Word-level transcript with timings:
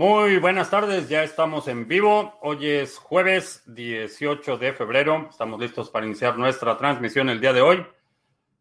Muy 0.00 0.38
buenas 0.38 0.70
tardes, 0.70 1.10
ya 1.10 1.22
estamos 1.22 1.68
en 1.68 1.86
vivo. 1.86 2.38
Hoy 2.40 2.66
es 2.66 2.96
jueves 2.96 3.62
18 3.66 4.56
de 4.56 4.72
febrero. 4.72 5.26
Estamos 5.28 5.60
listos 5.60 5.90
para 5.90 6.06
iniciar 6.06 6.38
nuestra 6.38 6.74
transmisión 6.78 7.28
el 7.28 7.38
día 7.38 7.52
de 7.52 7.60
hoy. 7.60 7.86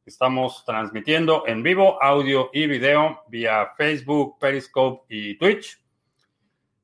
Estamos 0.06 0.66
transmitiendo 0.66 1.48
en 1.48 1.64
vivo 1.64 1.98
audio 2.04 2.50
y 2.52 2.68
video 2.68 3.24
vía 3.30 3.72
Facebook, 3.78 4.38
Periscope 4.38 5.06
y 5.08 5.38
Twitch. 5.38 5.82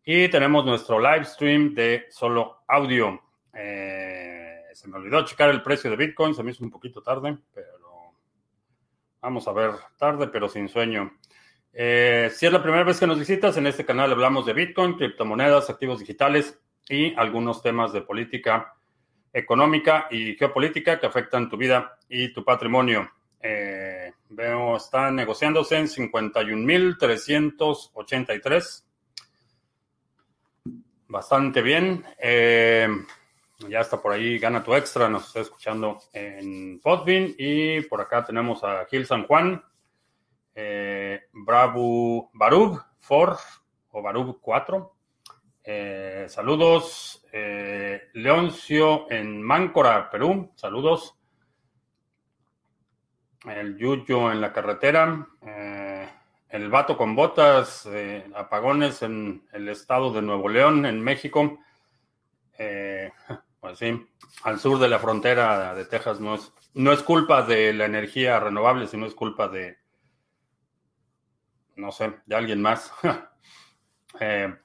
Y 0.06 0.30
tenemos 0.30 0.66
nuestro 0.66 1.02
live 1.02 1.26
stream 1.26 1.74
de 1.74 2.06
solo 2.10 2.64
audio. 2.66 3.22
Eh, 3.54 4.62
se 4.72 4.88
me 4.88 4.96
olvidó 4.96 5.26
checar 5.26 5.50
el 5.50 5.64
precio 5.64 5.92
de 5.92 5.98
Bitcoin, 5.98 6.34
se 6.34 6.44
me 6.44 6.52
hizo 6.52 6.64
un 6.64 6.72
poquito 6.72 7.02
tarde, 7.02 7.38
pero 7.54 8.14
vamos 9.20 9.50
a 9.50 9.52
ver, 9.52 9.72
tarde 9.98 10.30
pero 10.30 10.48
sin 10.48 10.70
sueño. 10.70 11.12
Eh, 11.78 12.32
si 12.34 12.46
es 12.46 12.54
la 12.54 12.64
primera 12.64 12.86
vez 12.86 12.98
que 12.98 13.06
nos 13.06 13.20
visitas, 13.20 13.58
en 13.58 13.68
este 13.68 13.84
canal 13.84 14.10
hablamos 14.10 14.46
de 14.46 14.54
Bitcoin, 14.54 14.96
criptomonedas, 14.96 15.70
activos 15.70 16.00
digitales 16.00 16.58
y 16.88 17.14
algunos 17.16 17.62
temas 17.62 17.92
de 17.92 18.02
política 18.02 18.74
económica 19.34 20.08
y 20.10 20.36
geopolítica 20.36 20.98
que 20.98 21.06
afectan 21.06 21.50
tu 21.50 21.58
vida 21.58 21.98
y 22.08 22.32
tu 22.32 22.46
patrimonio. 22.46 23.12
Eh, 23.42 24.14
veo, 24.30 24.78
están 24.78 25.18
negociándose 25.18 25.78
en 25.78 25.88
51.383. 25.88 28.84
Bastante 31.10 31.62
bien. 31.62 32.06
Eh, 32.18 32.88
ya 33.68 33.82
está 33.82 34.02
por 34.02 34.14
ahí, 34.14 34.40
gana 34.40 34.64
tu 34.64 34.74
extra, 34.74 35.10
nos 35.10 35.28
está 35.28 35.42
escuchando 35.42 36.00
en 36.14 36.80
Podbean. 36.80 37.36
Y 37.38 37.82
por 37.82 38.00
acá 38.00 38.24
tenemos 38.24 38.64
a 38.64 38.86
Gil 38.86 39.06
San 39.06 39.28
Juan, 39.28 39.62
eh, 40.56 41.28
Bravo 41.34 42.32
Barub 42.34 42.82
4 43.06 43.38
o 43.92 44.02
Barub 44.02 44.40
4. 44.42 44.96
Eh, 45.68 46.26
saludos, 46.30 47.26
eh, 47.32 48.10
Leoncio 48.14 49.12
en 49.12 49.42
Máncora, 49.42 50.10
Perú. 50.10 50.52
Saludos. 50.56 51.16
El 53.46 53.78
Yuyo 53.78 54.32
en 54.32 54.42
la 54.42 54.54
carretera. 54.54 55.28
Eh, 55.42 56.10
el 56.50 56.70
vato 56.70 56.96
con 56.96 57.16
botas, 57.16 57.90
apagones 58.34 59.02
en 59.02 59.46
el 59.52 59.68
estado 59.68 60.14
de 60.14 60.22
Nuevo 60.22 60.48
León, 60.48 60.86
en 60.86 61.02
México. 61.02 61.60
Pues 63.60 63.80
sí, 63.80 64.08
al 64.44 64.60
sur 64.60 64.80
de 64.80 64.88
la 64.88 65.00
frontera 65.00 65.74
de 65.74 65.86
Texas 65.86 66.22
no 66.22 66.36
es, 66.36 66.54
no 66.76 66.94
es 66.94 67.02
culpa 67.02 67.42
de 67.42 67.74
la 67.74 67.86
energía 67.86 68.40
renovable, 68.40 68.88
sino 68.88 69.06
es 69.06 69.16
culpa 69.16 69.50
de, 69.50 69.80
no 71.76 71.92
sé, 71.92 72.14
de 72.26 72.36
alguien 72.36 72.62
más. 72.62 72.92
eh, 74.20 74.56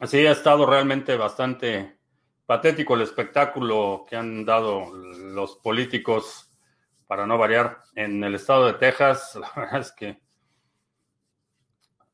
así 0.00 0.26
ha 0.26 0.32
estado 0.32 0.66
realmente 0.66 1.16
bastante 1.16 1.98
patético 2.46 2.94
el 2.94 3.02
espectáculo 3.02 4.06
que 4.08 4.16
han 4.16 4.44
dado 4.44 4.92
los 4.94 5.56
políticos, 5.56 6.50
para 7.06 7.26
no 7.26 7.38
variar, 7.38 7.82
en 7.94 8.22
el 8.24 8.34
estado 8.34 8.66
de 8.66 8.74
Texas. 8.74 9.36
La 9.40 9.52
verdad 9.54 9.80
es 9.80 9.92
que 9.92 10.20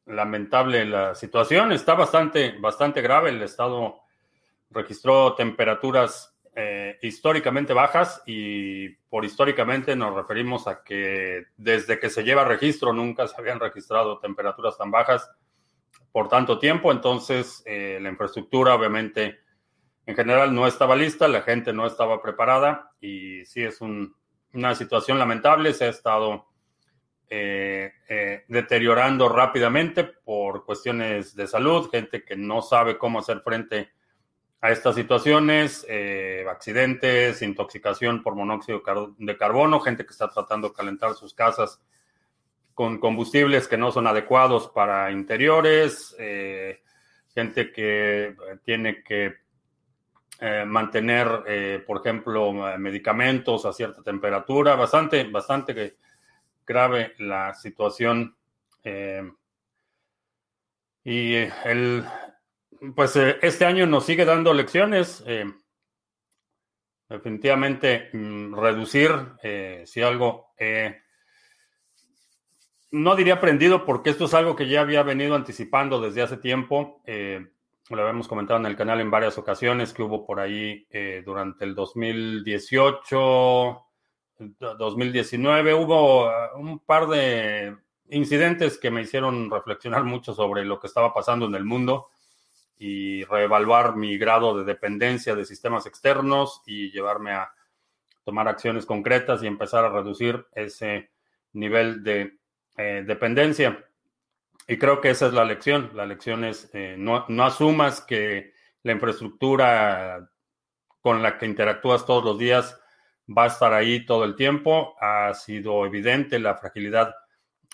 lamentable 0.07 0.85
la 0.85 1.15
situación. 1.15 1.73
Está 1.73 1.95
bastante, 1.95 2.57
bastante 2.59 3.01
grave. 3.01 3.31
El 3.31 3.43
estado 3.43 4.01
registró 4.71 5.35
temperaturas 5.35 6.34
eh, 6.57 6.99
históricamente 7.03 7.73
bajas 7.73 8.23
y 8.27 8.89
por 9.09 9.25
históricamente 9.25 9.97
nos 9.97 10.15
referimos 10.15 10.69
a 10.69 10.85
que 10.85 11.47
desde 11.57 11.99
que 11.99 12.11
se 12.11 12.23
lleva 12.23 12.45
registro 12.45 12.93
nunca 12.93 13.27
se 13.27 13.35
habían 13.37 13.59
registrado 13.59 14.21
temperaturas 14.21 14.79
tan 14.79 14.93
bajas 14.93 15.29
por 16.13 16.29
tanto 16.29 16.61
tiempo, 16.61 16.93
entonces 16.93 17.61
eh, 17.67 17.99
la 18.01 18.09
infraestructura 18.09 18.77
obviamente 18.77 19.41
en 20.07 20.15
general 20.15 20.55
no 20.55 20.69
estaba 20.69 20.95
lista, 20.95 21.27
la 21.27 21.43
gente 21.43 21.73
no 21.73 21.89
estaba 21.89 22.23
preparada 22.23 22.93
y 23.01 23.45
sí 23.47 23.65
es 23.65 23.81
un, 23.81 24.15
una 24.53 24.77
situación 24.77 25.19
lamentable, 25.19 25.75
se 25.75 25.87
ha 25.87 25.89
estado 25.89 26.47
eh, 27.29 27.91
deteriorando 28.47 29.29
rápidamente 29.29 30.05
por 30.05 30.65
cuestiones 30.65 31.35
de 31.35 31.49
salud, 31.49 31.91
gente 31.91 32.25
que 32.25 32.37
no 32.37 32.63
sabe 32.63 32.97
cómo 32.97 33.19
hacer 33.19 33.41
frente 33.41 33.81
a 33.81 34.04
estas 34.71 34.95
situaciones, 34.95 35.85
eh, 35.91 36.47
accidentes, 36.49 37.43
intoxicación 37.43 38.23
por 38.23 38.35
monóxido 38.35 38.83
de 39.19 39.37
carbono, 39.37 39.79
gente 39.79 40.07
que 40.07 40.13
está 40.13 40.31
tratando 40.31 40.69
de 40.69 40.75
calentar 40.75 41.13
sus 41.13 41.35
casas 41.35 41.83
con 42.73 42.99
combustibles 42.99 43.69
que 43.69 43.77
no 43.77 43.93
son 43.93 44.07
adecuados 44.07 44.69
para 44.69 45.11
interiores, 45.11 46.17
eh, 46.19 46.83
gente 47.35 47.73
que 47.73 48.35
tiene 48.65 49.03
que 49.03 49.35
eh, 50.41 50.65
mantener, 50.67 51.85
por 51.87 51.99
ejemplo, 51.99 52.53
medicamentos 52.79 53.67
a 53.67 53.73
cierta 53.73 54.03
temperatura, 54.03 54.77
bastante, 54.77 55.25
bastante 55.25 55.99
grave 56.67 57.15
la 57.19 57.53
situación. 57.53 58.35
y 61.05 61.35
el, 61.35 62.05
pues 62.93 63.17
eh, 63.17 63.39
este 63.43 63.65
año 63.65 63.87
nos 63.87 64.05
sigue 64.05 64.25
dando 64.25 64.53
lecciones. 64.53 65.23
Eh, 65.27 65.45
definitivamente 67.09 68.11
mm, 68.13 68.55
reducir, 68.55 69.11
eh, 69.43 69.85
si 69.87 70.03
algo, 70.03 70.53
no 72.91 73.17
diría 73.17 73.35
aprendido 73.35 73.85
porque 73.85 74.11
esto 74.11 74.27
es 74.27 74.35
algo 74.35 74.57
que 74.57 74.69
ya 74.69 74.81
había 74.81 75.03
venido 75.03 75.35
anticipando 75.35 76.01
desde 76.01 76.23
hace 76.23 76.37
tiempo. 76.37 77.03
lo 77.91 78.01
habíamos 78.01 78.29
comentado 78.29 78.61
en 78.61 78.67
el 78.67 78.77
canal 78.77 79.01
en 79.01 79.11
varias 79.11 79.37
ocasiones 79.37 79.93
que 79.93 80.03
hubo 80.03 80.25
por 80.25 80.41
ahí 80.41 80.87
durante 81.25 81.65
el 81.65 81.75
2018, 81.75 83.83
2019, 84.79 85.75
hubo 85.75 86.31
un 86.57 86.79
par 86.81 87.09
de 87.09 87.77
incidentes 88.11 88.79
que 88.79 88.91
me 88.91 89.03
hicieron 89.03 89.51
reflexionar 89.51 90.05
mucho 90.05 90.33
sobre 90.33 90.65
lo 90.65 90.81
que 90.81 90.87
estaba 90.87 91.13
pasando 91.13 91.47
en 91.47 91.57
el 91.57 91.65
mundo 91.65 92.09
y 92.77 93.25
reevaluar 93.25 93.97
mi 93.97 94.19
grado 94.19 94.59
de 94.59 94.65
dependencia 94.65 95.35
de 95.35 95.45
sistemas 95.45 95.87
externos 95.87 96.63
y 96.67 96.91
llevarme 96.91 97.33
a 97.33 97.53
tomar 98.25 98.49
acciones 98.49 98.87
concretas 98.87 99.43
y 99.43 99.47
empezar 99.47 99.85
a 99.85 99.91
reducir 99.91 100.47
ese 100.53 101.11
nivel 101.53 102.03
de 102.03 102.39
eh, 102.77 103.05
dependencia. 103.07 103.85
Y 104.67 104.79
creo 104.79 105.01
que 105.01 105.11
esa 105.11 105.27
es 105.27 105.33
la 105.35 105.45
lección. 105.45 105.91
La 105.95 106.07
lección 106.07 106.45
es 106.45 106.71
eh, 106.73 106.97
no, 106.99 107.27
no 107.29 107.45
asumas 107.45 108.01
que 108.01 108.53
la 108.83 108.93
infraestructura 108.93 110.31
con 111.01 111.23
la 111.23 111.39
que 111.39 111.47
interactúas 111.47 112.07
todos 112.07 112.25
los 112.25 112.39
días 112.39 112.81
va 113.27 113.45
a 113.45 113.49
estar 113.49 113.73
ahí 113.73 114.05
todo 114.07 114.25
el 114.25 114.37
tiempo. 114.37 114.97
Ha 115.01 115.35
sido 115.35 115.85
evidente 115.85 116.39
la 116.39 116.57
fragilidad 116.57 117.15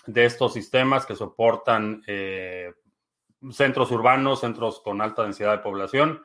de 0.06 0.24
estos 0.24 0.52
sistemas 0.52 1.06
que 1.06 1.14
soportan 1.14 2.02
eh, 2.06 2.72
centros 3.50 3.90
urbanos, 3.90 4.40
centros 4.40 4.80
con 4.80 5.00
alta 5.00 5.22
densidad 5.22 5.52
de 5.52 5.62
población 5.62 6.22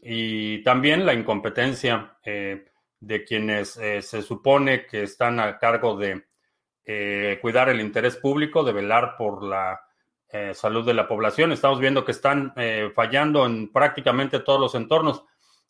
y 0.00 0.62
también 0.64 1.06
la 1.06 1.14
incompetencia 1.14 2.18
eh, 2.24 2.66
de 3.00 3.24
quienes 3.24 3.76
eh, 3.76 4.02
se 4.02 4.20
supone 4.20 4.86
que 4.86 5.04
están 5.04 5.40
a 5.40 5.58
cargo 5.58 5.96
de 5.96 6.26
eh, 6.84 7.38
cuidar 7.40 7.68
el 7.68 7.80
interés 7.80 8.16
público, 8.16 8.64
de 8.64 8.72
velar 8.72 9.16
por 9.16 9.44
la 9.44 9.80
salud 10.54 10.86
de 10.86 10.94
la 10.94 11.06
población. 11.06 11.52
Estamos 11.52 11.78
viendo 11.78 12.06
que 12.06 12.12
están 12.12 12.54
fallando 12.94 13.44
en 13.44 13.70
prácticamente 13.70 14.40
todos 14.40 14.58
los 14.58 14.74
entornos. 14.74 15.26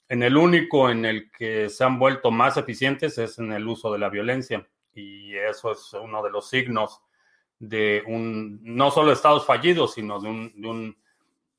En 0.08 0.22
el 0.22 0.36
único 0.36 0.88
en 0.88 1.04
el 1.04 1.32
que 1.32 1.68
se 1.68 1.82
han 1.82 1.98
vuelto 1.98 2.30
más 2.30 2.56
eficientes 2.56 3.18
es 3.18 3.40
en 3.40 3.52
el 3.52 3.66
uso 3.66 3.92
de 3.92 3.98
la 3.98 4.08
violencia 4.08 4.64
y 4.94 5.34
eso 5.34 5.72
es 5.72 5.92
uno 5.94 6.22
de 6.22 6.30
los 6.30 6.48
signos 6.48 7.02
de 7.62 8.02
un, 8.08 8.58
no 8.64 8.90
solo 8.90 9.12
estados 9.12 9.46
fallidos, 9.46 9.94
sino 9.94 10.18
de, 10.18 10.28
un, 10.28 10.52
de, 10.60 10.68
un, 10.68 10.96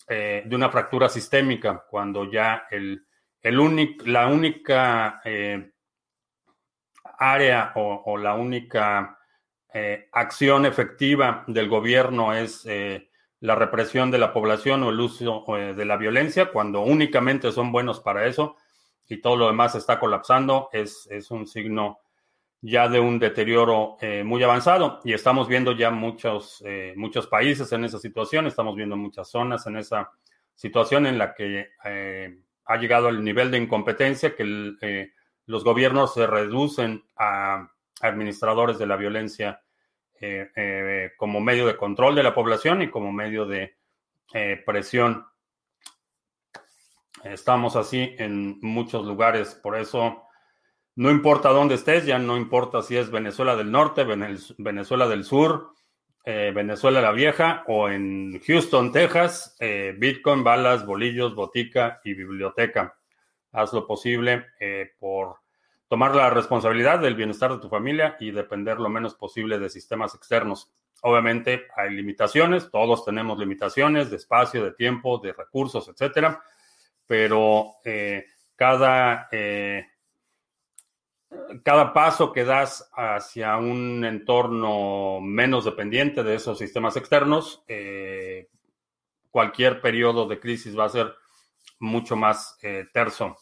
eh, 0.10 0.44
de 0.46 0.54
una 0.54 0.70
fractura 0.70 1.08
sistémica, 1.08 1.86
cuando 1.90 2.30
ya 2.30 2.68
el, 2.70 3.06
el 3.42 3.96
la 4.04 4.28
única 4.28 5.22
eh, 5.24 5.72
área 7.18 7.72
o, 7.76 8.18
la 8.18 8.34
única 8.34 9.18
eh, 9.74 10.10
acción 10.12 10.66
efectiva 10.66 11.46
del 11.48 11.70
gobierno 11.70 12.34
es 12.34 12.68
la 13.40 13.56
represión 13.56 14.12
de 14.12 14.18
la 14.18 14.34
población 14.34 14.84
o 14.84 14.90
el 14.90 15.00
uso 15.00 15.46
de 15.48 15.86
la 15.86 15.96
violencia, 15.96 16.52
cuando 16.52 16.82
únicamente 16.82 17.50
son 17.54 17.72
buenos 17.72 18.02
para 18.02 18.26
eso 18.26 18.58
y 19.08 19.22
todo 19.22 19.38
lo 19.38 19.48
demás 19.48 19.76
está 19.76 20.02
colapsando, 20.02 20.68
es, 20.74 21.08
es 21.10 21.32
un 21.32 21.48
signo 21.48 22.03
ya 22.66 22.88
de 22.88 22.98
un 22.98 23.20
deterioro 23.20 23.98
eh, 24.00 24.24
muy 24.24 24.42
avanzado 24.42 25.02
y 25.04 25.12
estamos 25.12 25.50
viendo 25.50 25.74
ya 25.74 25.92
muchos, 25.92 26.64
eh, 26.66 26.94
muchos 26.96 27.28
países 27.28 27.70
en 27.74 27.84
esa 27.84 28.00
situación, 28.00 28.48
estamos 28.48 28.78
viendo 28.78 28.96
muchas 28.96 29.30
zonas 29.30 29.68
en 29.68 29.76
esa 29.76 30.10
situación 30.56 31.06
en 31.06 31.18
la 31.18 31.34
que 31.34 31.72
eh, 31.84 32.40
ha 32.64 32.78
llegado 32.78 33.10
el 33.10 33.22
nivel 33.22 33.52
de 33.52 33.58
incompetencia 33.58 34.34
que 34.34 35.12
los 35.46 35.64
gobiernos 35.66 36.14
se 36.14 36.26
reducen 36.26 37.04
a 37.18 37.70
administradores 38.00 38.80
de 38.80 38.88
la 38.88 38.96
violencia 38.96 39.62
como 41.18 41.42
medio 41.42 41.68
de 41.68 41.76
control 41.76 42.16
de 42.16 42.24
la 42.24 42.34
población 42.34 42.82
y 42.82 42.90
como 42.90 43.12
medio 43.12 43.46
de 43.46 43.76
presión. 44.66 45.26
Estamos 47.26 47.76
así 47.76 48.16
en 48.18 48.58
muchos 48.62 49.06
lugares, 49.06 49.54
por 49.54 49.76
eso 49.78 50.24
no 50.96 51.10
importa 51.10 51.50
dónde 51.50 51.76
estés, 51.76 52.06
ya 52.06 52.20
no 52.20 52.38
importa 52.38 52.82
si 52.82 52.96
es 52.96 53.10
Venezuela 53.10 53.56
del 53.56 53.72
Norte, 53.72 54.04
Venezuela 54.04 55.08
del 55.08 55.24
Sur, 55.24 55.72
eh, 56.26 56.52
Venezuela 56.56 57.02
la 57.02 57.12
Vieja 57.12 57.64
o 57.68 57.90
en 57.90 58.40
Houston, 58.46 58.92
Texas, 58.92 59.58
eh, 59.60 59.94
Bitcoin, 59.98 60.44
balas, 60.44 60.86
bolillos, 60.86 61.36
botica 61.36 62.00
y 62.04 62.14
biblioteca. 62.14 62.98
Haz 63.52 63.74
lo 63.74 63.86
posible 63.86 64.46
eh, 64.60 64.92
por 65.00 65.38
tomar 65.88 66.16
la 66.16 66.30
responsabilidad 66.30 67.00
del 67.00 67.16
bienestar 67.16 67.52
de 67.52 67.60
tu 67.60 67.70
familia 67.70 68.16
y 68.20 68.32
depender 68.32 68.80
lo 68.80 68.90
menos 68.90 69.16
posible 69.16 69.60
de 69.60 69.70
sistemas 69.70 70.16
externos. 70.16 70.72
Obviamente 71.02 71.68
hay 71.76 71.92
limitaciones, 71.92 72.72
todos 72.72 73.04
tenemos 73.04 73.38
limitaciones 73.38 74.10
de 74.10 74.16
espacio, 74.18 74.64
de 74.64 74.72
tiempo, 74.72 75.18
de 75.18 75.34
recursos, 75.34 75.88
etcétera 75.90 76.42
pero 77.06 77.76
cada, 78.56 79.28
cada 81.64 81.94
paso 81.94 82.32
que 82.32 82.44
das 82.44 82.90
hacia 82.96 83.58
un 83.58 84.04
entorno 84.06 85.20
menos 85.22 85.66
dependiente 85.66 86.24
de 86.24 86.36
esos 86.36 86.58
sistemas 86.58 86.98
externos, 86.98 87.64
eh, 87.68 88.50
cualquier 89.30 89.82
periodo 89.82 90.28
de 90.28 90.40
crisis 90.40 90.78
va 90.78 90.86
a 90.86 90.90
ser 90.90 91.14
mucho 91.80 92.16
más 92.16 92.58
terso. 92.94 93.38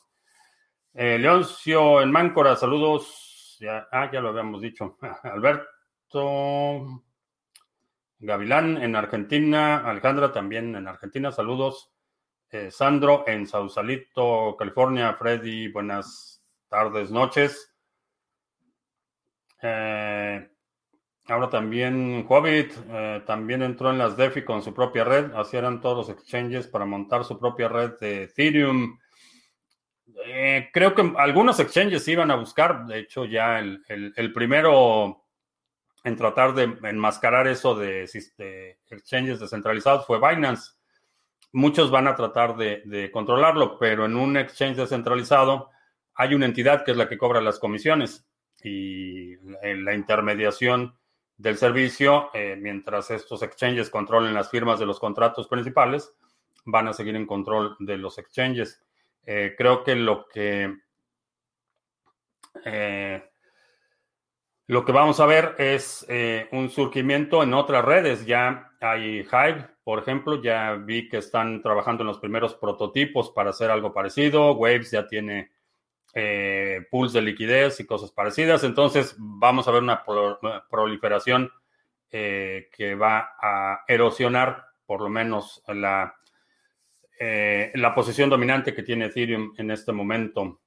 Leoncio 0.94 2.02
en 2.02 2.12
Máncora, 2.12 2.56
saludos. 2.56 3.58
Ya, 3.60 3.88
ah, 3.92 4.10
ya 4.12 4.22
lo 4.22 4.30
habíamos 4.30 4.62
dicho. 4.62 4.98
Alberto 5.24 7.04
Gavilán 8.24 8.78
en 8.78 8.96
Argentina, 8.96 9.78
Alejandra 9.78 10.32
también 10.32 10.76
en 10.76 10.88
Argentina, 10.88 11.32
saludos. 11.32 11.92
Eh, 12.52 12.70
Sandro 12.70 13.24
en 13.28 13.48
Sausalito, 13.48 14.56
California. 14.60 15.14
Freddy, 15.14 15.70
buenas 15.70 16.44
tardes, 16.68 17.10
noches. 17.10 17.71
Eh, 19.62 20.50
ahora 21.28 21.50
también 21.50 22.26
Hobbit 22.28 22.74
eh, 22.90 23.24
también 23.26 23.62
entró 23.62 23.90
en 23.92 23.98
las 23.98 24.18
DeFi 24.18 24.44
con 24.44 24.62
su 24.62 24.74
propia 24.74 25.04
red. 25.04 25.32
Así 25.34 25.58
eran 25.58 25.82
todos 25.82 26.08
los 26.08 26.18
exchanges 26.18 26.68
para 26.68 26.86
montar 26.86 27.24
su 27.24 27.40
propia 27.40 27.68
red 27.68 28.00
de 28.00 28.24
Ethereum. 28.24 28.98
creo 30.74 30.96
que 30.96 31.14
algunos 31.18 31.60
exchanges 31.60 32.08
iban 32.08 32.32
a 32.32 32.36
buscar, 32.36 32.86
de 32.86 33.00
hecho 33.00 33.26
ya 33.26 33.60
el, 33.60 34.34
primero 34.34 35.26
en 36.04 36.16
tratar 36.16 36.54
de 36.54 36.64
enmascarar 36.90 37.48
eso 37.48 37.76
de, 37.76 38.10
de 38.38 38.80
exchanges 38.90 39.40
descentralizados 39.40 40.06
fue 40.06 40.20
Binance 40.20 40.72
muchos 41.52 41.92
van 41.92 42.08
a 42.08 42.16
tratar 42.16 42.56
de, 42.56 43.10
controlarlo, 43.12 43.78
pero 43.78 44.06
en 44.06 44.16
un 44.16 44.38
exchange 44.38 44.78
descentralizado 44.78 45.70
hay 46.16 46.34
una 46.34 46.46
entidad 46.46 46.84
que 46.84 46.92
es 46.92 46.98
la 46.98 47.10
que 47.10 47.18
cobra 47.18 47.42
las 47.42 47.60
comisiones 47.60 48.26
y 48.64 49.38
la 49.62 49.94
intermediación 49.94 50.96
del 51.42 51.58
servicio, 51.58 52.30
eh, 52.34 52.56
mientras 52.56 53.10
estos 53.10 53.42
exchanges 53.42 53.90
controlen 53.90 54.34
las 54.34 54.50
firmas 54.52 54.80
de 54.80 54.86
los 54.86 55.00
contratos 55.00 55.48
principales, 55.48 56.14
van 56.66 56.88
a 56.88 56.94
seguir 56.94 57.16
en 57.16 57.26
control 57.26 57.76
de 57.80 57.98
los 57.98 58.20
exchanges. 58.20 58.84
Eh, 59.26 59.56
creo 59.58 59.84
que 59.84 59.96
lo 59.96 60.28
que 60.28 60.76
eh, 62.64 63.24
lo 64.68 64.86
que 64.86 64.92
vamos 64.92 65.20
a 65.20 65.26
ver 65.26 65.56
es 65.58 66.08
un 66.52 66.70
surgimiento 66.70 67.44
en 67.44 67.54
otras 67.54 67.84
redes. 67.84 68.26
Ya 68.26 68.72
hay 68.80 69.20
Hive, 69.22 69.68
por 69.84 70.00
ejemplo, 70.00 70.42
ya 70.42 70.74
vi 70.74 71.10
que 71.10 71.18
están 71.18 71.62
trabajando 71.62 72.04
en 72.04 72.08
los 72.08 72.20
primeros 72.20 72.54
prototipos 72.56 73.32
para 73.32 73.50
hacer 73.50 73.70
algo 73.70 73.94
parecido. 73.94 74.54
Waves 74.54 74.92
ya 74.92 75.08
tiene 75.08 75.52
eh, 76.14 76.86
pools 76.90 77.14
de 77.14 77.22
liquidez 77.22 77.80
y 77.80 77.86
cosas 77.86 78.12
parecidas. 78.12 78.64
Entonces, 78.64 79.16
vamos 79.18 79.68
a 79.68 79.72
ver 79.72 79.84
una 79.84 80.04
proliferación 80.70 81.52
eh, 82.12 82.70
que 82.76 82.96
va 82.96 83.36
a 83.42 83.84
erosionar 83.88 84.66
por 84.86 85.02
lo 85.02 85.10
menos 85.10 85.64
la, 85.68 86.16
eh, 87.20 87.72
la 87.76 87.96
posición 87.96 88.30
dominante 88.30 88.74
que 88.74 88.84
tiene 88.84 89.06
Ethereum 89.06 89.54
en 89.58 89.72
este 89.72 89.92
momento. 89.92 90.60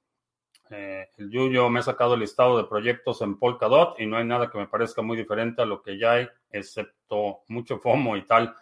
el 0.69 1.29
Yuyo 1.29 1.69
me 1.69 1.79
ha 1.79 1.83
sacado 1.83 2.15
el 2.15 2.21
listado 2.21 2.57
de 2.57 2.63
proyectos 2.63 3.21
en 3.21 3.37
Polkadot 3.37 3.99
y 3.99 4.07
no 4.07 4.17
hay 4.17 4.25
nada 4.25 4.49
que 4.49 4.57
me 4.57 4.67
parezca 4.67 5.03
muy 5.03 5.15
diferente 5.15 5.61
a 5.61 5.65
lo 5.65 5.81
que 5.83 5.99
ya 5.99 6.13
hay, 6.13 6.27
excepto 6.49 7.43
mucho 7.49 7.77
FOMO 7.77 8.17
y 8.17 8.25
tal. 8.25 8.55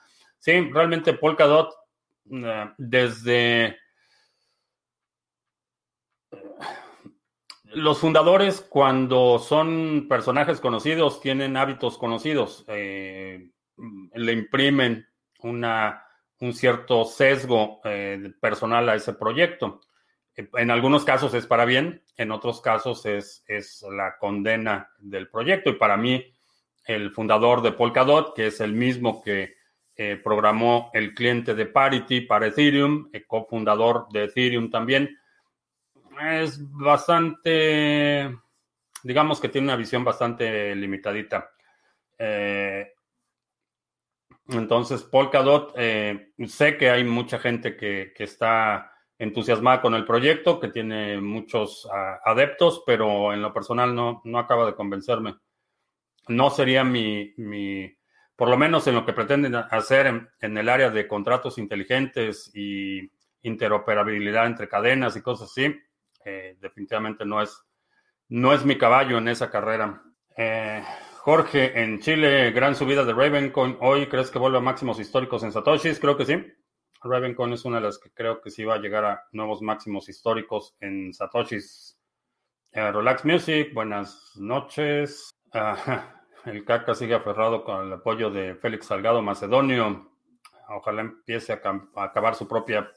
Sí, 0.44 0.70
realmente 0.74 1.14
Polkadot, 1.14 1.74
eh, 2.30 2.70
desde 2.78 3.78
los 7.76 8.00
fundadores, 8.00 8.62
cuando 8.62 9.40
son 9.40 10.08
personajes 10.08 10.60
conocidos, 10.60 11.22
tienen 11.22 11.58
hábitos 11.58 11.98
conocidos, 11.98 12.66
eh, 12.68 13.50
le 14.14 14.34
imprimen 14.34 15.08
una, 15.40 16.06
un 16.40 16.54
cierto 16.54 17.06
sesgo 17.06 17.82
eh, 17.84 18.32
personal 18.40 18.90
a 18.90 18.96
ese 18.96 19.14
proyecto. 19.14 19.82
En 20.36 20.72
algunos 20.72 21.06
casos 21.06 21.34
es 21.36 21.46
para 21.46 21.66
bien, 21.66 22.02
en 22.18 22.32
otros 22.32 22.60
casos 22.62 23.06
es, 23.06 23.44
es 23.48 23.86
la 23.90 24.18
condena 24.18 24.90
del 25.00 25.30
proyecto. 25.30 25.70
Y 25.70 25.74
para 25.74 25.96
mí, 25.96 26.34
el 26.86 27.12
fundador 27.12 27.62
de 27.62 27.72
Polkadot, 27.72 28.36
que 28.36 28.48
es 28.48 28.60
el 28.60 28.74
mismo 28.74 29.22
que 29.22 29.56
eh, 29.96 30.20
programó 30.24 30.90
el 30.94 31.14
cliente 31.14 31.54
de 31.54 31.68
Parity 31.68 32.22
para 32.22 32.48
Ethereum, 32.48 33.12
cofundador 33.28 34.08
de 34.12 34.24
Ethereum 34.24 34.72
también. 34.72 35.20
Es 36.22 36.60
bastante, 36.72 38.36
digamos 39.04 39.40
que 39.40 39.50
tiene 39.50 39.68
una 39.68 39.76
visión 39.76 40.04
bastante 40.04 40.76
limitadita. 40.76 41.52
Eh, 42.18 42.94
entonces, 44.50 45.04
Polkadot, 45.04 45.76
sé 45.76 46.78
que 46.78 46.90
hay 46.90 47.04
mucha 47.04 47.40
gente 47.40 47.78
que, 47.78 48.14
está 48.18 48.92
entusiasmada 49.18 49.82
con 49.82 49.96
el 49.96 50.06
proyecto, 50.06 50.60
que 50.60 50.68
tiene 50.68 51.20
muchos 51.22 51.88
adeptos, 52.26 52.84
pero 52.86 53.34
en 53.34 53.42
lo 53.42 53.54
personal 53.54 53.96
no, 53.96 54.22
no 54.26 54.40
acaba 54.40 54.66
de 54.66 54.76
convencerme. 54.76 55.36
No 56.28 56.50
sería 56.50 56.84
mi, 56.84 57.34
mi 57.38 57.96
por 58.36 58.50
lo 58.50 58.58
menos 58.58 58.88
en 58.88 58.96
lo 58.96 59.06
que 59.06 59.14
pretenden 59.14 59.56
hacer 59.56 60.28
en, 60.42 60.58
el 60.58 60.70
área 60.70 60.90
de 60.90 61.08
contratos 61.08 61.58
inteligentes 61.58 62.52
y 62.54 63.12
interoperabilidad 63.44 64.48
entre 64.48 64.68
cadenas 64.68 65.16
y 65.16 65.22
cosas 65.22 65.50
así, 65.52 65.76
eh, 66.26 66.58
definitivamente 66.60 67.26
no 67.26 67.42
es, 67.42 67.64
no 68.30 68.54
es 68.54 68.66
mi 68.66 68.78
caballo 68.78 69.18
en 69.18 69.28
esa 69.28 69.50
carrera. 69.50 70.02
Eh, 70.38 70.84
Jorge, 71.20 71.82
en 71.82 72.00
Chile, 72.00 72.52
gran 72.52 72.76
subida 72.76 73.06
de 73.06 73.14
Ravencoin. 73.14 73.78
Hoy, 73.80 74.08
¿crees 74.08 74.30
que 74.30 74.40
vuelve 74.40 74.58
a 74.58 74.62
máximos 74.62 75.00
históricos 75.00 75.44
en 75.44 75.52
Satoshis? 75.52 76.00
Creo 76.00 76.18
que 76.18 76.26
sí. 76.26 76.44
Ravencoin 77.04 77.54
es 77.54 77.66
una 77.66 77.78
de 77.78 77.84
las 77.84 78.00
que 78.00 78.12
creo 78.12 78.42
que 78.42 78.50
sí 78.50 78.64
va 78.64 78.76
a 78.76 78.80
llegar 78.80 79.06
a 79.06 79.24
nuevos 79.32 79.62
máximos 79.62 80.10
históricos 80.10 80.76
en 80.80 81.14
Satoshis. 81.14 82.00
Eh, 82.72 82.92
Relax 82.92 83.24
Music, 83.26 83.74
buenas 83.74 84.34
noches. 84.36 85.30
El 86.46 86.66
CACA 86.66 86.94
sigue 86.94 87.14
aferrado 87.14 87.64
con 87.64 87.88
el 87.88 87.94
apoyo 87.94 88.30
de 88.30 88.56
Félix 88.56 88.88
Salgado 88.88 89.22
Macedonio. 89.22 90.12
Ojalá 90.70 91.02
empiece 91.02 91.54
a, 91.54 91.60
acabar 91.96 92.36
su 92.36 92.48
propia 92.48 92.92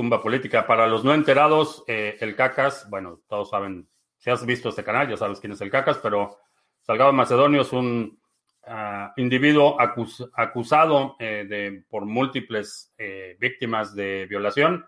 tumba 0.00 0.22
política. 0.22 0.66
Para 0.66 0.86
los 0.86 1.04
no 1.04 1.12
enterados, 1.12 1.84
eh, 1.86 2.16
el 2.20 2.34
CACAS, 2.34 2.88
bueno, 2.88 3.20
todos 3.28 3.50
saben, 3.50 3.86
si 4.16 4.30
has 4.30 4.46
visto 4.46 4.70
este 4.70 4.82
canal, 4.82 5.06
ya 5.06 5.18
sabes 5.18 5.40
quién 5.40 5.52
es 5.52 5.60
el 5.60 5.70
CACAS, 5.70 5.98
pero 5.98 6.38
Salgado 6.80 7.12
Macedonio 7.12 7.60
es 7.60 7.72
un 7.74 8.18
ah, 8.66 9.12
individuo 9.18 9.76
acusado 9.78 11.16
eh, 11.18 11.44
de, 11.46 11.84
por 11.90 12.06
múltiples 12.06 12.94
eh, 12.96 13.36
víctimas 13.38 13.94
de 13.94 14.24
violación 14.24 14.86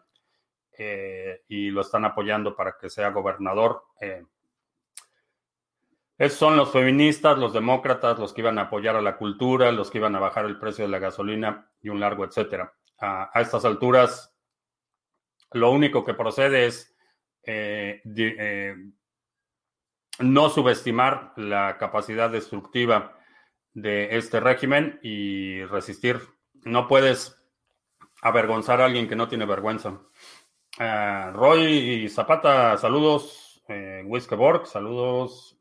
y 1.46 1.70
lo 1.70 1.82
están 1.82 2.04
apoyando 2.06 2.56
para 2.56 2.76
que 2.80 2.90
sea 2.90 3.10
gobernador 3.10 3.84
esos 6.18 6.38
son 6.38 6.56
los 6.56 6.72
feministas, 6.72 7.38
los 7.38 7.52
demócratas, 7.52 8.18
los 8.18 8.32
que 8.32 8.40
iban 8.40 8.58
a 8.58 8.62
apoyar 8.62 8.96
a 8.96 9.02
la 9.02 9.16
cultura, 9.16 9.70
los 9.70 9.90
que 9.90 9.98
iban 9.98 10.16
a 10.16 10.20
bajar 10.20 10.44
el 10.44 10.58
precio 10.58 10.84
de 10.84 10.90
la 10.90 10.98
gasolina 10.98 11.68
y 11.80 11.88
un 11.88 12.00
largo 12.00 12.24
etcétera. 12.24 12.72
A, 12.98 13.30
estas 13.40 13.64
alturas, 13.64 14.31
lo 15.54 15.70
único 15.70 16.04
que 16.04 16.14
procede 16.14 16.66
es 16.66 16.94
eh, 17.44 18.02
eh, 18.04 18.74
no 20.20 20.48
subestimar 20.50 21.32
la 21.36 21.78
capacidad 21.78 22.30
destructiva 22.30 23.18
de 23.74 24.16
este 24.16 24.40
régimen 24.40 25.00
y 25.02 25.64
resistir. 25.64 26.20
No 26.64 26.86
puedes 26.86 27.42
avergonzar 28.22 28.80
a 28.80 28.84
alguien 28.84 29.08
que 29.08 29.16
no 29.16 29.28
tiene 29.28 29.46
vergüenza. 29.46 30.00
Uh, 30.78 31.32
Roy 31.32 32.08
Zapata, 32.08 32.76
saludos. 32.78 33.62
Eh, 33.68 34.02
Wiskeborg, 34.06 34.66
saludos. 34.66 35.58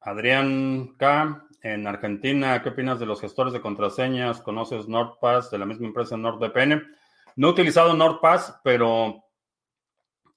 Adrián 0.00 0.94
K. 0.96 1.44
en 1.62 1.86
Argentina, 1.86 2.62
¿qué 2.62 2.70
opinas 2.70 3.00
de 3.00 3.06
los 3.06 3.20
gestores 3.20 3.52
de 3.52 3.60
contraseñas? 3.60 4.40
¿Conoces 4.40 4.88
NordPass 4.88 5.50
de 5.50 5.58
la 5.58 5.66
misma 5.66 5.88
empresa 5.88 6.16
NordVPN? 6.16 6.86
No 7.38 7.46
he 7.46 7.50
utilizado 7.52 7.94
NordPass, 7.94 8.58
pero 8.64 9.22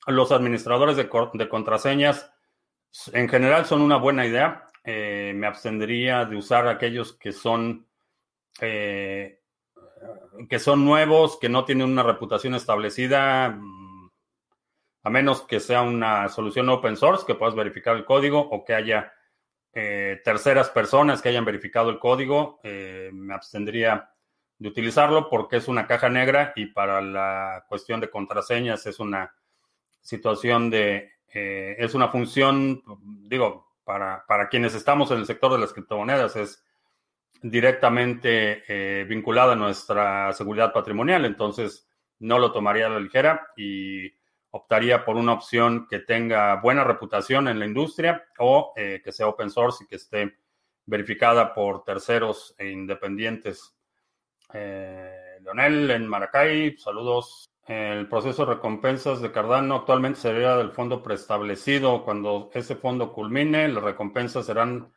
los 0.06 0.32
administradores 0.32 0.96
de, 0.96 1.10
contraseñas 1.50 2.32
en 3.12 3.28
general 3.28 3.66
son 3.66 3.82
una 3.82 3.98
buena 3.98 4.28
idea. 4.28 4.68
Eh, 4.84 5.34
me 5.36 5.48
abstendría 5.48 6.26
de 6.26 6.38
usar 6.38 6.68
aquellos 6.68 7.14
que 7.14 7.32
son 7.32 7.88
eh, 8.62 9.42
que 10.48 10.60
son 10.60 10.86
nuevos, 10.86 11.40
que 11.40 11.50
no 11.50 11.66
tienen 11.66 11.90
una 11.90 12.04
reputación 12.04 12.54
establecida, 12.54 13.50
mm, 13.50 14.12
a 15.02 15.10
menos 15.10 15.42
que 15.42 15.60
sea 15.60 15.82
una 15.82 16.30
solución 16.30 16.70
open 16.70 16.98
source, 16.98 17.26
que 17.26 17.34
puedas 17.34 17.56
verificar 17.56 17.96
el 17.98 18.06
código 18.06 18.40
o 18.40 18.64
que 18.64 18.76
haya 18.76 19.12
eh, 19.74 20.22
terceras 20.24 20.70
personas 20.70 21.20
que 21.20 21.30
hayan 21.30 21.46
verificado 21.46 21.90
el 21.90 21.98
código, 21.98 22.60
me 22.64 23.34
abstendría 23.34 24.11
de 24.62 24.70
utilizarlo 24.70 25.28
porque 25.30 25.58
es 25.58 25.68
una 25.68 25.88
caja 25.88 26.10
negra 26.10 26.54
y 26.56 26.68
para 26.68 27.02
la 27.02 27.66
cuestión 27.68 28.00
de 28.00 28.10
contraseñas 28.10 28.86
es 28.86 29.00
una 29.00 29.34
situación 30.02 30.70
de, 30.70 31.10
eh, 31.34 31.76
es 31.80 31.96
una 31.96 32.10
función, 32.10 32.84
digo, 33.24 33.72
para, 33.84 34.24
para 34.28 34.50
quienes 34.50 34.76
estamos 34.76 35.10
en 35.10 35.18
el 35.18 35.26
sector 35.26 35.52
de 35.52 35.58
las 35.58 35.74
criptomonedas, 35.74 36.36
es 36.36 36.64
directamente 37.42 39.06
vinculada 39.10 39.54
a 39.54 39.56
nuestra 39.56 40.32
seguridad 40.34 40.72
patrimonial, 40.72 41.26
entonces 41.26 41.90
no 42.20 42.38
lo 42.38 42.52
tomaría 42.52 42.86
a 42.86 42.90
la 42.90 43.00
ligera 43.00 43.48
y 43.58 44.14
optaría 44.52 45.04
por 45.06 45.16
una 45.16 45.34
opción 45.34 45.88
que 45.90 46.00
tenga 46.00 46.56
buena 46.56 46.84
reputación 46.84 47.48
en 47.48 47.60
la 47.60 47.66
industria 47.66 48.26
o 48.38 48.74
eh, 48.76 49.02
que 49.04 49.12
sea 49.12 49.28
open 49.28 49.50
source 49.50 49.84
y 49.84 49.88
que 49.88 49.96
esté 49.96 50.38
verificada 50.86 51.54
por 51.54 51.84
terceros 51.84 52.54
e 52.58 52.70
independientes. 52.70 53.74
Eh, 54.54 55.40
Leonel 55.42 55.92
en 55.92 56.08
Maracay, 56.08 56.78
saludos. 56.78 57.50
El 57.68 58.08
proceso 58.10 58.46
de 58.46 58.56
recompensas 58.56 59.22
de 59.22 59.32
Cardano 59.32 59.76
actualmente 59.76 60.20
sería 60.20 60.58
del 60.58 60.72
fondo 60.72 61.02
preestablecido. 61.04 62.04
Cuando 62.04 62.50
ese 62.54 62.76
fondo 62.76 63.14
culmine, 63.14 63.68
las 63.68 63.84
recompensas 63.84 64.46
serán 64.46 64.92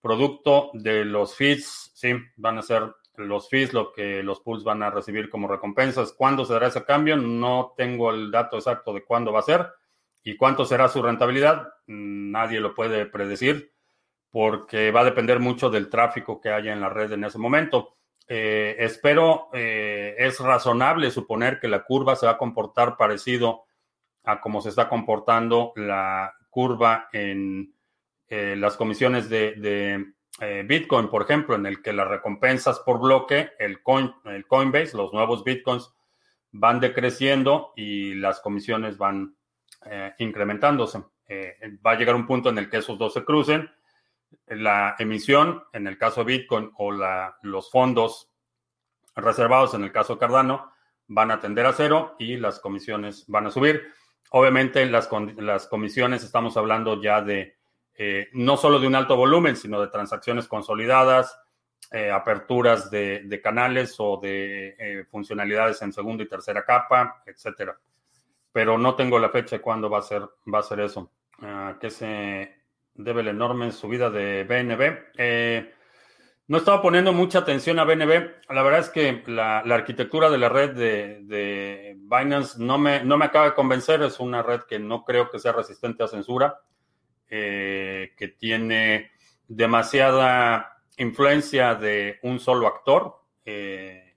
producto 0.00 0.70
de 0.74 1.04
los 1.04 1.34
fees. 1.34 1.92
Sí, 1.94 2.14
van 2.36 2.58
a 2.58 2.62
ser 2.62 2.94
los 3.16 3.48
fees, 3.48 3.72
lo 3.72 3.92
que 3.92 4.22
los 4.22 4.40
pools 4.40 4.64
van 4.64 4.82
a 4.82 4.90
recibir 4.90 5.30
como 5.30 5.48
recompensas. 5.48 6.12
¿Cuándo 6.12 6.44
se 6.44 6.52
dará 6.54 6.66
ese 6.68 6.84
cambio? 6.84 7.16
No 7.16 7.74
tengo 7.76 8.10
el 8.10 8.30
dato 8.30 8.56
exacto 8.56 8.92
de 8.92 9.04
cuándo 9.04 9.32
va 9.32 9.40
a 9.40 9.44
ser 9.44 9.68
y 10.22 10.36
cuánto 10.36 10.64
será 10.64 10.88
su 10.88 11.02
rentabilidad. 11.02 11.68
Nadie 11.86 12.60
lo 12.60 12.74
puede 12.74 13.06
predecir 13.06 13.72
porque 14.30 14.90
va 14.90 15.00
a 15.00 15.04
depender 15.04 15.38
mucho 15.38 15.70
del 15.70 15.90
tráfico 15.90 16.40
que 16.40 16.50
haya 16.50 16.72
en 16.72 16.80
la 16.80 16.88
red 16.88 17.12
en 17.12 17.24
ese 17.24 17.38
momento. 17.38 17.96
Eh, 18.34 18.76
espero, 18.78 19.50
eh, 19.52 20.14
es 20.16 20.40
razonable 20.40 21.10
suponer 21.10 21.60
que 21.60 21.68
la 21.68 21.84
curva 21.84 22.16
se 22.16 22.24
va 22.24 22.32
a 22.32 22.38
comportar 22.38 22.96
parecido 22.96 23.64
a 24.24 24.40
cómo 24.40 24.62
se 24.62 24.70
está 24.70 24.88
comportando 24.88 25.74
la 25.76 26.32
curva 26.48 27.10
en 27.12 27.74
eh, 28.28 28.56
las 28.56 28.78
comisiones 28.78 29.28
de 29.28 30.14
eh, 30.40 30.64
Bitcoin, 30.66 31.10
por 31.10 31.20
ejemplo, 31.20 31.56
en 31.56 31.66
el 31.66 31.82
que 31.82 31.92
las 31.92 32.08
recompensas 32.08 32.80
por 32.80 33.00
bloque, 33.00 33.50
el, 33.58 33.82
coin, 33.82 34.10
el 34.24 34.46
Coinbase, 34.46 34.96
los 34.96 35.12
nuevos 35.12 35.44
Bitcoins 35.44 35.92
van 36.52 36.80
decreciendo 36.80 37.74
y 37.76 38.14
las 38.14 38.40
comisiones 38.40 38.96
van 38.96 39.36
incrementándose. 40.16 41.02
Va 41.86 41.90
a 41.90 41.96
llegar 41.96 42.14
un 42.14 42.26
punto 42.26 42.48
en 42.48 42.56
el 42.56 42.70
que 42.70 42.78
esos 42.78 42.96
dos 42.96 43.12
se 43.12 43.26
crucen. 43.26 43.68
La 44.46 44.96
emisión, 44.98 45.64
en 45.72 45.86
el 45.86 45.98
caso 45.98 46.24
Bitcoin, 46.24 46.70
o 46.76 46.92
los 47.42 47.70
fondos 47.70 48.30
reservados, 49.14 49.74
en 49.74 49.84
el 49.84 49.92
caso 49.92 50.18
Cardano, 50.18 50.72
van 51.08 51.30
a 51.30 51.40
tender 51.40 51.66
a 51.66 51.72
cero 51.72 52.16
y 52.18 52.36
las 52.36 52.60
comisiones 52.60 53.24
van 53.28 53.46
a 53.46 53.50
subir. 53.50 53.82
Obviamente, 54.30 54.84
las, 54.86 55.08
comisiones, 55.68 56.24
estamos 56.24 56.56
hablando 56.56 57.02
ya 57.02 57.20
de 57.20 57.56
eh, 57.94 58.28
no 58.32 58.56
solo 58.56 58.80
de 58.80 58.86
un 58.86 58.94
alto 58.94 59.16
volumen, 59.16 59.56
sino 59.56 59.80
de 59.80 59.88
transacciones 59.88 60.48
consolidadas, 60.48 61.38
eh, 61.90 62.10
aperturas 62.10 62.90
de, 62.90 63.40
canales 63.42 63.96
o 63.98 64.18
de 64.22 64.74
eh, 64.78 65.04
funcionalidades 65.10 65.82
en 65.82 65.92
segunda 65.92 66.24
y 66.24 66.28
tercera 66.28 66.64
capa, 66.64 67.22
etcétera. 67.26 67.78
Pero 68.50 68.78
no 68.78 68.94
tengo 68.94 69.18
la 69.18 69.28
fecha 69.28 69.56
de 69.56 69.62
cuándo 69.62 69.90
va 69.90 69.98
a 69.98 70.02
ser, 70.02 70.22
va 70.52 70.60
a 70.60 70.62
ser 70.62 70.80
eso. 70.80 71.10
¿A 71.42 71.76
qué 71.78 71.90
se 71.90 72.61
debe 72.94 73.22
la 73.22 73.30
enorme 73.30 73.72
subida 73.72 74.10
de 74.10 74.44
BNB? 74.44 75.72
no 76.48 76.58
estaba 76.58 76.82
poniendo 76.82 77.12
mucha 77.12 77.38
atención 77.38 77.78
a 77.78 77.84
BNB. 77.84 78.50
La 78.50 78.62
verdad 78.62 78.80
es 78.80 78.90
que 78.90 79.22
la, 79.26 79.60
arquitectura 79.60 80.28
de 80.28 80.38
la 80.38 80.48
red 80.50 80.72
de, 80.72 81.96
Binance 81.96 82.58
no 82.58 82.76
me, 82.76 83.02
no 83.04 83.16
me 83.16 83.24
acaba 83.24 83.46
de 83.46 83.54
convencer. 83.54 84.02
Es 84.02 84.20
una 84.20 84.42
red 84.42 84.62
que 84.62 84.78
no 84.78 85.04
creo 85.04 85.30
que 85.30 85.38
sea 85.38 85.52
resistente 85.52 86.02
a 86.02 86.08
censura. 86.08 86.60
Eh, 87.34 88.12
que 88.14 88.28
tiene 88.28 89.12
demasiada 89.48 90.82
influencia 90.98 91.74
de 91.74 92.18
un 92.22 92.38
solo 92.38 92.66
actor. 92.66 93.22
Eh, 93.46 94.16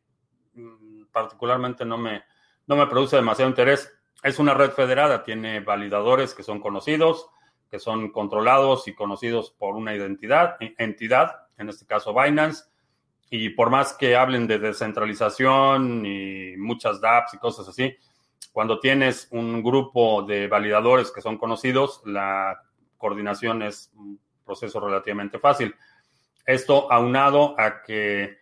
particularmente 1.13 1.86
no 1.86 1.98
me, 1.98 2.24
no 2.67 2.75
me 2.75 2.88
produce 2.88 3.15
demasiado 3.15 3.50
interés. 3.50 3.89
Es 4.22 4.38
una 4.38 4.53
red 4.53 4.72
federada, 4.72 5.24
tiene 5.24 5.62
validadores 5.62 6.34
que 6.34 6.44
son 6.44 6.60
conocidos, 6.60 7.29
que 7.70 7.80
son 7.80 8.12
controlados 8.12 8.88
y 8.88 8.94
conocidos 8.94 9.52
por 9.52 9.76
una 9.76 9.96
identidad, 9.96 10.58
entidad, 10.78 11.48
en 11.58 11.70
este 11.70 11.86
caso 11.86 12.14
Binance. 12.14 12.66
Y 13.30 13.50
por 13.50 13.70
más 13.70 13.94
que 13.94 14.16
hablen 14.16 14.48
de 14.48 14.60
descentralización 14.60 16.06
y 16.06 16.56
muchas 16.58 17.02
dApps 17.02 17.34
y 17.34 17.38
cosas 17.38 17.68
así, 17.68 17.96
cuando 18.52 18.80
tienes 18.80 19.28
un 19.32 19.62
grupo 19.62 20.24
de 20.24 20.48
validadores 20.48 21.12
que 21.12 21.22
son 21.22 21.38
conocidos, 21.38 22.02
la 22.06 22.62
coordinación 22.98 23.62
es 23.64 23.92
un 23.96 24.20
proceso 24.46 24.80
relativamente 24.80 25.40
fácil. 25.40 25.76
Esto 26.46 26.92
aunado 26.92 27.60
a 27.60 27.82
que 27.82 28.38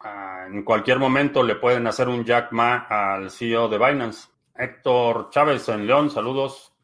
ah, 0.00 0.46
en 0.48 0.64
cualquier 0.64 0.98
momento 0.98 1.42
le 1.42 1.56
pueden 1.56 1.86
hacer 1.86 2.08
un 2.08 2.24
Jack 2.24 2.50
Ma 2.52 2.86
al 2.88 3.30
CEO 3.30 3.68
de 3.68 3.78
Binance. 3.78 4.28
Héctor 4.58 5.30
Chávez 5.30 5.68
en 5.68 5.86
León, 5.86 6.10
saludos. 6.10 6.74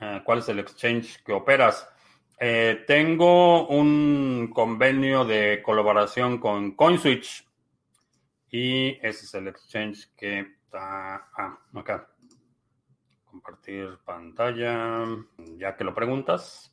Eh, 0.00 0.20
¿Cuál 0.22 0.40
es 0.40 0.48
el 0.50 0.58
exchange 0.58 1.22
que 1.24 1.32
operas? 1.32 1.88
Eh, 2.38 2.84
tengo 2.86 3.66
un 3.68 4.50
convenio 4.54 5.24
de 5.24 5.62
colaboración 5.64 6.38
con 6.38 6.72
CoinSwitch 6.72 7.48
y 8.50 8.98
ese 9.00 9.24
es 9.24 9.34
el 9.34 9.48
exchange 9.48 10.14
que 10.14 10.40
está 10.40 11.30
ah, 11.38 11.58
acá. 11.74 12.10
Compartir 13.24 13.98
pantalla, 14.04 15.06
ya 15.56 15.74
que 15.74 15.84
lo 15.84 15.94
preguntas. 15.94 16.70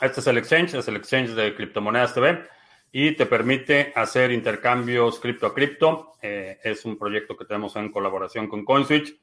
Este 0.00 0.20
es 0.20 0.26
el 0.28 0.38
exchange, 0.38 0.74
es 0.74 0.86
el 0.86 0.94
exchange 0.94 1.30
de 1.30 1.52
criptomonedas 1.56 2.14
TV 2.14 2.46
y 2.90 3.12
te 3.12 3.26
permite 3.26 3.92
hacer 3.94 4.32
intercambios 4.32 5.20
cripto 5.20 5.46
a 5.46 5.54
cripto. 5.54 6.12
Eh, 6.22 6.58
es 6.62 6.84
un 6.84 6.98
proyecto 6.98 7.36
que 7.36 7.44
tenemos 7.44 7.76
en 7.76 7.92
colaboración 7.92 8.48
con 8.48 8.64
CoinSwitch. 8.64 9.14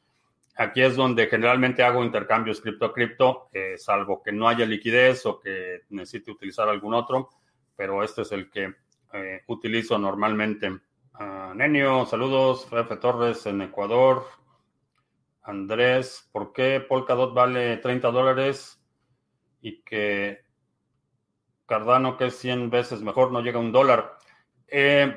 Aquí 0.58 0.82
es 0.82 0.96
donde 0.96 1.28
generalmente 1.28 1.84
hago 1.84 2.04
intercambios 2.04 2.62
cripto 2.62 2.86
a 2.86 2.94
cripto, 2.94 3.50
eh, 3.52 3.76
salvo 3.78 4.22
que 4.24 4.32
no 4.32 4.48
haya 4.48 4.66
liquidez 4.66 5.26
o 5.26 5.40
que 5.40 5.82
necesite 5.90 6.32
utilizar 6.32 6.70
algún 6.70 6.94
otro, 6.94 7.30
pero 7.76 8.04
este 8.04 8.22
es 8.22 8.32
el 8.32 8.50
que 8.50 8.74
eh, 9.14 9.42
utilizo 9.48 9.98
normalmente. 9.98 10.70
Uh, 10.70 11.54
Nenio, 11.56 12.06
saludos. 12.06 12.68
F. 12.72 12.96
Torres 12.98 13.46
en 13.46 13.62
Ecuador. 13.62 14.26
Andrés, 15.44 16.28
¿por 16.32 16.52
qué 16.54 16.80
Polkadot 16.82 17.34
vale 17.34 17.78
30 17.78 18.12
dólares 18.12 18.82
y 19.62 19.82
que 19.82 20.45
Cardano, 21.66 22.18
que 22.18 22.28
es 22.28 22.38
100 22.38 22.70
veces 22.70 23.02
mejor, 23.02 23.32
no 23.32 23.42
llega 23.42 23.58
a 23.58 23.62
un 23.62 23.72
dólar? 23.72 24.18
Eh, 24.68 25.16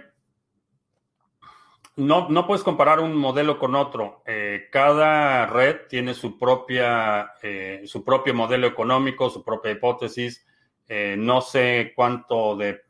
no, 1.96 2.28
no 2.28 2.46
puedes 2.46 2.62
comparar 2.62 3.00
un 3.00 3.14
modelo 3.16 3.58
con 3.58 3.74
otro. 3.74 4.22
Eh, 4.26 4.68
cada 4.70 5.46
red 5.46 5.86
tiene 5.88 6.14
su, 6.14 6.38
propia, 6.38 7.32
eh, 7.42 7.82
su 7.86 8.04
propio 8.04 8.34
modelo 8.34 8.66
económico, 8.66 9.30
su 9.30 9.44
propia 9.44 9.72
hipótesis. 9.72 10.46
no 11.18 11.42
sé 11.42 11.92
cuánto 11.94 12.56
de 12.56 12.82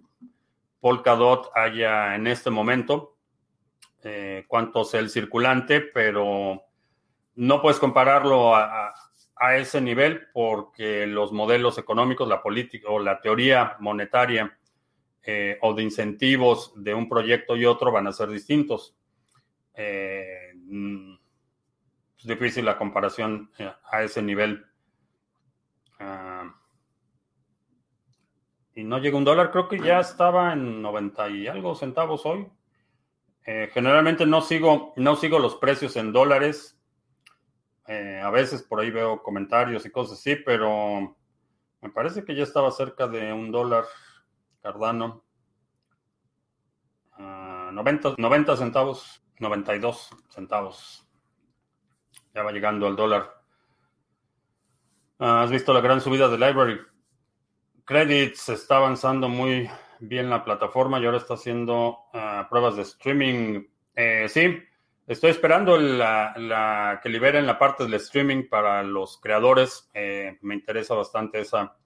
Polkadot 0.81 1.51
haya 1.55 2.15
en 2.15 2.29
este 2.29 2.49
momento, 2.49 3.17
cuánto 4.47 4.85
sea 4.85 5.01
el 5.01 5.11
circulante, 5.11 5.81
pero 5.81 6.63
no 7.35 7.61
puedes 7.61 7.81
compararlo 7.81 8.55
a, 8.55 8.95
ese 9.57 9.81
nivel 9.81 10.27
porque 10.33 11.07
los 11.07 11.33
modelos 11.33 11.79
económicos, 11.79 12.29
la 12.29 12.43
política 12.43 12.89
o 12.91 12.99
la 12.99 13.21
teoría 13.21 13.77
monetaria 13.81 14.59
eh, 15.23 15.59
o 15.61 15.75
de 15.75 15.83
incentivos 15.83 16.73
de 16.75 16.95
un 16.95 17.07
proyecto 17.07 17.55
y 17.55 17.67
otro 17.67 17.93
van 17.93 18.07
a 18.07 18.13
ser 18.13 18.31
distintos. 18.31 18.97
Eh, 19.75 20.55
mm, 20.55 21.15
es 22.19 22.25
difícil 22.25 22.65
la 22.65 22.79
comparación 22.79 23.51
eh, 23.59 23.71
a 23.91 24.03
ese 24.03 24.23
nivel. 24.23 24.65
Ah, 25.99 26.55
y 28.75 28.85
no 28.85 28.99
llega 28.99 29.19
un 29.19 29.25
dólar. 29.25 29.51
Creo 29.51 29.69
que 29.69 29.79
ya 29.79 30.01
estaba 30.01 30.53
en 30.55 30.81
90 30.81 31.29
y 31.29 31.47
algo 31.47 31.75
centavos 31.75 32.25
hoy. 32.25 32.47
Generalmente 33.73 34.27
no 34.27 34.43
sigo, 34.43 34.93
no 34.97 35.17
sigo 35.17 35.39
los 35.39 35.57
precios 35.57 35.97
en 35.97 36.13
dólares. 36.13 36.78
Eh, 37.89 38.21
a 38.23 38.31
veces 38.31 38.63
por 38.63 38.81
ahí 38.81 38.91
veo 38.91 39.23
comentarios 39.23 39.87
y 39.87 39.91
cosas 39.91 40.19
así, 40.19 40.37
pero 40.37 41.17
me 41.81 41.91
parece 41.91 42.23
que 42.23 42.35
ya 42.35 42.43
estaba 42.43 42.71
cerca 42.71 43.09
de 43.09 43.33
un 43.33 43.51
dólar 43.51 43.85
Cardano. 44.63 45.25
90, 47.19 48.09
ah, 48.09 48.15
90 48.19 48.57
centavos, 48.57 49.23
92 49.39 50.11
centavos. 50.29 51.09
Ya 52.35 52.43
va 52.43 52.53
llegando 52.53 52.87
al 52.87 52.95
dólar. 52.95 53.43
Ah, 55.19 55.43
¿Has 55.43 55.51
visto 55.51 55.73
la 55.73 55.81
gran 55.81 56.01
subida 56.03 56.29
de 56.29 56.39
Library? 56.39 56.81
Credits 57.85 58.51
está 58.51 58.77
avanzando 58.77 59.31
muy 59.31 59.69
bien 60.01 60.29
la 60.29 60.45
plataforma 60.45 61.01
y 61.01 61.07
ahora 61.07 61.17
está 61.17 61.35
haciendo 61.35 61.99
ah, 62.13 62.47
pruebas 62.51 62.77
de 62.77 62.83
streaming. 62.83 63.65
Eh, 63.95 64.27
sí, 64.29 64.63
estoy 65.09 65.31
esperando 65.31 65.77
la, 65.79 67.01
que 67.03 67.09
liberen 67.09 67.47
la 67.47 67.59
parte 67.59 67.85
del 67.85 67.95
streaming 67.95 68.49
para 68.49 68.83
los 68.83 69.21
creadores. 69.21 69.91
Eh, 69.95 70.39
me 70.43 70.55
interesa 70.55 70.95
bastante 70.95 71.41
esa, 71.41 71.77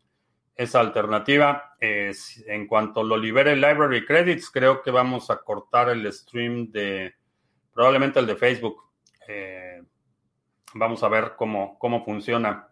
esa 0.54 0.80
alternativa. 0.80 1.76
en 1.80 2.66
cuanto 2.66 3.02
lo 3.02 3.16
libere 3.16 3.56
Library 3.56 4.04
Credits, 4.04 4.50
creo 4.50 4.82
que 4.82 4.90
vamos 4.90 5.30
a 5.30 5.38
cortar 5.38 5.88
el 5.88 6.12
stream 6.12 6.70
de 6.70 7.14
probablemente 7.72 8.20
el 8.20 8.26
de 8.26 8.36
Facebook. 8.36 8.82
Eh, 9.26 9.82
vamos 10.74 11.02
a 11.02 11.08
ver 11.08 11.34
cómo, 11.36 11.78
cómo 11.78 12.04
funciona. 12.04 12.68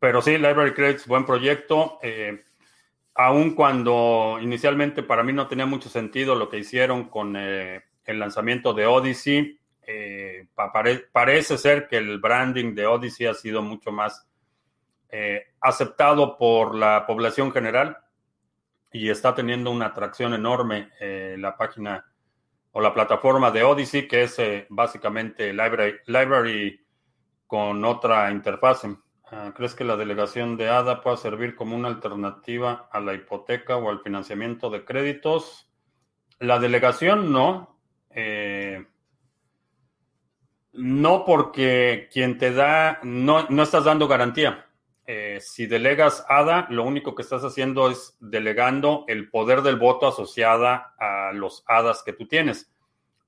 Pero 0.00 0.20
sí, 0.22 0.32
Library 0.32 0.74
Credits, 0.74 1.06
buen 1.06 1.24
proyecto. 1.24 1.98
Eh, 2.02 2.44
aun 3.14 3.54
cuando 3.54 4.38
inicialmente 4.40 5.02
para 5.02 5.22
mí 5.22 5.32
no 5.32 5.46
tenía 5.46 5.66
mucho 5.66 5.88
sentido 5.88 6.34
lo 6.34 6.48
que 6.48 6.58
hicieron 6.58 7.08
con 7.08 7.36
eh, 7.36 7.84
el 8.04 8.18
lanzamiento 8.18 8.72
de 8.74 8.86
Odyssey, 8.86 9.58
eh, 9.86 10.46
parece 11.12 11.58
ser 11.58 11.86
que 11.88 11.96
el 11.96 12.18
branding 12.18 12.74
de 12.74 12.86
Odyssey 12.86 13.26
ha 13.26 13.34
sido 13.34 13.62
mucho 13.62 13.92
más 13.92 14.26
aceptado 15.60 16.36
por 16.36 16.74
la 16.74 17.06
población 17.06 17.52
general 17.52 17.98
y 18.90 19.10
está 19.10 19.32
teniendo 19.32 19.70
una 19.70 19.86
atracción 19.86 20.34
enorme 20.34 20.90
la 21.38 21.56
página 21.56 22.04
o 22.72 22.80
la 22.80 22.92
plataforma 22.92 23.52
de 23.52 23.62
Odyssey, 23.62 24.08
que 24.08 24.24
es 24.24 24.36
básicamente 24.68 25.52
library, 25.52 25.94
library 26.06 26.84
con 27.46 27.84
otra 27.84 28.30
interfaz. 28.32 28.82
Ah, 29.30 29.52
¿Crees 29.54 29.74
que 29.74 29.84
la 29.84 29.96
delegación 29.96 30.56
de 30.56 30.68
ADA 30.68 31.00
pueda 31.00 31.16
servir 31.16 31.54
como 31.54 31.76
una 31.76 31.86
alternativa 31.86 32.88
a 32.90 32.98
la 32.98 33.14
hipoteca 33.14 33.76
o 33.76 33.90
al 33.90 34.00
financiamiento 34.00 34.70
de 34.70 34.84
créditos? 34.84 35.70
La 36.40 36.58
delegación 36.58 37.32
no. 37.32 37.73
Eh, 38.14 38.84
no 40.72 41.24
porque 41.24 42.08
quien 42.12 42.38
te 42.38 42.52
da, 42.52 43.00
no, 43.02 43.46
no 43.48 43.62
estás 43.62 43.84
dando 43.84 44.08
garantía. 44.08 44.66
Eh, 45.06 45.38
si 45.40 45.66
delegas 45.66 46.24
ADA, 46.28 46.66
lo 46.70 46.84
único 46.84 47.14
que 47.14 47.22
estás 47.22 47.42
haciendo 47.42 47.90
es 47.90 48.16
delegando 48.20 49.04
el 49.08 49.28
poder 49.28 49.62
del 49.62 49.76
voto 49.76 50.06
asociada 50.06 50.94
a 50.98 51.32
los 51.32 51.64
HADAs 51.66 52.02
que 52.02 52.12
tú 52.12 52.26
tienes. 52.26 52.72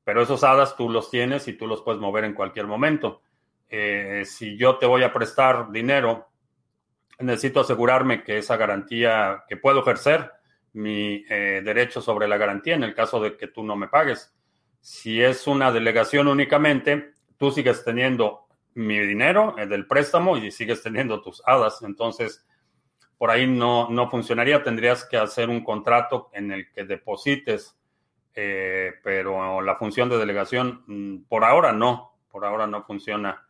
Pero 0.05 0.23
esos 0.23 0.43
HADAs 0.43 0.77
tú 0.77 0.89
los 0.89 1.11
tienes 1.11 1.49
y 1.49 1.53
tú 1.53 1.67
los 1.67 1.83
puedes 1.83 2.01
mover 2.01 2.25
en 2.25 2.35
cualquier 2.35 2.67
momento. 2.67 3.23
Eh, 3.69 4.23
si 4.25 4.57
yo 4.57 4.79
te 4.79 4.87
voy 4.87 5.03
a 5.03 5.13
prestar 5.13 5.71
dinero, 5.71 6.29
necesito 7.19 7.61
asegurarme 7.61 8.23
que 8.23 8.39
esa 8.39 8.57
garantía, 8.57 9.45
que 9.49 9.57
puedo 9.57 9.81
ejercer 9.81 10.31
mi 10.75 11.23
derecho 11.25 12.03
sobre 12.03 12.29
la 12.29 12.37
garantía 12.37 12.75
en 12.75 12.85
el 12.85 12.95
caso 12.95 13.19
de 13.19 13.37
que 13.37 13.49
tú 13.49 13.65
no 13.65 13.77
me 13.77 13.89
pagues. 13.89 14.36
Si 14.87 15.21
es 15.21 15.49
una 15.49 15.73
delegación 15.73 16.29
únicamente, 16.29 17.15
tú 17.37 17.51
sigues 17.51 17.85
teniendo 17.85 18.47
mi 18.75 19.01
dinero 19.01 19.57
eh, 19.59 19.67
del 19.67 19.87
préstamo 19.87 20.37
y 20.37 20.53
sigues 20.53 20.83
teniendo 20.83 21.21
tus 21.23 21.43
hadas. 21.45 21.83
Entonces, 21.83 22.47
por 23.19 23.31
ahí 23.31 23.49
no, 23.49 23.89
no 23.91 24.09
funcionaría. 24.09 24.63
Tendrías 24.63 25.05
que 25.05 25.17
hacer 25.17 25.49
un 25.49 25.65
contrato 25.65 26.31
en 26.33 26.53
el 26.53 26.71
que 26.71 26.85
deposites, 26.85 27.77
pero 28.33 29.63
la 29.63 29.77
función 29.77 30.11
de 30.11 30.19
delegación, 30.19 30.85
mm, 30.87 31.25
por 31.27 31.43
ahora 31.43 31.73
no, 31.73 32.19
por 32.31 32.45
ahora 32.45 32.67
no 32.67 32.85
funciona 32.85 33.47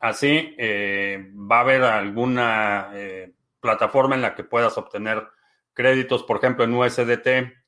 Así, 0.00 0.54
eh, 0.58 1.32
va 1.34 1.58
a 1.58 1.60
haber 1.60 1.82
alguna 1.82 2.90
eh, 2.92 3.32
plataforma 3.60 4.14
en 4.14 4.22
la 4.22 4.34
que 4.34 4.44
puedas 4.44 4.76
obtener 4.76 5.26
créditos, 5.72 6.22
por 6.22 6.36
ejemplo, 6.36 6.64
en 6.64 6.74
USDT 6.74 7.26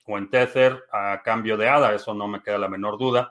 o 0.08 0.18
en 0.18 0.30
Tether 0.30 0.84
a 0.90 1.22
cambio 1.22 1.56
de 1.56 1.68
ADA, 1.68 1.94
eso 1.94 2.14
no 2.14 2.26
me 2.26 2.42
queda 2.42 2.58
la 2.58 2.68
menor 2.68 2.98
duda, 2.98 3.30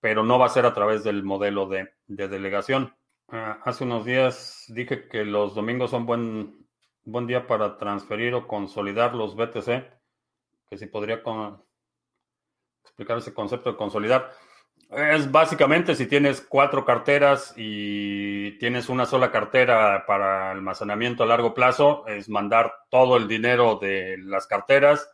pero 0.00 0.22
no 0.22 0.38
va 0.38 0.46
a 0.46 0.50
ser 0.50 0.64
a 0.64 0.72
través 0.72 1.04
del 1.04 1.24
modelo 1.24 1.68
de, 1.68 1.90
delegación. 2.06 2.94
Ah, 3.28 3.58
hace 3.64 3.84
unos 3.84 4.04
días 4.04 4.64
dije 4.68 5.08
que 5.08 5.24
los 5.24 5.54
domingos 5.54 5.90
son 5.90 6.06
buen, 6.06 6.66
buen 7.04 7.26
día 7.26 7.46
para 7.46 7.76
transferir 7.76 8.34
o 8.34 8.46
consolidar 8.46 9.14
los 9.14 9.34
BTC, 9.34 9.66
que 10.70 10.78
si 10.78 10.86
podría 10.86 11.22
explicar 12.84 13.18
ese 13.18 13.34
concepto 13.34 13.72
de 13.72 13.76
consolidar. 13.76 14.30
Es 14.90 15.30
básicamente 15.30 15.94
si 15.94 16.06
tienes 16.06 16.40
cuatro 16.42 16.84
carteras 16.84 17.54
y 17.56 18.58
tienes 18.58 18.90
una 18.90 19.06
sola 19.06 19.30
cartera 19.30 20.04
para 20.06 20.50
almacenamiento 20.50 21.22
a 21.22 21.26
largo 21.26 21.54
plazo, 21.54 22.06
es 22.06 22.28
mandar 22.28 22.74
todo 22.90 23.16
el 23.16 23.26
dinero 23.26 23.78
de 23.80 24.18
las 24.18 24.46
carteras, 24.46 25.11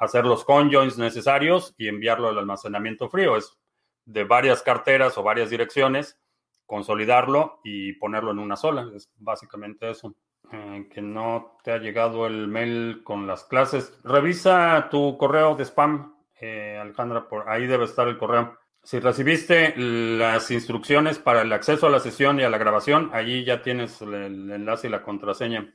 hacer 0.00 0.24
los 0.24 0.44
conjoins 0.44 0.98
necesarios 0.98 1.74
y 1.78 1.86
enviarlo 1.86 2.28
al 2.28 2.38
almacenamiento 2.38 3.08
frío. 3.08 3.36
Es 3.36 3.56
de 4.04 4.24
varias 4.24 4.62
carteras 4.62 5.16
o 5.18 5.22
varias 5.22 5.50
direcciones, 5.50 6.18
consolidarlo 6.66 7.60
y 7.62 7.92
ponerlo 7.92 8.32
en 8.32 8.40
una 8.40 8.56
sola. 8.56 8.90
Es 8.94 9.08
básicamente 9.18 9.90
eso. 9.90 10.16
Eh, 10.52 10.88
que 10.92 11.00
no 11.00 11.58
te 11.62 11.70
ha 11.70 11.78
llegado 11.78 12.26
el 12.26 12.48
mail 12.48 13.02
con 13.04 13.26
las 13.26 13.44
clases. 13.44 13.96
Revisa 14.02 14.88
tu 14.90 15.16
correo 15.16 15.54
de 15.54 15.64
spam, 15.64 16.16
eh, 16.40 16.76
Alejandra, 16.80 17.28
por 17.28 17.48
ahí 17.48 17.68
debe 17.68 17.84
estar 17.84 18.08
el 18.08 18.18
correo. 18.18 18.58
Si 18.82 18.98
recibiste 18.98 19.74
las 19.76 20.50
instrucciones 20.50 21.18
para 21.18 21.42
el 21.42 21.52
acceso 21.52 21.86
a 21.86 21.90
la 21.90 22.00
sesión 22.00 22.40
y 22.40 22.42
a 22.42 22.50
la 22.50 22.58
grabación, 22.58 23.10
allí 23.12 23.44
ya 23.44 23.62
tienes 23.62 24.00
el, 24.00 24.50
enlace 24.50 24.88
y 24.88 24.90
la 24.90 25.02
contraseña. 25.02 25.72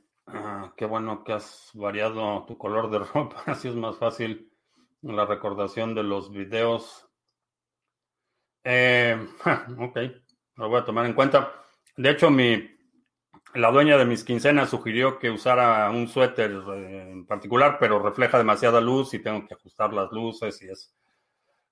Qué 0.76 0.84
bueno 0.84 1.22
que 1.24 1.32
has 1.32 1.70
variado 1.74 2.44
tu 2.46 2.58
color 2.58 2.90
de 2.90 2.98
ropa, 3.14 3.42
así 3.46 3.68
es 3.68 3.74
más 3.74 3.96
fácil 3.96 4.52
la 5.02 5.24
recordación 5.24 5.94
de 5.94 6.02
los 6.02 6.30
videos. 6.30 7.08
Eh, 8.64 9.16
ok, 9.78 9.98
lo 10.56 10.68
voy 10.68 10.80
a 10.80 10.84
tomar 10.84 11.06
en 11.06 11.14
cuenta. 11.14 11.52
De 11.96 12.10
hecho, 12.10 12.30
mi, 12.30 12.68
la 13.54 13.70
dueña 13.70 13.96
de 13.96 14.04
mis 14.04 14.24
quincenas 14.24 14.70
sugirió 14.70 15.18
que 15.18 15.30
usara 15.30 15.88
un 15.90 16.08
suéter 16.08 16.50
eh, 16.50 17.10
en 17.12 17.26
particular, 17.26 17.78
pero 17.78 18.02
refleja 18.02 18.38
demasiada 18.38 18.80
luz 18.80 19.14
y 19.14 19.22
tengo 19.22 19.46
que 19.46 19.54
ajustar 19.54 19.94
las 19.94 20.10
luces 20.12 20.60
y 20.62 20.68
es 20.68 20.94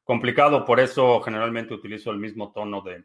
complicado, 0.05 0.65
por 0.65 0.81
eso 0.81 1.21
generalmente 1.21 1.75
utilizo 1.75 2.11
el 2.11 2.19
mismo 2.19 2.53
tono 2.53 2.81
de, 2.83 3.05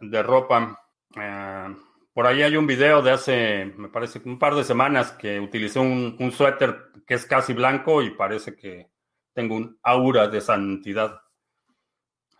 de 0.00 0.22
ropa. 0.22 0.82
Eh, 1.14 1.76
por 2.16 2.26
ahí 2.26 2.42
hay 2.42 2.56
un 2.56 2.66
video 2.66 3.02
de 3.02 3.10
hace, 3.10 3.66
me 3.76 3.90
parece, 3.90 4.22
un 4.24 4.38
par 4.38 4.54
de 4.54 4.64
semanas 4.64 5.12
que 5.12 5.38
utilicé 5.38 5.80
un, 5.80 6.32
suéter 6.32 6.90
que 7.06 7.12
es 7.12 7.26
casi 7.26 7.52
blanco 7.52 8.00
y 8.00 8.08
parece 8.08 8.56
que 8.56 8.90
tengo 9.34 9.54
un 9.54 9.78
aura 9.82 10.26
de 10.26 10.40
santidad. 10.40 11.20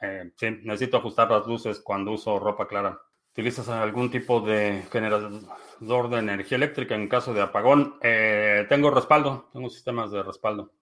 Eh, 0.01 0.33
sí, 0.35 0.47
necesito 0.63 0.97
ajustar 0.97 1.31
las 1.31 1.47
luces 1.47 1.81
cuando 1.81 2.13
uso 2.13 2.39
ropa 2.39 2.67
clara. 2.67 2.99
¿Utilizas 3.33 3.69
algún 3.69 4.11
tipo 4.11 4.41
de 4.41 4.83
generador 4.91 6.09
de 6.09 6.19
energía 6.21 6.57
eléctrica 6.57 6.95
en 6.95 7.07
caso 7.07 7.35
de 7.35 7.43
apagón? 7.43 7.99
Eh, 8.01 8.65
tengo 8.71 8.91
respaldo, 8.91 9.51
tengo 9.53 9.69
sistemas 9.69 10.11
de 10.11 10.23
respaldo. 10.23 10.73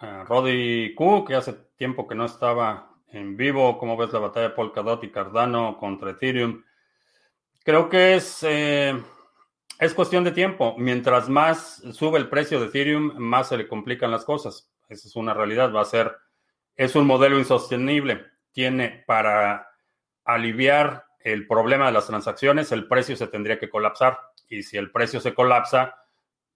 Roddy 0.00 0.94
Q, 0.94 1.26
que 1.26 1.34
hace 1.34 1.52
tiempo 1.76 2.08
que 2.08 2.14
no 2.14 2.24
estaba 2.24 2.87
en 3.12 3.36
vivo. 3.36 3.78
¿Cómo 3.78 3.96
ves 3.96 4.12
la 4.12 4.18
batalla 4.18 4.48
de 4.48 4.54
Polkadot 4.54 5.02
y 5.04 5.10
Cardano 5.10 5.76
contra 5.78 6.10
Ethereum? 6.10 6.62
Creo 7.64 7.88
que 7.88 8.14
es, 8.14 8.42
eh, 8.42 9.00
es 9.78 9.94
cuestión 9.94 10.24
de 10.24 10.32
tiempo. 10.32 10.74
Mientras 10.78 11.28
más 11.28 11.82
sube 11.92 12.18
el 12.18 12.28
precio 12.28 12.60
de 12.60 12.66
Ethereum, 12.66 13.14
más 13.16 13.48
se 13.48 13.56
le 13.56 13.68
complican 13.68 14.10
las 14.10 14.24
cosas. 14.24 14.70
Esa 14.88 15.08
es 15.08 15.16
una 15.16 15.34
realidad. 15.34 15.72
Va 15.72 15.82
a 15.82 15.86
ser, 15.86 16.16
es 16.76 16.94
un 16.96 17.06
modelo 17.06 17.38
insostenible. 17.38 18.26
Tiene 18.52 19.04
para 19.06 19.68
aliviar 20.24 21.08
el 21.20 21.46
problema 21.46 21.86
de 21.86 21.92
las 21.92 22.06
transacciones, 22.06 22.72
el 22.72 22.86
precio 22.86 23.16
se 23.16 23.26
tendría 23.26 23.58
que 23.58 23.68
colapsar. 23.68 24.18
Y 24.48 24.62
si 24.62 24.76
el 24.76 24.90
precio 24.90 25.20
se 25.20 25.34
colapsa, 25.34 25.96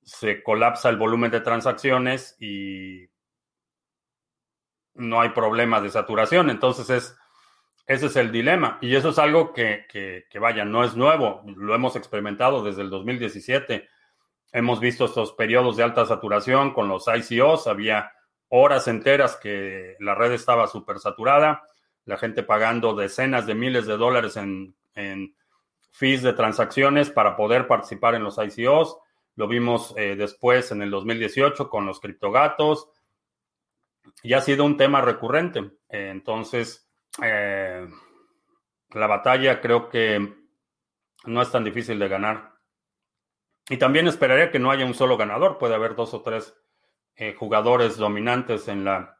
se 0.03 0.43
colapsa 0.43 0.89
el 0.89 0.97
volumen 0.97 1.31
de 1.31 1.41
transacciones 1.41 2.37
y 2.41 3.07
no 4.95 5.21
hay 5.21 5.31
problema 5.31 5.81
de 5.81 5.91
saturación. 5.91 6.51
Entonces 6.51 6.91
es, 6.91 7.17
ese 7.87 8.07
es 8.07 8.17
el 8.17 8.33
dilema. 8.33 8.79
Y 8.81 8.95
eso 8.95 9.11
es 9.11 9.19
algo 9.19 9.53
que, 9.53 9.87
que, 9.91 10.39
vaya, 10.39 10.65
no 10.65 10.85
es 10.85 10.97
nuevo. 10.97 11.43
Lo 11.57 11.75
hemos 11.75 11.97
experimentado 11.97 12.63
desde 12.63 12.83
el 12.83 12.91
2017. 12.91 13.89
hemos 14.53 14.81
visto 14.81 15.07
estos 15.07 15.33
periodos 15.33 15.77
de 15.77 15.83
alta 15.83 16.05
saturación 16.07 16.73
con 16.73 16.89
los 16.89 17.07
ICOs, 17.09 17.67
había 17.67 18.13
horas 18.49 18.87
enteras 18.87 19.37
que 19.37 19.97
la 19.99 20.15
red 20.15 20.33
estaba 20.33 20.67
súper 20.67 20.99
saturada, 20.99 21.63
la 22.05 22.19
gente 22.19 22.43
pagando 22.43 22.95
decenas 22.95 23.47
de 23.47 23.55
miles 23.55 23.87
de 23.87 23.97
dólares 23.97 24.37
en, 24.37 24.75
en, 24.95 25.35
fees 25.93 26.23
de 26.23 26.33
transacciones 26.33 27.11
para 27.11 27.37
poder 27.37 27.67
participar 27.67 28.15
en 28.15 28.25
los 28.25 28.39
ICOs. 28.39 28.97
Lo 29.37 29.47
vimos 29.47 29.95
eh, 29.97 30.17
después 30.17 30.73
en 30.73 30.83
el 30.83 30.91
2018 30.91 31.69
con 31.69 31.87
los 31.87 32.01
criptogatos. 32.01 32.89
Y 34.23 34.35
ha 34.35 34.41
sido 34.41 34.65
un 34.65 34.77
tema 34.77 35.01
recurrente. 35.01 35.73
Entonces, 35.89 36.91
eh, 37.23 37.89
la 38.91 39.07
batalla 39.07 39.61
creo 39.61 39.89
que 39.89 40.35
no 41.25 41.43
es 41.43 41.51
tan 41.51 41.65
difícil 41.65 41.99
de 41.99 42.09
ganar. 42.09 42.53
Y 43.69 43.77
también 43.77 44.09
esperaría 44.09 44.51
que 44.51 44.59
no 44.59 44.71
haya 44.71 44.85
un 44.85 44.95
solo 44.95 45.17
ganador. 45.17 45.59
Puede 45.59 45.75
haber 45.75 45.95
dos 45.95 46.15
o 46.15 46.23
tres 46.23 46.57
eh, 47.17 47.35
jugadores 47.35 47.97
dominantes 47.97 48.69
en, 48.69 48.85
la, 48.85 49.19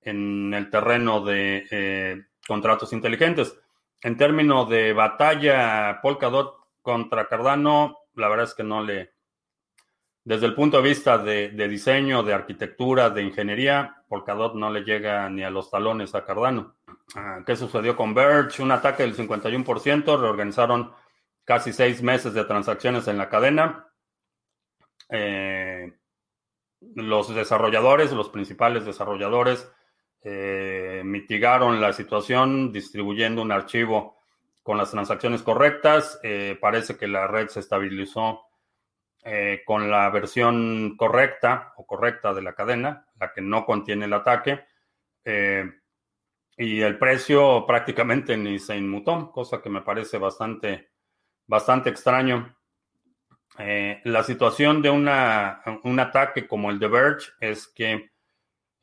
en 0.00 0.52
el 0.54 0.70
terreno 0.70 1.24
de 1.24 1.66
eh, 1.70 2.24
contratos 2.46 2.92
inteligentes. 2.92 3.58
En 4.02 4.16
términos 4.16 4.68
de 4.68 4.92
batalla 4.92 6.00
Polkadot 6.02 6.56
contra 6.82 7.28
Cardano, 7.28 7.98
la 8.14 8.28
verdad 8.28 8.44
es 8.44 8.54
que 8.54 8.64
no 8.64 8.82
le... 8.82 9.12
Desde 10.30 10.46
el 10.46 10.54
punto 10.54 10.76
de 10.76 10.88
vista 10.88 11.18
de, 11.18 11.48
diseño, 11.68 12.22
de 12.22 12.32
arquitectura, 12.32 13.10
de 13.10 13.20
ingeniería, 13.20 14.04
Polkadot 14.06 14.54
no 14.54 14.70
le 14.70 14.82
llega 14.84 15.28
ni 15.28 15.42
a 15.42 15.50
los 15.50 15.72
talones 15.72 16.14
a 16.14 16.24
Cardano. 16.24 16.76
Ah, 17.16 17.40
¿Qué 17.44 17.56
sucedió 17.56 17.96
con 17.96 18.14
Verge? 18.14 18.62
Un 18.62 18.70
ataque 18.70 19.02
del 19.02 19.16
51%, 19.16 20.20
reorganizaron 20.20 20.92
casi 21.44 21.72
seis 21.72 22.00
meses 22.00 22.32
de 22.32 22.44
transacciones 22.44 23.08
en 23.08 23.18
la 23.18 23.28
cadena. 23.28 23.88
Eh, 25.08 25.98
los 26.94 27.34
desarrolladores, 27.34 28.12
los 28.12 28.28
principales 28.28 28.84
desarrolladores, 28.84 29.68
eh, 30.22 31.02
mitigaron 31.04 31.80
la 31.80 31.92
situación 31.92 32.70
distribuyendo 32.70 33.42
un 33.42 33.50
archivo 33.50 34.16
con 34.62 34.78
las 34.78 34.92
transacciones 34.92 35.42
correctas. 35.42 36.20
Eh, 36.22 36.56
parece 36.60 36.96
que 36.96 37.08
la 37.08 37.26
red 37.26 37.48
se 37.48 37.58
estabilizó 37.58 38.49
con 39.66 39.90
la 39.90 40.08
versión 40.10 40.96
correcta 40.96 41.74
o 41.76 41.86
correcta 41.86 42.32
de 42.32 42.42
la 42.42 42.54
cadena, 42.54 43.06
la 43.18 43.32
que 43.32 43.42
no 43.42 43.66
contiene 43.66 44.06
el 44.06 44.12
ataque 44.14 44.64
y 46.60 46.82
el 46.82 46.98
precio 46.98 47.64
prácticamente 47.66 48.36
ni 48.36 48.58
se 48.58 48.76
inmutó, 48.76 49.32
cosa 49.32 49.62
que 49.62 49.70
me 49.70 49.80
parece 49.80 50.18
bastante, 50.18 50.90
bastante 51.46 51.88
extraño. 51.88 52.54
Eh, 53.58 54.02
la 54.04 54.22
situación 54.22 54.82
de 54.82 54.90
una, 54.90 55.62
un 55.84 55.98
ataque 55.98 56.46
como 56.46 56.70
el 56.70 56.78
de 56.78 56.88
Verge 56.88 57.32
es 57.40 57.66
que 57.66 58.10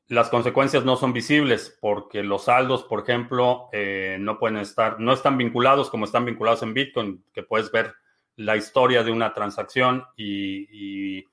las 0.08 0.30
consecuencias 0.30 0.86
no 0.86 0.95
son 0.95 1.13
visibles 1.13 1.78
porque 1.80 2.23
los 2.23 2.45
saldos, 2.45 2.84
por 2.84 3.02
ejemplo, 3.02 3.69
eh, 3.71 4.17
no 4.19 4.39
pueden 4.39 4.58
estar, 4.58 5.00
no 5.00 5.13
están 5.13 5.38
vinculados 5.38 5.91
como 5.91 6.06
están 6.06 6.26
vinculados 6.26 6.63
en 6.63 6.73
Bitcoin, 6.73 7.26
que 7.32 7.43
puedes 7.43 7.71
ver 7.71 7.93
la 8.38 8.56
historia 8.56 9.04
de 9.04 9.12
una 9.12 9.34
transacción 9.34 10.06
y, 10.15 11.26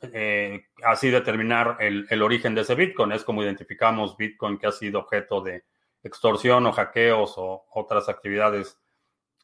eh, 0.00 0.66
así 0.84 1.10
determinar 1.10 1.76
el, 1.80 2.06
el, 2.10 2.22
origen 2.22 2.54
de 2.54 2.62
ese 2.62 2.74
Bitcoin. 2.74 3.12
Es 3.12 3.24
como 3.24 3.42
identificamos 3.42 4.16
Bitcoin 4.16 4.58
que 4.58 4.66
ha 4.66 4.72
sido 4.72 5.00
objeto 5.00 5.40
de, 5.40 5.64
extorsión 6.04 6.66
o 6.66 6.72
hackeos 6.72 7.34
o 7.38 7.64
otras 7.72 8.08
actividades 8.08 8.78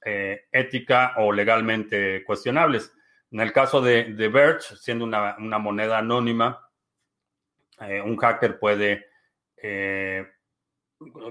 eh, 0.04 0.42
ética 0.52 1.14
o 1.16 1.32
legalmente 1.32 2.22
cuestionables. 2.24 2.92
En 3.30 3.40
el 3.40 3.52
caso 3.52 3.80
de, 3.80 4.12
de 4.12 4.28
Verge, 4.28 4.76
siendo 4.76 5.04
una, 5.04 5.36
moneda 5.58 5.98
anónima, 5.98 6.68
eh, 7.80 8.00
un 8.00 8.16
hacker 8.16 8.58
puede, 8.58 9.06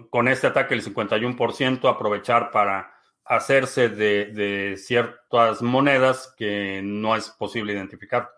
con 0.10 0.28
este 0.28 0.48
ataque 0.48 0.76
del 0.76 0.84
51%, 0.84 1.90
aprovechar 1.90 2.52
para 2.52 2.94
hacerse 3.30 3.90
de, 3.90 4.76
ciertas 4.76 5.62
monedas 5.62 6.34
que 6.36 6.82
no 6.84 7.16
es 7.16 7.30
posible 7.30 7.74
identificar. 7.74 8.32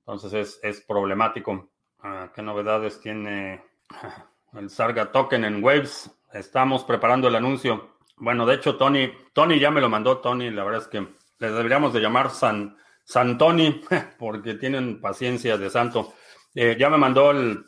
Entonces 0.00 0.58
es, 0.62 0.80
problemático. 0.80 1.68
Ah, 2.02 2.32
¿Qué 2.34 2.42
novedades 2.42 3.00
tiene 3.00 3.62
el 4.54 4.70
Sarga 4.70 5.12
Token 5.12 5.44
en 5.44 5.62
Waves? 5.62 6.10
Estamos 6.32 6.84
preparando 6.84 7.28
el 7.28 7.36
anuncio. 7.36 7.96
Bueno, 8.16 8.46
de 8.46 8.54
hecho, 8.54 8.76
Tony, 8.76 9.12
Tony 9.34 9.60
ya 9.60 9.70
me 9.70 9.82
lo 9.82 9.90
mandó, 9.90 10.18
Tony. 10.18 10.50
La 10.50 10.64
verdad 10.64 10.82
es 10.82 10.88
que 10.88 11.06
le 11.38 11.50
deberíamos 11.50 11.92
de 11.92 12.00
llamar 12.00 12.30
San, 12.30 12.78
San 13.04 13.36
Tony, 13.36 13.82
porque 14.18 14.54
tienen 14.54 15.02
paciencia 15.02 15.58
de 15.58 15.68
santo. 15.68 16.14
Eh, 16.54 16.76
ya 16.78 16.88
me 16.88 16.96
mandó 16.96 17.30
el, 17.30 17.62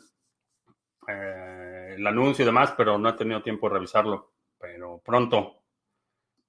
eh, 1.07 1.93
el 1.97 2.07
anuncio 2.07 2.41
y 2.41 2.47
demás, 2.47 2.73
pero 2.75 2.97
no 2.97 3.09
he 3.09 3.13
tenido 3.13 3.43
tiempo 3.43 3.69
de 3.69 3.75
revisarlo. 3.75 4.33
Pero 4.59 5.01
pronto, 5.05 5.62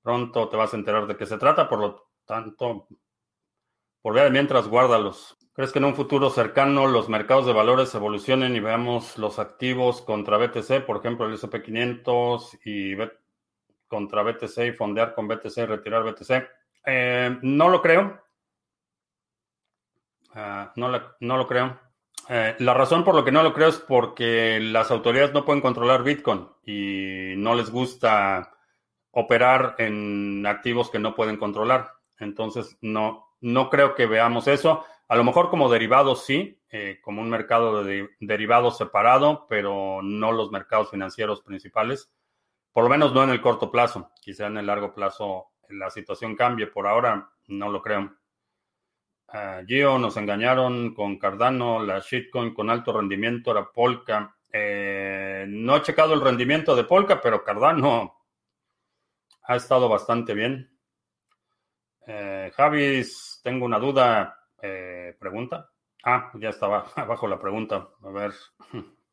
pronto 0.05 0.49
te 0.51 0.57
vas 0.57 0.73
a 0.73 0.77
enterar 0.77 1.07
de 1.07 1.17
qué 1.17 1.27
se 1.27 1.38
trata. 1.38 1.69
Por 1.69 1.81
lo 1.81 2.11
tanto, 2.27 2.87
por 4.03 4.14
ver 4.14 4.31
mientras, 4.31 4.69
guárdalos. 4.69 5.37
¿Crees 5.55 5.73
que 5.73 5.79
en 5.79 5.87
un 5.87 5.95
futuro 5.95 6.31
cercano 6.31 6.87
los 6.87 7.09
mercados 7.09 7.47
de 7.47 7.53
valores 7.53 7.95
evolucionen 7.95 8.55
y 8.55 8.61
veamos 8.61 9.17
los 9.19 9.38
activos 9.38 10.03
contra 10.03 10.37
BTC, 10.37 10.85
por 10.85 10.99
ejemplo, 10.99 11.27
el 11.27 11.38
SP500 11.38 12.59
y 12.64 12.97
contra 13.87 14.23
BTC 14.23 14.59
y 14.67 14.73
fondear 14.73 15.14
con 15.14 15.27
BTC 15.27 15.59
y 15.59 15.67
retirar 15.67 16.03
BTC? 16.03 16.49
Eh, 16.87 17.38
no 17.43 17.69
lo 17.71 17.81
creo. 17.81 18.21
Ah, 20.35 20.73
no, 20.77 20.90
no, 21.21 21.37
lo 21.37 21.47
creo. 21.47 21.79
Eh, 22.29 22.57
la 22.59 22.75
razón 22.75 23.05
por 23.05 23.14
lo 23.14 23.25
que 23.25 23.33
no 23.33 23.43
lo 23.43 23.55
creo 23.55 23.69
es 23.69 23.79
porque 23.79 24.59
las 24.61 24.90
autoridades 24.90 25.33
no 25.33 25.45
pueden 25.45 25.62
controlar 25.62 26.03
Bitcoin 26.03 26.49
y 26.67 27.35
no 27.37 27.55
les 27.55 27.71
gusta 27.71 28.54
operar 29.14 29.77
en 29.79 30.44
activos 30.46 30.90
que 30.90 30.98
no 30.98 31.14
pueden 31.14 31.37
controlar. 31.37 31.92
Entonces, 32.18 32.77
no, 32.81 33.29
no 33.40 33.70
creo 33.70 33.94
que 33.94 34.07
veamos 34.07 34.48
eso. 34.48 34.85
A 35.09 35.16
lo 35.16 35.24
mejor 35.24 35.50
como 35.50 35.70
derivados 35.70 36.24
sí, 36.24 36.61
eh, 36.70 36.98
como 37.03 37.22
un 37.22 37.31
mercado 37.31 37.85
de 37.85 38.09
derivados 38.20 38.79
separado, 38.79 39.46
pero 39.48 40.00
no 40.03 40.33
los 40.33 40.50
mercados 40.50 40.90
financieros 40.90 41.42
principales. 41.42 42.11
Por 42.72 42.85
lo 42.85 42.90
menos 42.90 43.12
no 43.14 43.22
en 43.22 43.31
el 43.31 43.40
corto 43.40 43.70
plazo. 43.70 44.11
Quizá 44.20 44.46
en 44.46 44.57
el 44.57 44.66
largo 44.66 44.94
plazo 44.94 45.53
la 45.68 45.90
situación 45.90 46.35
cambie. 46.35 46.66
Por 46.66 46.87
ahora 46.87 47.31
no 47.46 47.68
lo 47.70 47.83
creo. 47.83 48.12
Uh, 49.29 49.64
Gio 49.66 49.98
nos 49.98 50.16
engañaron 50.16 50.94
con 50.94 51.18
Cardano, 51.18 51.83
la 51.83 51.98
shitcoin 51.98 52.55
con 52.55 52.70
alto 52.70 52.92
rendimiento 52.92 53.50
era 53.50 53.70
Polka. 53.72 54.37
Eh, 54.53 55.44
no 55.48 55.77
he 55.77 55.83
checado 55.83 56.14
el 56.14 56.20
rendimiento 56.20 56.77
de 56.77 56.85
Polka, 56.85 57.20
pero 57.20 57.42
Cardano 57.42 58.24
ha 59.45 59.57
estado 59.57 59.89
bastante 59.89 60.35
bien. 60.35 60.71
Eh, 62.07 62.51
Javis, 62.55 63.41
tengo 63.43 63.65
una 63.65 63.79
duda. 63.79 64.39
Eh, 64.61 65.17
pregunta. 65.19 65.71
Ah, 66.05 66.31
ya 66.35 66.49
estaba 66.51 66.87
abajo 66.97 67.29
la 67.29 67.39
pregunta. 67.39 67.89
A 68.03 68.11
ver. 68.11 68.33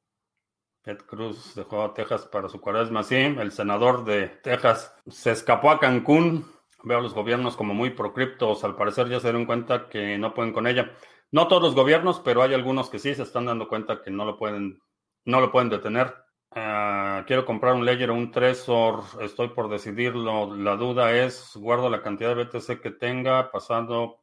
Ted 0.81 0.97
Cruz 1.05 1.53
dejó 1.55 1.83
a 1.83 1.93
Texas 1.93 2.25
para 2.25 2.49
su 2.49 2.59
cuaresma. 2.59 3.03
Sí, 3.03 3.15
el 3.15 3.51
senador 3.51 4.03
de 4.03 4.27
Texas 4.27 4.95
se 5.07 5.31
escapó 5.31 5.69
a 5.69 5.79
Cancún. 5.79 6.45
Veo 6.83 6.97
a 6.97 7.01
los 7.01 7.13
gobiernos 7.13 7.55
como 7.55 7.73
muy 7.73 7.91
procriptos. 7.91 8.63
Al 8.63 8.75
parecer 8.75 9.07
ya 9.07 9.19
se 9.19 9.27
dieron 9.27 9.45
cuenta 9.45 9.87
que 9.89 10.17
no 10.17 10.33
pueden 10.33 10.53
con 10.53 10.65
ella. 10.65 10.91
No 11.29 11.47
todos 11.47 11.61
los 11.61 11.75
gobiernos, 11.75 12.19
pero 12.19 12.41
hay 12.41 12.53
algunos 12.53 12.89
que 12.89 12.97
sí 12.97 13.13
se 13.13 13.23
están 13.23 13.45
dando 13.45 13.67
cuenta 13.67 14.01
que 14.01 14.09
no 14.09 14.25
lo 14.25 14.37
pueden, 14.37 14.81
no 15.23 15.39
lo 15.39 15.51
pueden 15.51 15.69
detener. 15.69 16.13
Uh, 16.53 17.23
quiero 17.27 17.45
comprar 17.45 17.73
un 17.73 17.85
Ledger 17.85 18.09
o 18.09 18.15
un 18.15 18.31
Trezor. 18.31 19.03
Estoy 19.21 19.49
por 19.49 19.69
decidirlo. 19.69 20.53
La 20.55 20.75
duda 20.75 21.15
es, 21.15 21.55
guardo 21.55 21.89
la 21.89 22.01
cantidad 22.01 22.35
de 22.35 22.43
BTC 22.43 22.81
que 22.81 22.91
tenga 22.91 23.51
pasando 23.51 24.21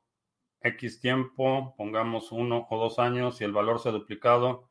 X 0.60 1.00
tiempo, 1.00 1.74
pongamos 1.76 2.32
uno 2.32 2.66
o 2.68 2.78
dos 2.78 2.98
años 2.98 3.40
y 3.40 3.44
el 3.44 3.52
valor 3.52 3.78
se 3.78 3.88
ha 3.88 3.92
duplicado, 3.92 4.68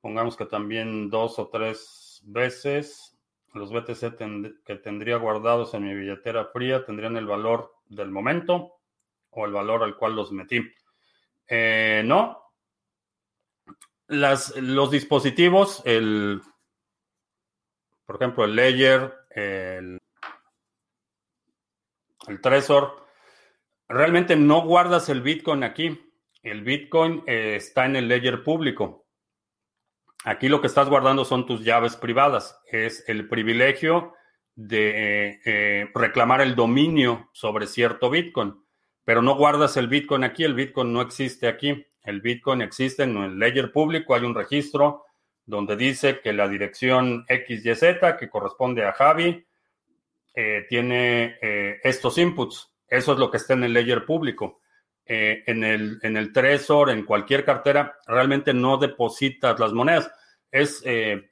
pongamos 0.00 0.36
que 0.36 0.46
también 0.46 1.10
dos 1.10 1.38
o 1.38 1.48
tres 1.48 2.22
veces, 2.24 3.16
los 3.52 3.72
BTC 3.72 4.16
que 4.64 4.76
tendría 4.76 5.16
guardados 5.16 5.74
en 5.74 5.84
mi 5.84 5.94
billetera 5.94 6.46
fría 6.46 6.84
tendrían 6.84 7.16
el 7.16 7.26
valor 7.26 7.74
del 7.86 8.10
momento 8.10 8.72
o 9.30 9.46
el 9.46 9.52
valor 9.52 9.82
al 9.82 9.96
cual 9.96 10.16
los 10.16 10.32
metí. 10.32 10.62
Eh, 11.46 12.02
no. 12.04 12.42
Los 14.08 14.90
dispositivos, 14.90 15.82
el, 15.84 16.40
por 18.06 18.16
ejemplo, 18.16 18.44
el 18.44 18.54
Ledger, 18.54 19.12
el, 19.30 19.98
el 22.28 22.40
Trezor, 22.40 23.06
realmente 23.88 24.36
no 24.36 24.62
guardas 24.62 25.08
el 25.08 25.22
Bitcoin 25.22 25.64
aquí. 25.64 26.00
El 26.42 26.62
Bitcoin 26.62 27.24
eh, 27.26 27.56
está 27.56 27.86
en 27.86 27.96
el 27.96 28.06
ledger 28.06 28.44
público. 28.44 29.06
Aquí 30.24 30.48
lo 30.48 30.60
que 30.60 30.68
estás 30.68 30.88
guardando 30.88 31.24
son 31.24 31.44
tus 31.44 31.64
llaves 31.64 31.96
privadas. 31.96 32.60
Es 32.70 33.04
el 33.08 33.28
privilegio 33.28 34.14
de 34.54 35.30
eh, 35.30 35.40
eh, 35.44 35.90
reclamar 35.92 36.40
el 36.40 36.54
dominio 36.54 37.30
sobre 37.32 37.66
cierto 37.66 38.10
Bitcoin. 38.10 38.54
pero 39.04 39.22
no 39.22 39.36
guardas 39.36 39.76
el 39.76 39.86
Bitcoin 39.86 40.24
aquí, 40.24 40.42
el 40.42 40.54
Bitcoin 40.54 40.92
no 40.92 41.00
existe 41.00 41.46
aquí. 41.46 41.86
El 42.02 42.20
Bitcoin 42.20 42.60
existe 42.60 43.02
en 43.04 43.16
el 43.16 43.38
ledger 43.38 43.72
público, 43.72 44.14
hay 44.14 44.24
un 44.24 44.34
registro 44.34 45.05
donde 45.46 45.76
dice 45.76 46.20
que 46.20 46.32
la 46.32 46.48
dirección 46.48 47.24
XYZ, 47.28 48.16
que 48.18 48.28
corresponde 48.28 48.84
a 48.84 48.92
Javi, 48.92 49.46
eh, 50.34 50.66
tiene 50.68 51.38
eh, 51.40 51.80
estos 51.82 52.18
inputs. 52.18 52.72
Eso 52.88 53.12
es 53.12 53.18
lo 53.18 53.30
que 53.30 53.38
está 53.38 53.54
en 53.54 53.64
el 53.64 53.72
ledger 53.72 54.04
público. 54.04 54.60
Eh, 55.06 55.44
en, 55.46 55.62
el, 55.62 55.98
en 56.02 56.16
el 56.16 56.32
Trezor, 56.32 56.90
en 56.90 57.04
cualquier 57.04 57.44
cartera, 57.44 57.96
realmente 58.06 58.52
no 58.52 58.76
depositas 58.76 59.58
las 59.60 59.72
monedas. 59.72 60.10
Es 60.50 60.82
el 60.84 61.30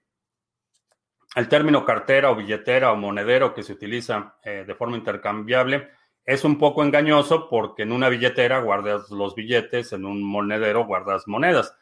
término 1.49 1.85
cartera 1.85 2.31
o 2.31 2.37
billetera 2.37 2.93
o 2.93 2.97
monedero 2.97 3.53
que 3.53 3.63
se 3.63 3.73
utiliza 3.73 4.37
de 4.45 4.75
forma 4.75 4.97
intercambiable. 4.97 5.91
Es 6.25 6.45
un 6.45 6.59
poco 6.59 6.85
engañoso 6.85 7.49
porque 7.49 7.83
en 7.83 7.93
una 7.93 8.09
billetera 8.09 8.59
guardas 8.59 9.11
los 9.11 9.35
billetes, 9.35 9.93
en 9.93 10.05
un 10.05 10.23
monedero 10.23 10.85
guardas 10.85 11.27
monedas 11.27 11.75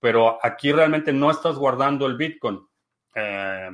pero 0.00 0.38
aquí 0.42 0.72
realmente 0.72 1.12
no 1.12 1.30
estás 1.30 1.56
guardando 1.56 2.06
el 2.06 2.16
Bitcoin. 2.16 2.60
Eh, 3.14 3.70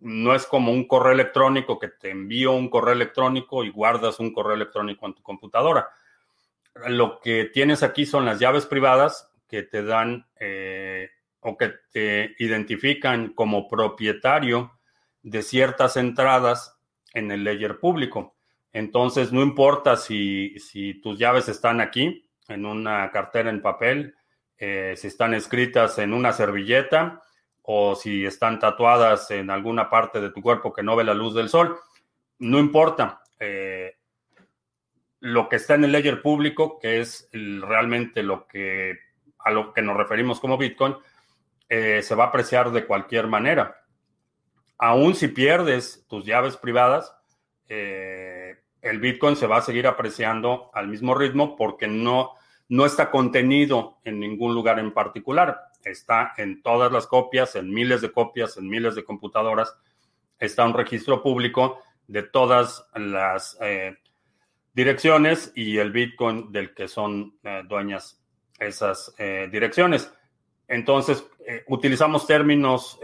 no 0.00 0.34
es 0.34 0.46
como 0.46 0.72
un 0.72 0.86
correo 0.86 1.12
electrónico 1.12 1.78
que 1.78 1.88
te 1.88 2.10
envío 2.10 2.52
un 2.52 2.70
correo 2.70 2.94
electrónico 2.94 3.64
y 3.64 3.70
guardas 3.70 4.18
un 4.18 4.32
correo 4.32 4.54
electrónico 4.54 5.06
en 5.06 5.14
tu 5.14 5.22
computadora. 5.22 5.88
Lo 6.86 7.20
que 7.20 7.46
tienes 7.46 7.82
aquí 7.82 8.06
son 8.06 8.24
las 8.24 8.38
llaves 8.38 8.64
privadas 8.64 9.30
que 9.46 9.62
te 9.62 9.82
dan 9.82 10.26
eh, 10.38 11.10
o 11.40 11.56
que 11.56 11.74
te 11.92 12.34
identifican 12.38 13.34
como 13.34 13.68
propietario 13.68 14.78
de 15.22 15.42
ciertas 15.42 15.96
entradas 15.96 16.78
en 17.12 17.30
el 17.30 17.44
ledger 17.44 17.78
público. 17.78 18.36
Entonces, 18.72 19.32
no 19.32 19.42
importa 19.42 19.96
si, 19.96 20.58
si 20.60 20.94
tus 20.94 21.18
llaves 21.18 21.48
están 21.48 21.80
aquí, 21.80 22.26
en 22.48 22.64
una 22.66 23.10
cartera 23.10 23.50
en 23.50 23.62
papel, 23.62 24.14
eh, 24.62 24.92
si 24.94 25.06
están 25.06 25.32
escritas 25.32 25.98
en 25.98 26.12
una 26.12 26.34
servilleta 26.34 27.22
o 27.62 27.94
si 27.94 28.26
están 28.26 28.58
tatuadas 28.58 29.30
en 29.30 29.48
alguna 29.48 29.88
parte 29.88 30.20
de 30.20 30.30
tu 30.30 30.42
cuerpo 30.42 30.70
que 30.70 30.82
no 30.82 30.96
ve 30.96 31.04
la 31.04 31.14
luz 31.14 31.34
del 31.34 31.48
sol. 31.48 31.78
No 32.38 32.58
importa. 32.58 33.22
Eh, 33.38 33.96
lo 35.20 35.48
que 35.48 35.56
está 35.56 35.76
en 35.76 35.84
el 35.84 35.92
ledger 35.92 36.20
público, 36.20 36.78
que 36.78 37.00
es 37.00 37.30
realmente 37.32 38.22
lo 38.22 38.46
que 38.46 38.98
a 39.38 39.50
lo 39.50 39.72
que 39.72 39.80
nos 39.80 39.96
referimos 39.96 40.40
como 40.40 40.58
Bitcoin, 40.58 40.94
eh, 41.66 42.02
se 42.02 42.14
va 42.14 42.24
a 42.24 42.26
apreciar 42.26 42.70
de 42.70 42.84
cualquier 42.84 43.28
manera. 43.28 43.82
Aún 44.76 45.14
si 45.14 45.28
pierdes 45.28 46.04
tus 46.06 46.26
llaves 46.26 46.58
privadas, 46.58 47.16
el 47.66 48.98
Bitcoin 48.98 49.36
se 49.36 49.46
va 49.46 49.58
a 49.58 49.62
seguir 49.62 49.86
apreciando 49.86 50.70
al 50.74 50.88
mismo 50.88 51.14
ritmo 51.14 51.56
porque 51.56 51.86
no, 51.86 52.34
no 52.70 52.86
está 52.86 53.10
contenido 53.10 53.98
en 54.04 54.20
ningún 54.20 54.54
lugar 54.54 54.78
en 54.78 54.94
particular. 54.94 55.60
Está 55.84 56.34
en 56.36 56.62
todas 56.62 56.92
las 56.92 57.08
copias, 57.08 57.56
en 57.56 57.68
miles 57.68 58.00
de 58.00 58.12
copias, 58.12 58.56
en 58.56 58.68
miles 58.68 58.94
de 58.94 59.02
computadoras. 59.02 59.76
Está 60.38 60.64
un 60.64 60.74
registro 60.74 61.20
público 61.20 61.80
de 62.06 62.22
todas 62.22 62.86
las 62.94 63.58
eh, 63.60 63.96
direcciones 64.72 65.52
y 65.56 65.78
el 65.78 65.90
Bitcoin 65.90 66.52
del 66.52 66.72
que 66.72 66.86
son 66.86 67.34
eh, 67.42 67.62
dueñas 67.68 68.22
esas 68.60 69.12
eh, 69.18 69.48
direcciones. 69.50 70.12
Entonces, 70.68 71.26
utilizamos 71.66 72.28
términos 72.28 72.96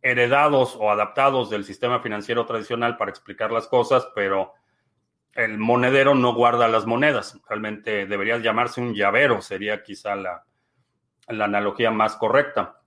heredados 0.00 0.74
o 0.80 0.90
adaptados 0.90 1.50
del 1.50 1.64
sistema 1.64 2.00
financiero 2.00 2.46
tradicional 2.46 2.96
para 2.96 3.10
explicar 3.10 3.52
las 3.52 3.66
cosas, 3.66 4.08
pero 4.14 4.54
el 5.38 5.56
monedero 5.56 6.16
no 6.16 6.34
guarda 6.34 6.66
las 6.66 6.84
monedas. 6.84 7.40
Realmente 7.48 8.06
debería 8.06 8.38
llamarse 8.38 8.80
un 8.80 8.92
llavero, 8.92 9.40
sería 9.40 9.84
quizá 9.84 10.16
la, 10.16 10.42
analogía 11.28 11.92
más 11.92 12.16
correcta. 12.16 12.80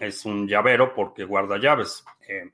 Es 0.00 0.24
un 0.24 0.48
llavero 0.48 0.92
porque 0.92 1.22
guarda 1.22 1.56
llaves. 1.56 2.04
Eh, 2.28 2.50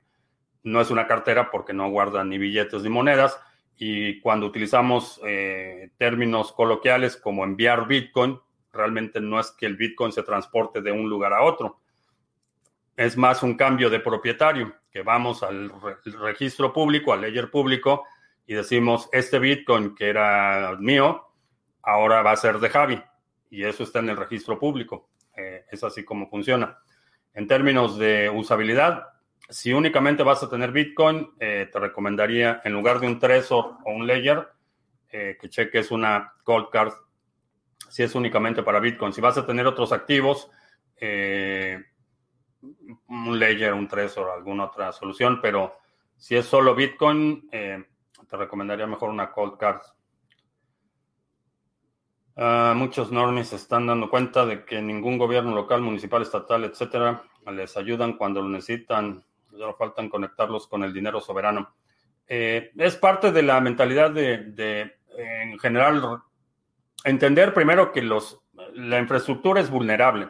no 0.61 0.79
es 0.79 0.91
una 0.91 1.07
cartera 1.07 1.49
porque 1.49 1.73
no 1.73 1.89
guarda 1.89 2.23
ni 2.23 2.37
billetes 2.37 2.83
ni 2.83 2.89
monedas. 2.89 3.39
Y 3.77 4.19
cuando 4.21 4.45
utilizamos 4.45 5.19
eh, 5.25 5.89
términos 5.97 6.51
coloquiales 6.51 7.17
como 7.17 7.43
enviar 7.43 7.87
Bitcoin, 7.87 8.39
realmente 8.71 9.19
no 9.21 9.39
es 9.39 9.49
que 9.57 9.65
el 9.65 9.75
Bitcoin 9.75 10.11
se 10.11 10.21
transporte 10.21 10.83
de 10.83 10.91
un 10.91 11.09
lugar 11.09 11.33
a 11.33 11.41
otro. 11.41 11.79
Es 12.95 13.17
más 13.17 13.41
un 13.41 13.57
cambio 13.57 13.89
de 13.89 14.01
propietario, 14.01 14.75
que 14.91 15.01
vamos 15.01 15.41
al 15.41 15.71
registro 16.21 16.71
público, 16.71 17.11
al 17.11 17.21
ledger 17.21 17.49
público, 17.49 18.05
y 18.47 18.53
decimos, 18.53 19.09
este 19.11 19.39
Bitcoin 19.39 19.95
que 19.95 20.09
era 20.09 20.75
mío, 20.79 21.25
ahora 21.81 22.21
va 22.21 22.31
a 22.31 22.37
ser 22.37 22.59
de 22.59 22.69
Javi. 22.69 23.01
Y 23.49 23.63
eso 23.63 23.83
está 23.83 23.99
en 23.99 24.09
el 24.09 24.17
registro 24.17 24.59
público. 24.59 25.09
Eh, 25.35 25.65
es 25.71 25.83
así 25.83 26.03
como 26.03 26.29
funciona. 26.29 26.77
En 27.33 27.47
términos 27.47 27.97
de 27.97 28.29
usabilidad, 28.29 29.07
si 29.49 29.73
únicamente 29.73 30.23
vas 30.23 30.43
a 30.43 30.49
tener 30.49 30.71
Bitcoin, 30.71 31.31
eh, 31.39 31.69
te 31.71 31.79
recomendaría, 31.79 32.61
en 32.63 32.73
lugar 32.73 32.99
de 32.99 33.07
un 33.07 33.19
Trezor 33.19 33.77
o 33.83 33.91
un 33.91 34.07
Ledger, 34.07 34.47
eh, 35.09 35.37
que 35.39 35.49
cheques 35.49 35.91
una 35.91 36.33
Cold 36.43 36.69
Card 36.69 36.93
si 37.89 38.03
es 38.03 38.15
únicamente 38.15 38.63
para 38.63 38.79
Bitcoin. 38.79 39.13
Si 39.13 39.21
vas 39.21 39.37
a 39.37 39.45
tener 39.45 39.65
otros 39.65 39.93
activos, 39.93 40.51
un 43.07 43.39
Ledger, 43.39 43.73
un 43.73 43.87
Trezor, 43.87 44.29
alguna 44.31 44.65
otra 44.65 44.91
solución, 44.91 45.39
pero 45.41 45.77
si 46.17 46.35
es 46.35 46.45
solo 46.45 46.75
Bitcoin, 46.75 47.47
te 48.27 48.37
recomendaría 48.37 48.87
mejor 48.87 49.09
una 49.09 49.31
cold 49.31 49.57
card. 49.57 49.81
Ah, 52.37 52.73
muchos 52.75 53.11
normies 53.11 53.53
están 53.53 53.87
dando 53.87 54.09
cuenta 54.09 54.45
de 54.45 54.65
que 54.65 54.81
ningún 54.81 55.17
gobierno 55.17 55.55
local, 55.55 55.81
municipal, 55.81 56.21
estatal, 56.21 56.65
etcétera, 56.65 57.23
les 57.51 57.77
ayudan 57.77 58.17
cuando 58.17 58.41
lo 58.41 58.49
necesitan. 58.49 59.23
Solo 59.51 59.75
faltan 59.75 60.09
conectarlos 60.09 60.67
con 60.67 60.83
el 60.83 60.93
dinero 60.93 61.21
soberano. 61.21 61.75
Eh, 62.27 62.71
es 62.75 62.95
parte 62.97 63.31
de 63.31 63.41
la 63.41 63.61
mentalidad 63.61 64.11
de, 64.11 64.95
en 65.17 65.59
general, 65.59 66.21
entender 67.05 67.53
primero 67.53 67.93
que 67.93 68.01
los, 68.01 68.41
la 68.73 68.99
infraestructura 68.99 69.61
es 69.61 69.69
vulnerable. 69.69 70.29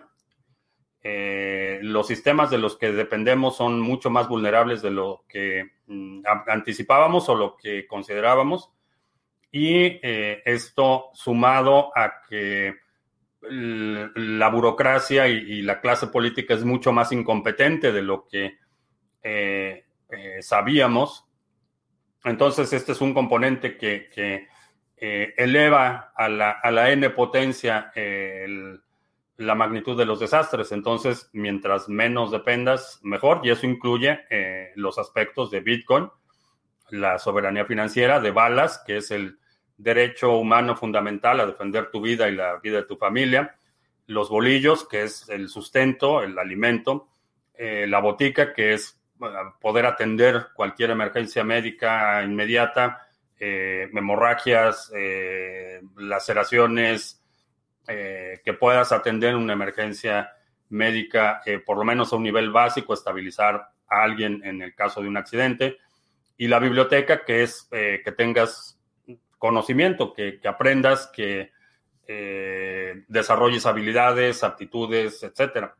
Eh, 1.02 1.65
los 1.82 2.08
sistemas 2.08 2.50
de 2.50 2.58
los 2.58 2.78
que 2.78 2.92
dependemos 2.92 3.58
son 3.58 3.80
mucho 3.80 4.10
más 4.10 4.28
vulnerables 4.28 4.82
de 4.82 4.92
lo 4.92 5.24
que 5.28 5.72
mm, 5.88 6.22
anticipábamos 6.48 7.30
o 7.30 7.36
lo 7.36 7.56
que 7.58 7.88
considerábamos. 7.88 8.72
Y 9.52 10.00
eh, 10.02 10.42
esto 10.46 11.10
sumado 11.14 11.92
a 11.96 12.22
que 12.28 12.76
la 13.48 14.50
burocracia 14.50 15.28
y, 15.28 15.62
la 15.62 15.80
clase 15.80 16.08
política 16.08 16.56
es 16.56 16.64
mucho 16.64 16.92
más 16.92 17.12
incompetente 17.12 17.92
de 17.92 18.02
lo 18.02 18.28
que 18.28 18.58
eh, 19.22 19.86
sabíamos. 20.42 21.26
Entonces, 22.24 22.74
este 22.74 22.94
es 22.94 23.02
un 23.02 23.14
componente 23.14 23.78
que, 23.78 24.48
eleva 24.98 26.14
a 26.16 26.28
la, 26.28 26.52
a 26.52 26.72
la 26.72 26.90
n 26.90 27.10
potencia 27.12 27.92
el 27.94 28.82
la 29.38 29.56
magnitud 29.56 29.98
de 29.98 30.06
los 30.06 30.20
desastres. 30.20 30.72
Entonces, 30.72 31.30
mientras 31.34 31.90
menos 31.90 32.32
dependas, 32.32 33.00
mejor. 33.04 33.42
Y 33.44 33.50
eso 33.50 33.66
incluye 33.66 34.22
eh, 34.30 34.72
los 34.76 34.98
aspectos 34.98 35.52
de 35.52 35.60
Bitcoin, 35.60 36.10
la 36.90 37.20
soberanía 37.20 37.66
financiera, 37.66 38.20
de 38.20 38.32
balas, 38.32 38.84
que 38.86 38.98
es 38.98 39.12
el 39.12 39.38
derecho 39.78 40.38
humano 40.38 40.76
fundamental 40.76 41.40
a 41.40 41.46
defender 41.46 41.92
tu 41.92 42.00
vida 42.00 42.30
y 42.30 42.36
la 42.36 42.58
vida 42.60 42.78
de 42.78 42.86
tu 42.86 42.96
familia, 42.96 43.56
los 44.08 44.30
bolillos, 44.30 44.88
que 44.88 45.04
es 45.04 45.28
el 45.30 45.50
sustento, 45.50 46.22
el 46.22 46.38
alimento, 46.38 47.10
eh, 47.56 47.86
la 47.88 48.00
botica, 48.00 48.54
que 48.54 48.74
es 48.74 49.02
poder 49.60 49.86
atender 49.86 50.48
cualquier 50.54 50.92
emergencia 50.92 51.44
médica 51.44 52.22
inmediata, 52.24 53.08
eh, 53.40 53.90
hemorragias, 53.94 54.92
laceraciones, 55.96 57.25
eh, 57.88 58.42
que 58.44 58.54
puedas 58.54 58.92
atender 58.92 59.36
una 59.36 59.54
emergencia 59.54 60.32
médica, 60.70 61.42
eh, 61.46 61.60
por 61.60 61.78
lo 61.78 61.84
menos 61.84 62.12
a 62.12 62.16
un 62.16 62.24
nivel 62.24 62.52
básico, 62.52 62.94
estabilizar 62.94 63.70
a 63.88 64.04
alguien 64.04 64.42
en 64.44 64.62
el 64.62 64.74
caso 64.76 65.02
de 65.02 65.08
un 65.08 65.18
accidente. 65.18 65.78
Y 66.38 66.48
la 66.48 66.60
biblioteca, 66.60 67.24
que 67.24 67.44
es 67.44 67.68
eh, 67.72 68.02
que 68.04 68.12
tengas 68.12 68.80
conocimiento, 69.38 70.14
que, 70.14 70.40
aprendas, 70.46 71.08
que 71.08 71.54
desarrolles 73.08 73.66
habilidades, 73.66 74.44
aptitudes, 74.44 75.24
etcétera. 75.24 75.76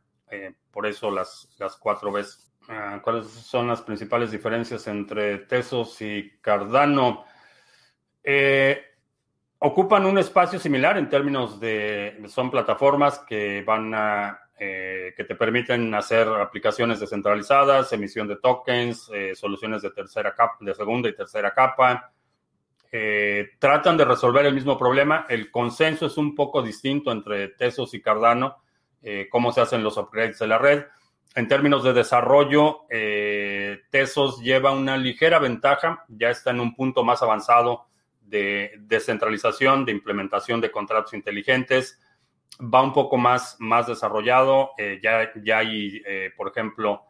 por 0.72 0.86
eso 0.86 1.10
las, 1.10 1.54
las 1.58 1.76
cuatro 1.76 2.10
veces. 2.10 2.46
Ah, 2.68 3.00
¿Cuáles 3.02 3.28
son 3.28 3.68
las 3.68 3.80
principales 3.82 4.32
diferencias 4.32 4.88
entre 4.88 5.38
Tesos 5.38 6.00
y 6.02 6.32
Cardano? 6.40 7.24
Eh, 8.24 8.82
ocupan 9.58 10.06
un 10.06 10.18
espacio 10.18 10.58
similar 10.58 10.98
en 10.98 11.08
términos 11.08 11.58
de, 11.58 12.22
son 12.28 12.50
plataformas 12.50 13.20
que 13.20 13.62
van 13.62 13.94
a, 13.94 14.38
eh, 14.58 15.14
que 15.16 15.24
te 15.24 15.34
permiten 15.34 15.94
hacer 15.94 16.28
aplicaciones 16.28 17.00
descentralizadas, 17.00 17.92
emisión 17.92 18.28
de 18.28 18.36
tokens, 18.36 19.10
eh, 19.12 19.34
soluciones 19.34 19.82
de 19.82 19.90
tercera 19.90 20.34
capa, 20.34 20.56
de 20.60 20.74
segunda 20.74 21.08
y 21.08 21.14
tercera 21.14 21.52
capa, 21.52 22.12
eh, 22.92 23.50
tratan 23.58 23.96
de 23.96 24.04
resolver 24.04 24.46
el 24.46 24.54
mismo 24.54 24.78
problema. 24.78 25.26
El 25.28 25.50
consenso 25.50 26.06
es 26.06 26.16
un 26.16 26.34
poco 26.34 26.62
distinto 26.62 27.10
entre 27.10 27.48
Tesos 27.48 27.94
y 27.94 28.00
Cardano, 28.00 28.62
cómo 29.30 29.52
se 29.52 29.60
hacen 29.60 29.84
los 29.84 29.96
upgrades 29.98 30.40
de 30.40 30.48
la 30.48 30.58
red. 30.58 30.84
En 31.36 31.46
términos 31.46 31.84
de 31.84 31.92
desarrollo, 31.92 32.86
Tesos 32.88 34.40
lleva 34.40 34.72
una 34.72 34.96
ligera 34.96 35.38
ventaja, 35.38 36.04
ya 36.08 36.30
está 36.30 36.50
en 36.50 36.58
un 36.58 36.74
punto 36.74 37.04
más 37.04 37.22
avanzado 37.22 37.85
de 38.26 38.72
descentralización, 38.80 39.84
de 39.84 39.92
implementación 39.92 40.60
de 40.60 40.70
contratos 40.70 41.14
inteligentes, 41.14 42.00
va 42.62 42.82
un 42.82 42.92
poco 42.92 43.16
más, 43.16 43.56
más 43.58 43.86
desarrollado, 43.86 44.70
ya, 45.02 45.30
ya 45.42 45.58
hay, 45.58 46.02
por 46.36 46.48
ejemplo, 46.48 47.02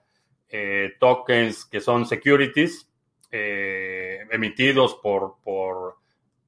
tokens 0.98 1.64
que 1.64 1.80
son 1.80 2.06
securities, 2.06 2.90
eh, 3.30 4.24
emitidos 4.30 4.94
por, 5.02 5.36
por 5.42 5.96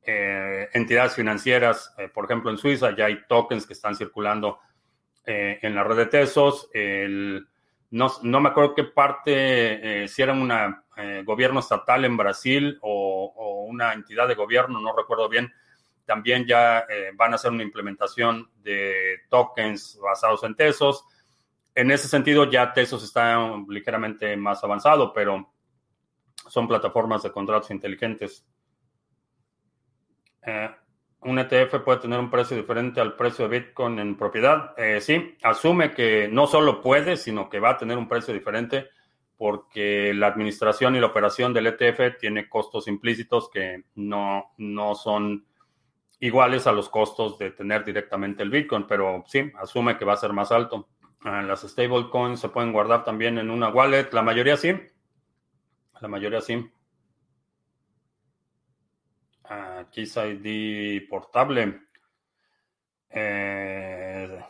eh, 0.03 0.69
entidades 0.73 1.15
financieras. 1.15 1.93
Eh, 1.99 2.09
por 2.09 2.25
ejemplo, 2.25 2.51
en 2.51 2.59
Suiza 2.59 2.97
ya 2.97 3.07
hay 3.07 3.27
tokens 3.29 3.67
que 3.67 3.73
están 3.73 3.97
circulando 3.97 4.59
en 5.31 5.75
la 5.75 5.85
red 5.85 5.97
de 5.97 6.07
Tesos. 6.07 6.71
No, 7.91 8.09
no, 8.23 8.41
me 8.41 8.49
acuerdo 8.51 8.75
qué 8.75 8.85
parte, 8.85 10.07
si 10.09 10.23
era 10.23 10.33
un 10.33 10.53
gobierno 11.25 11.61
estatal 11.61 12.05
en 12.05 12.17
Brasil 12.17 12.79
o, 12.83 13.33
o, 13.35 13.65
una 13.65 13.93
entidad 13.93 14.29
de 14.29 14.35
gobierno, 14.35 14.81
no 14.81 14.95
recuerdo 14.97 15.29
bien. 15.29 15.53
También 16.05 16.47
ya 16.47 16.87
van 17.17 17.33
a 17.33 17.35
hacer 17.37 17.51
una 17.51 17.63
implementación 17.63 18.51
de 18.63 19.21
tokens 19.29 19.99
basados 20.03 20.43
en 20.45 20.55
Tesos. 20.55 21.05
En 21.75 21.91
ese 21.91 22.09
sentido, 22.09 22.51
ya 22.51 22.73
Tesos 22.73 23.05
está 23.05 23.39
ligeramente 23.69 24.37
más 24.37 24.65
avanzado, 24.65 25.13
pero 25.13 25.53
son 26.49 26.67
plataformas 26.67 27.23
de 27.23 27.31
contratos 27.31 27.71
inteligentes. 27.71 28.45
Un 31.21 31.39
ETF 31.39 31.81
puede 31.85 31.99
tener 31.99 32.19
un 32.19 32.31
precio 32.31 32.57
diferente 32.57 33.01
al 33.01 33.17
precio 33.17 33.49
de 33.49 33.59
Bitcoin 33.59 33.99
en 33.99 34.17
propiedad. 34.17 34.73
Eh, 34.77 35.01
sí, 35.01 35.37
asume 35.43 35.93
que 35.93 36.29
no 36.29 36.47
solo 36.47 36.81
puede, 36.81 37.17
sino 37.17 37.49
que 37.49 37.59
va 37.59 37.71
a 37.71 37.77
tener 37.77 37.99
un 37.99 38.09
precio 38.09 38.33
diferente 38.33 38.89
porque 39.37 40.13
la 40.15 40.27
administración 40.27 40.97
y 40.97 41.01
la 41.01 41.07
operación 41.07 41.53
del 41.55 41.69
ETF 41.69 42.19
tiene 42.19 42.49
costos 42.49 42.89
implícitos 42.89 43.49
que 43.51 43.85
no, 43.95 44.53
no 44.59 44.95
son 44.97 45.47
iguales 46.21 46.67
a 46.67 46.73
los 46.73 46.89
costos 46.89 47.39
de 47.39 47.53
tener 47.53 47.85
directamente 47.85 48.43
el 48.43 48.51
Bitcoin, 48.51 48.87
pero 48.87 49.25
sí, 49.27 49.53
asume 49.61 49.97
que 49.97 50.05
va 50.05 50.15
a 50.15 50.17
ser 50.17 50.33
más 50.33 50.51
alto. 50.51 50.89
Ah, 51.21 51.43
las 51.43 51.63
stablecoins 51.63 52.41
se 52.41 52.49
pueden 52.49 52.73
guardar 52.73 53.05
también 53.05 53.39
en 53.39 53.51
una 53.51 53.69
wallet, 53.69 54.09
la 54.13 54.23
mayoría 54.23 54.57
sí, 54.57 54.73
la 56.01 56.09
mayoría 56.09 56.41
sí. 56.41 56.69
Aquí 59.49 60.03
es 60.03 60.17
ID 60.17 61.09
portable. 61.09 61.81
Eh, 63.11 64.45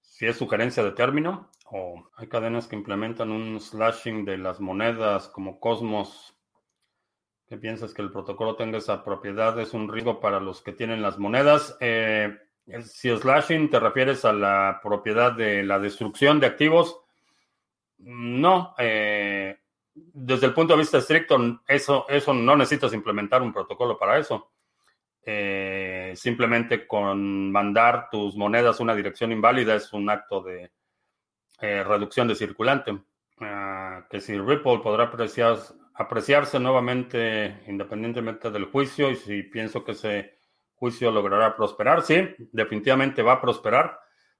si 0.00 0.26
es 0.26 0.36
sugerencia 0.36 0.82
de 0.82 0.92
término 0.92 1.50
o 1.70 2.10
hay 2.16 2.28
cadenas 2.28 2.66
que 2.66 2.74
implementan 2.74 3.30
un 3.30 3.60
slashing 3.60 4.24
de 4.24 4.38
las 4.38 4.60
monedas 4.60 5.28
como 5.28 5.60
Cosmos. 5.60 6.36
¿Qué 7.46 7.56
piensas 7.56 7.94
que 7.94 8.02
el 8.02 8.10
protocolo 8.10 8.56
tenga 8.56 8.78
esa 8.78 9.04
propiedad? 9.04 9.58
¿Es 9.58 9.72
un 9.72 9.88
riesgo 9.88 10.20
para 10.20 10.40
los 10.40 10.62
que 10.62 10.72
tienen 10.72 11.02
las 11.02 11.18
monedas? 11.18 11.76
Eh, 11.80 12.36
si 12.82 13.16
slashing 13.16 13.70
te 13.70 13.80
refieres 13.80 14.24
a 14.24 14.32
la 14.32 14.80
propiedad 14.82 15.32
de 15.32 15.62
la 15.62 15.78
destrucción 15.78 16.40
de 16.40 16.46
activos, 16.46 17.00
no. 17.98 18.74
Eh, 18.78 19.58
desde 20.12 20.46
el 20.46 20.54
punto 20.54 20.74
de 20.74 20.80
vista 20.80 20.98
estricto, 20.98 21.62
eso, 21.66 22.06
eso 22.08 22.34
no 22.34 22.56
necesitas 22.56 22.92
implementar 22.92 23.42
un 23.42 23.52
protocolo 23.52 23.98
para 23.98 24.18
eso. 24.18 24.52
Eh, 25.22 26.12
simplemente 26.16 26.86
con 26.86 27.52
mandar 27.52 28.08
tus 28.10 28.36
monedas 28.36 28.80
a 28.80 28.82
una 28.82 28.94
dirección 28.94 29.32
inválida 29.32 29.74
es 29.74 29.92
un 29.92 30.08
acto 30.08 30.42
de 30.42 30.72
eh, 31.60 31.84
reducción 31.84 32.26
de 32.28 32.34
circulante. 32.34 32.98
Ah, 33.40 34.06
que 34.10 34.20
si 34.20 34.38
Ripple 34.38 34.80
podrá 34.82 35.04
apreciar, 35.04 35.58
apreciarse 35.94 36.58
nuevamente 36.58 37.62
independientemente 37.66 38.50
del 38.50 38.66
juicio 38.66 39.10
y 39.10 39.16
si 39.16 39.42
pienso 39.42 39.84
que 39.84 39.92
ese 39.92 40.38
juicio 40.74 41.10
logrará 41.10 41.54
prosperar, 41.56 42.02
sí, 42.02 42.16
definitivamente 42.52 43.22
va 43.22 43.34
a 43.34 43.40
prosperar. 43.40 43.98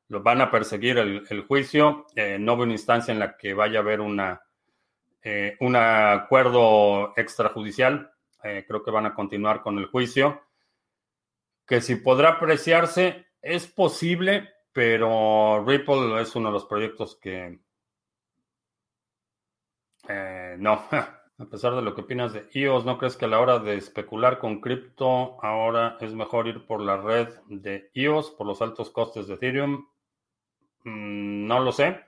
Lo 0.08 0.22
van 0.22 0.40
a 0.40 0.50
perseguir 0.50 0.98
el, 0.98 1.44
juicio. 1.46 2.06
Eh, 2.16 2.36
no 2.40 2.56
veo 2.56 2.64
una 2.64 2.72
instancia 2.72 3.12
en 3.12 3.20
la 3.20 3.36
que 3.36 3.54
vaya 3.54 3.78
a 3.78 3.82
haber 3.82 4.00
una 4.00 4.40
eh, 5.22 5.56
un 5.60 5.76
acuerdo 5.76 7.12
extrajudicial. 7.16 8.12
Eh, 8.42 8.64
creo 8.66 8.82
que 8.82 8.90
van 8.90 9.06
a 9.06 9.14
continuar 9.14 9.62
con 9.62 9.78
el 9.78 9.86
juicio. 9.86 10.42
Que 11.66 11.80
si 11.80 11.96
podrá 11.96 12.30
apreciarse, 12.30 13.26
es 13.42 13.66
posible, 13.66 14.48
pero 14.72 15.64
Ripple 15.66 16.20
es 16.20 16.34
uno 16.34 16.48
de 16.48 16.54
los 16.54 16.66
proyectos 16.66 17.16
que 17.16 17.60
eh, 20.08 20.56
no. 20.58 20.84
A 21.40 21.46
pesar 21.46 21.74
de 21.74 21.80
lo 21.80 21.94
que 21.94 22.02
opinas 22.02 22.34
de 22.34 22.50
EOS, 22.52 22.84
¿no 22.84 22.98
crees 22.98 23.16
que 23.16 23.24
a 23.24 23.28
la 23.28 23.40
hora 23.40 23.58
de 23.58 23.74
especular 23.76 24.38
con 24.38 24.60
cripto 24.60 25.42
ahora 25.42 25.96
es 26.02 26.12
mejor 26.12 26.46
ir 26.48 26.66
por 26.66 26.82
la 26.82 26.98
red 26.98 27.30
de 27.48 27.90
EOS 27.94 28.32
por 28.32 28.46
los 28.46 28.60
altos 28.60 28.90
costes 28.90 29.26
de 29.26 29.34
Ethereum? 29.34 29.86
Mm, 30.84 31.46
no 31.46 31.60
lo 31.60 31.72
sé. 31.72 31.98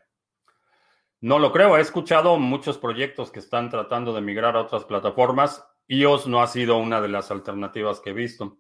No 1.23 1.39
lo 1.39 1.53
creo. 1.53 1.79
He 1.79 1.81
escuchado 1.81 2.37
muchos 2.37 2.79
proyectos 2.79 3.31
que 3.31 3.39
están 3.39 3.71
tratando 3.71 4.13
de 4.13 4.21
migrar 4.21 4.57
a 4.57 4.63
otras 4.63 4.85
plataformas. 4.85 5.65
iOS 5.87 6.27
no 6.27 6.43
ha 6.43 6.49
sido 6.49 6.77
una 6.79 7.01
de 7.01 7.09
las 7.09 7.31
alternativas 7.31 8.01
que 8.01 8.11
he 8.11 8.13
visto. 8.13 8.59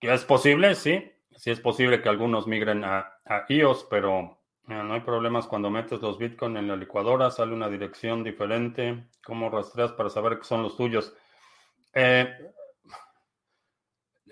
¿Es 0.00 0.24
posible? 0.24 0.74
Sí. 0.74 1.12
Sí 1.36 1.50
es 1.50 1.60
posible 1.60 2.00
que 2.00 2.08
algunos 2.08 2.46
migren 2.46 2.82
a, 2.84 3.12
iOS, 3.50 3.86
pero 3.90 4.38
eh, 4.66 4.82
no 4.82 4.94
hay 4.94 5.00
problemas 5.00 5.46
cuando 5.46 5.68
metes 5.68 6.00
los 6.00 6.16
Bitcoin 6.16 6.56
en 6.56 6.68
la 6.68 6.76
licuadora. 6.76 7.30
Sale 7.30 7.52
una 7.52 7.68
dirección 7.68 8.24
diferente. 8.24 9.08
¿Cómo 9.22 9.50
rastreas 9.50 9.92
para 9.92 10.08
saber 10.08 10.38
que 10.38 10.44
son 10.44 10.62
los 10.62 10.74
tuyos? 10.74 11.14
Eh, 11.92 12.34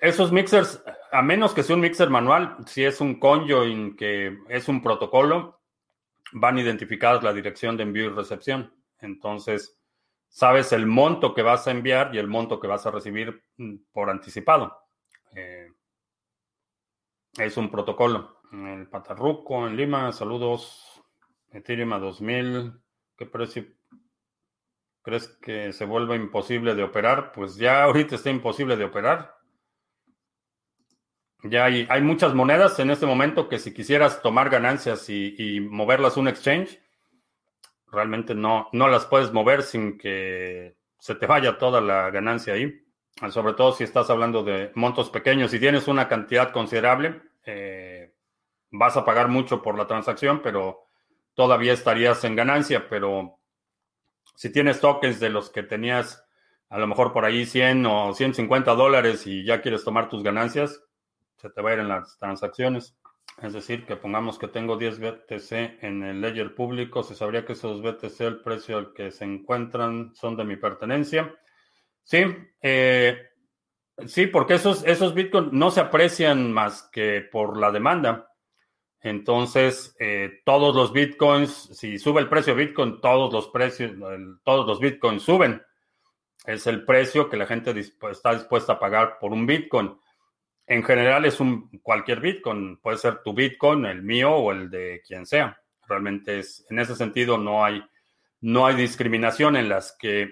esos 0.01 0.33
mixers, 0.33 0.83
a 1.13 1.21
menos 1.21 1.53
que 1.53 1.63
sea 1.63 1.77
un 1.77 1.83
mixer 1.83 2.09
manual, 2.09 2.57
si 2.67 2.83
es 2.83 3.03
un 3.03 3.21
conjoin 3.21 3.95
que 3.95 4.39
es 4.49 4.69
un 4.69 4.83
protocolo, 4.83 5.61
van 6.35 6.59
identificadas 6.59 7.23
la 7.23 7.33
dirección 7.33 7.77
de 7.77 7.85
envío 7.85 8.07
y 8.07 8.09
recepción. 8.11 8.73
Entonces, 8.99 9.79
sabes 10.29 10.73
el 10.73 10.87
monto 10.87 11.33
que 11.33 11.43
vas 11.43 11.67
a 11.67 11.71
enviar 11.71 12.15
y 12.15 12.19
el 12.19 12.27
monto 12.27 12.61
que 12.61 12.67
vas 12.67 12.85
a 12.87 12.91
recibir 12.91 13.43
mm, 13.57 13.77
por 13.93 14.11
anticipado. 14.11 14.77
Eh, 15.35 15.71
es 17.39 17.57
un 17.57 17.71
protocolo. 17.71 18.41
El 18.53 18.89
Patarruco 18.89 19.67
en 19.67 19.77
Lima, 19.77 20.13
saludos. 20.13 21.03
Ethereum 21.53 21.93
a 21.93 21.99
2000. 22.01 22.73
¿Qué 23.17 23.27
precio 23.27 23.65
crees 25.03 25.29
que 25.41 25.73
se 25.73 25.85
vuelva 25.85 26.17
imposible 26.17 26.75
de 26.75 26.83
operar? 26.83 27.31
Pues 27.33 27.57
ya 27.57 27.85
ahorita 27.85 28.17
está 28.17 28.31
imposible 28.31 28.77
de 28.77 28.85
operar. 28.85 29.37
Ya 31.47 31.67
hay, 31.67 31.87
hay, 31.91 32.01
muchas 32.01 32.33
monedas 32.33 32.79
en 32.79 32.91
este 32.91 33.05
momento 33.05 33.51
que 33.51 33.59
si 33.59 33.75
quisieras 33.75 34.23
tomar 34.23 34.49
ganancias 34.49 35.11
y, 35.11 35.61
moverlas 35.61 36.17
a 36.17 36.21
un 36.21 36.29
exchange, 36.29 36.81
realmente 37.93 38.35
no, 38.35 38.71
no 38.73 38.89
las 38.89 39.05
puedes 39.05 39.31
mover 39.31 39.63
sin 39.63 39.99
que 39.99 40.75
se 40.99 41.15
te 41.15 41.27
vaya 41.27 41.59
toda 41.59 41.83
la 41.83 42.11
ganancia 42.11 42.55
ahí. 42.55 42.83
Sobre 43.29 43.53
todo 43.53 43.73
si 43.73 43.85
estás 43.85 44.09
hablando 44.09 44.43
de 44.43 44.73
montos 44.75 45.11
pequeños. 45.11 45.51
Si 45.51 45.61
tienes 45.61 45.87
una 45.87 46.09
cantidad 46.09 46.51
considerable, 46.51 47.21
eh, 47.45 48.15
vas 48.71 48.97
a 48.97 49.05
pagar 49.05 49.29
mucho 49.29 49.61
por 49.61 49.77
la 49.77 49.87
transacción, 49.87 50.41
pero 50.43 50.87
todavía 51.35 51.75
estarías 51.75 52.25
en 52.25 52.37
ganancia. 52.37 52.89
Pero 52.89 53.39
si 54.35 54.51
tienes 54.51 54.81
tokens 54.81 55.21
de 55.21 55.29
los 55.29 55.51
que 55.51 55.63
tenías 55.63 56.25
a 56.71 56.79
lo 56.79 56.87
mejor 56.87 57.13
por 57.13 57.27
ahí 57.27 57.45
100 57.45 57.85
o 57.85 58.15
150 58.15 58.75
dólares 58.75 59.27
y 59.27 59.45
ya 59.45 59.61
quieres 59.61 59.85
tomar 59.85 60.09
tus 60.09 60.23
ganancias, 60.23 60.83
se 61.45 61.51
te 61.51 61.61
va 61.61 61.71
a 61.71 61.75
ir 61.75 61.81
en 61.81 61.89
las 61.89 62.17
transacciones. 62.19 62.97
Es 63.43 63.53
decir, 63.53 63.85
que 63.85 63.97
pongamos 63.97 64.39
que 64.39 64.49
tengo 64.49 64.79
10 64.79 64.99
BTC 64.99 65.83
en 65.83 66.03
el 66.03 66.23
ledger 66.23 66.55
público, 66.55 67.03
se 67.03 67.15
sabría 67.15 67.45
que 67.45 67.53
esos 67.53 67.83
BTC, 67.83 68.21
el 68.21 68.41
precio 68.41 68.79
al 68.79 68.95
que 68.95 69.11
se 69.11 69.25
encuentran, 69.25 70.15
son 70.15 70.37
de 70.37 70.45
mi 70.45 70.57
pertenencia. 70.57 71.35
Sí, 72.03 72.25
eh, 72.63 73.29
sí, 74.07 74.27
porque 74.27 74.55
esos, 74.55 74.85
esos 74.85 75.13
Bitcoin 75.13 75.51
no 75.53 75.71
se 75.71 75.81
aprecian 75.81 76.51
más 76.51 76.89
que 76.91 77.29
por 77.31 77.59
la 77.59 77.71
demanda. 77.71 78.31
Entonces, 79.01 79.95
eh, 79.99 80.41
todos 80.47 80.75
los 80.75 80.95
Bitcoins, 80.95 81.53
si 81.77 81.99
sube 81.99 82.23
el 82.23 82.29
precio 82.31 82.55
de 82.55 82.65
Bitcoin, 82.65 83.03
todos 83.03 83.31
los 83.31 83.49
precios, 83.49 83.93
todos 84.45 84.67
los 84.67 84.81
Bitcoins 84.81 85.23
suben. 85.23 85.61
Es 86.47 86.67
el 86.67 86.87
precio 86.87 87.29
que 87.29 87.37
la 87.37 87.47
gente 87.47 87.79
está 88.11 88.33
dispuesta 88.33 88.75
a 88.75 88.79
pagar 88.79 89.19
por 89.19 89.33
un 89.33 89.45
Bitcoin 89.45 89.99
en 90.67 90.83
general 90.83 91.25
es 91.25 91.41
un 91.41 91.69
cualquier 91.83 92.21
Bitcoin, 92.21 92.79
puede 92.79 92.97
ser 92.97 93.23
tu 93.23 93.35
Bitcoin, 93.35 93.85
el 93.85 94.03
mío 94.03 94.33
o 94.33 94.53
el 94.53 94.71
de 94.71 95.03
quien 95.07 95.27
sea. 95.27 95.59
Realmente 95.87 96.39
es, 96.39 96.65
en 96.71 96.79
ese 96.79 96.97
sentido 96.97 97.37
no 97.37 97.65
hay, 97.65 97.85
no 98.41 98.67
hay 98.67 98.75
discriminación 98.75 99.57
en 99.57 99.69
las 99.69 99.97
que 99.99 100.31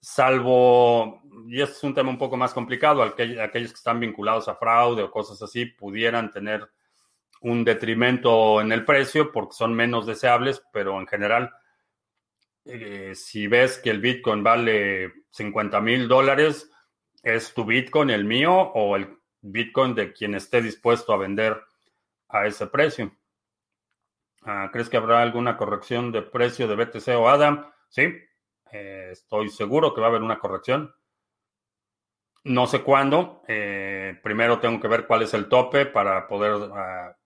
salvo, 0.00 1.20
y 1.48 1.60
es 1.60 1.82
un 1.82 1.94
tema 1.94 2.10
un 2.10 2.18
poco 2.18 2.36
más 2.36 2.54
complicado, 2.54 3.02
aquellos 3.02 3.72
que 3.72 3.76
están 3.76 4.00
vinculados 4.00 4.48
a 4.48 4.54
fraude 4.54 5.02
o 5.02 5.10
cosas 5.10 5.42
así 5.42 5.66
pudieran 5.66 6.30
tener 6.30 6.68
un 7.40 7.64
detrimento 7.64 8.60
en 8.60 8.72
el 8.72 8.84
precio 8.84 9.30
porque 9.32 9.54
son 9.54 9.74
menos 9.74 10.06
deseables, 10.06 10.62
pero 10.72 10.98
en 10.98 11.06
general, 11.06 11.52
eh, 12.64 13.12
si 13.14 13.46
ves 13.46 13.78
que 13.78 13.90
el 13.90 14.00
Bitcoin 14.00 14.42
vale 14.42 15.12
50 15.30 15.80
mil 15.80 16.08
dólares, 16.08 16.70
¿es 17.22 17.52
tu 17.52 17.64
Bitcoin 17.64 18.10
el 18.10 18.24
mío 18.24 18.54
o 18.54 18.96
el 18.96 19.15
Bitcoin 19.42 19.94
de 19.94 20.12
quien 20.12 20.34
esté 20.34 20.62
dispuesto 20.62 21.12
a 21.12 21.18
vender 21.18 21.62
a 22.28 22.46
ese 22.46 22.66
precio? 22.66 23.12
Ah, 24.42 24.70
¿Crees 24.72 24.88
que 24.88 24.96
habrá 24.96 25.22
alguna 25.22 25.56
corrección 25.56 26.12
de 26.12 26.22
precio 26.22 26.68
de 26.68 26.76
BTC 26.76 27.08
o 27.16 27.28
ADA? 27.28 27.74
Sí, 27.88 28.14
eh, 28.72 29.08
estoy 29.10 29.48
seguro 29.48 29.92
que 29.92 30.00
va 30.00 30.06
a 30.06 30.10
haber 30.10 30.22
una 30.22 30.38
corrección. 30.38 30.94
No 32.44 32.66
sé 32.68 32.82
cuándo. 32.82 33.42
Eh, 33.48 34.18
primero 34.22 34.60
tengo 34.60 34.80
que 34.80 34.86
ver 34.86 35.06
cuál 35.06 35.22
es 35.22 35.34
el 35.34 35.48
tope 35.48 35.86
para 35.86 36.28
poder 36.28 36.70
ah, 36.74 37.16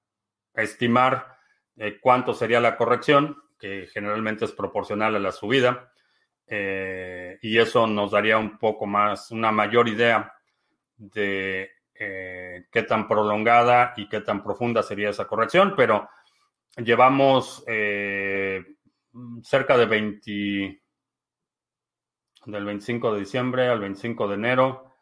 estimar 0.55 1.37
eh, 1.77 1.99
cuánto 2.01 2.33
sería 2.33 2.61
la 2.61 2.77
corrección, 2.77 3.37
que 3.59 3.87
generalmente 3.93 4.47
es 4.47 4.53
proporcional 4.53 5.15
a 5.17 5.19
la 5.19 5.33
subida. 5.33 5.93
y 7.43 7.59
eso 7.59 7.87
nos 7.87 8.11
daría 8.11 8.39
un 8.39 8.59
poco 8.59 8.87
más, 8.87 9.31
una 9.31 9.53
mayor 9.53 9.89
idea 9.89 10.35
de 10.97 11.71
qué 12.01 12.83
tan 12.89 13.07
prolongada 13.07 13.93
y 13.97 14.09
qué 14.09 14.21
tan 14.21 14.43
profunda 14.43 14.83
sería 14.83 15.11
esa 15.11 15.27
corrección. 15.27 15.75
Pero 15.77 16.09
llevamos 16.77 17.65
cerca 19.43 19.77
de 19.77 19.87
20 19.87 20.81
del 22.47 22.65
25 22.65 23.15
de 23.15 23.21
diciembre 23.21 23.69
al 23.69 23.81
25 23.81 24.29
de 24.29 24.35
enero. 24.35 24.95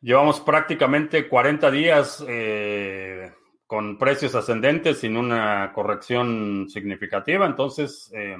Llevamos 0.00 0.40
prácticamente 0.40 1.28
40 1.28 1.70
días 1.70 2.24
eh, 2.28 3.32
con 3.66 3.98
precios 3.98 4.34
ascendentes 4.34 5.00
sin 5.00 5.16
una 5.16 5.72
corrección 5.72 6.68
significativa. 6.68 7.46
Entonces, 7.46 8.10
eh, 8.14 8.36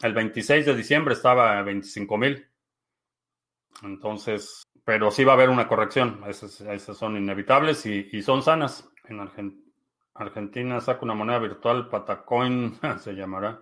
el 0.00 0.14
26 0.14 0.66
de 0.66 0.76
diciembre 0.76 1.14
estaba 1.14 1.58
a 1.58 1.62
25 1.62 2.16
mil. 2.16 2.46
Entonces, 3.82 4.62
pero 4.88 5.10
sí 5.10 5.22
va 5.22 5.32
a 5.32 5.34
haber 5.34 5.50
una 5.50 5.68
corrección. 5.68 6.22
Esas, 6.26 6.96
son 6.96 7.14
inevitables 7.14 7.84
y, 7.84 8.22
son 8.22 8.42
sanas. 8.42 8.90
En 9.04 9.20
Argentina 10.14 10.80
saca 10.80 11.04
una 11.04 11.12
moneda 11.12 11.38
virtual, 11.38 11.90
Patacoin 11.90 12.78
se 12.98 13.12
llamará 13.12 13.60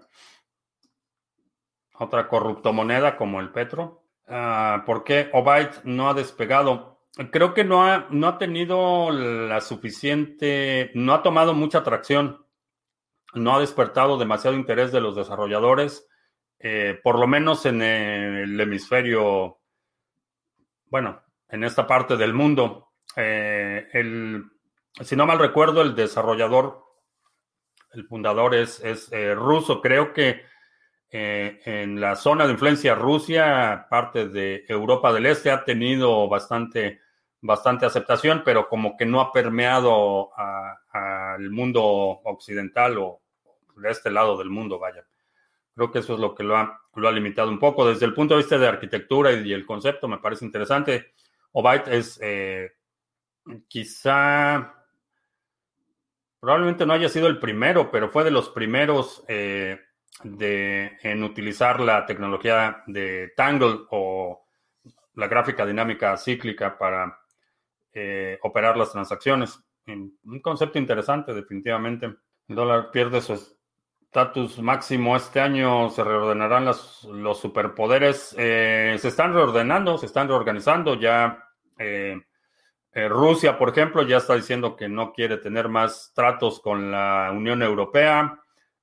otra 1.99 2.29
corruptomoneda 2.29 3.17
como 3.17 3.41
el 3.41 3.51
Petro. 3.51 4.05
Ah, 4.29 4.85
¿Por 4.87 5.03
qué 5.03 5.29
Obyte 5.33 5.83
no 5.83 6.09
ha 6.09 6.15
despegado? 6.15 7.01
Creo 7.33 7.55
que 7.55 7.65
no 7.65 7.85
ha, 7.85 8.07
no 8.11 8.29
ha 8.29 8.39
tenido 8.39 9.11
la 9.11 9.61
suficiente, 9.61 10.93
no 10.95 11.13
ha 11.13 11.25
tomado 11.25 11.55
mucha 11.55 11.79
atracción, 11.79 12.47
no 13.35 13.57
ha 13.57 13.59
despertado 13.59 14.17
demasiado 14.17 14.57
interés 14.57 14.93
de 14.93 15.01
los 15.01 15.17
desarrolladores, 15.17 16.07
eh, 16.61 17.01
por 17.03 17.19
lo 17.19 17.27
menos 17.27 17.67
en 17.67 17.83
el 17.83 18.61
hemisferio, 18.61 19.59
bueno, 20.91 21.23
en 21.49 21.65
esta 21.65 21.87
parte 21.87 22.17
del 22.17 22.35
mundo. 22.35 22.93
Eh, 23.17 23.89
el, 23.93 24.45
si 25.01 25.17
no 25.17 25.27
mal 25.27 25.39
recuerdo, 25.39 25.83
el 25.83 25.95
desarrollador, 25.95 26.85
el 27.93 28.07
fundador 28.07 28.55
es, 28.55 28.81
es 28.81 29.11
eh, 29.13 29.35
ruso, 29.35 29.81
creo 29.81 30.13
que 30.13 30.43
eh, 31.11 31.61
en 31.65 32.01
la 32.01 32.17
zona 32.17 32.47
de 32.47 32.53
influencia 32.53 32.95
Rusia, 32.95 33.87
parte 33.89 34.29
de 34.29 34.65
Europa 34.69 35.13
del 35.13 35.27
Este, 35.27 35.51
ha 35.51 35.65
tenido 35.65 36.29
bastante, 36.29 37.01
bastante 37.41 37.87
aceptación, 37.87 38.43
pero 38.45 38.69
como 38.69 38.97
que 38.97 39.07
no 39.07 39.21
ha 39.21 39.33
permeado 39.33 40.31
al 40.93 41.51
mundo 41.51 41.83
occidental 41.85 42.99
o 42.99 43.21
de 43.77 43.91
este 43.91 44.11
lado 44.11 44.37
del 44.37 44.51
mundo, 44.51 44.79
vaya. 44.79 45.05
Creo 45.77 45.93
que 45.93 45.99
eso 45.99 46.15
es 46.15 46.21
lo 46.21 46.35
que 46.35 46.43
lo 46.43 46.57
ha, 46.57 47.13
limitado 47.13 47.51
un 47.51 47.59
poco. 47.59 47.87
Desde 47.87 48.07
el 48.07 48.15
punto 48.15 48.33
de 48.35 48.39
vista 48.39 48.57
de 48.57 48.67
arquitectura 48.67 49.31
y, 49.33 49.53
el 49.53 49.67
concepto, 49.67 50.09
me 50.09 50.17
parece 50.17 50.47
interesante. 50.47 51.13
Obyte 51.53 51.89
es 51.89 52.19
eh, 52.23 52.73
quizá, 53.69 54.75
probablemente 56.41 56.87
no 56.87 56.95
haya 56.95 57.11
sido 57.11 57.27
el 57.27 57.39
primero, 57.39 57.91
pero 57.91 58.09
fue 58.09 58.25
de 58.25 58.31
los 58.31 58.49
primeros 58.49 59.23
eh, 59.29 59.79
de, 60.25 60.97
en 61.03 61.23
utilizar 61.23 61.79
la 61.81 62.07
tecnología 62.07 62.83
de 62.87 63.35
Tangle 63.37 63.81
o 63.91 64.47
la 65.13 65.29
gráfica 65.29 65.67
dinámica 65.67 66.17
cíclica 66.17 66.79
para 66.79 67.19
eh, 67.93 68.39
operar 68.43 68.79
las 68.79 68.93
transacciones. 68.93 69.63
Un 69.87 70.41
concepto 70.41 70.79
interesante, 70.79 71.35
definitivamente. 71.35 72.17
El 72.49 72.57
dólar 72.57 72.91
pierde 72.91 73.21
su 73.21 73.56
estatus 74.17 74.59
máximo 74.61 75.15
este 75.15 75.41
año, 75.41 75.91
se 75.91 76.03
reordenarán 76.03 76.65
los 76.65 77.39
superpoderes. 77.39 78.35
Eh, 78.39 78.97
se 78.99 79.09
están 79.09 79.35
reordenando, 79.35 79.99
se 79.99 80.07
están 80.07 80.27
reorganizando. 80.27 80.95
Ya 80.95 81.45
eh, 81.79 82.19
Rusia, 83.11 83.59
por 83.59 83.69
ejemplo, 83.69 84.03
ya 84.05 84.17
está 84.17 84.35
diciendo 84.35 84.75
que 84.75 84.89
no 84.89 85.13
quiere 85.13 85.37
tener 85.37 85.69
más 85.69 86.13
tratos 86.15 86.61
con 86.61 86.91
la 86.91 87.31
Unión 87.31 87.63
Europea. 87.63 88.41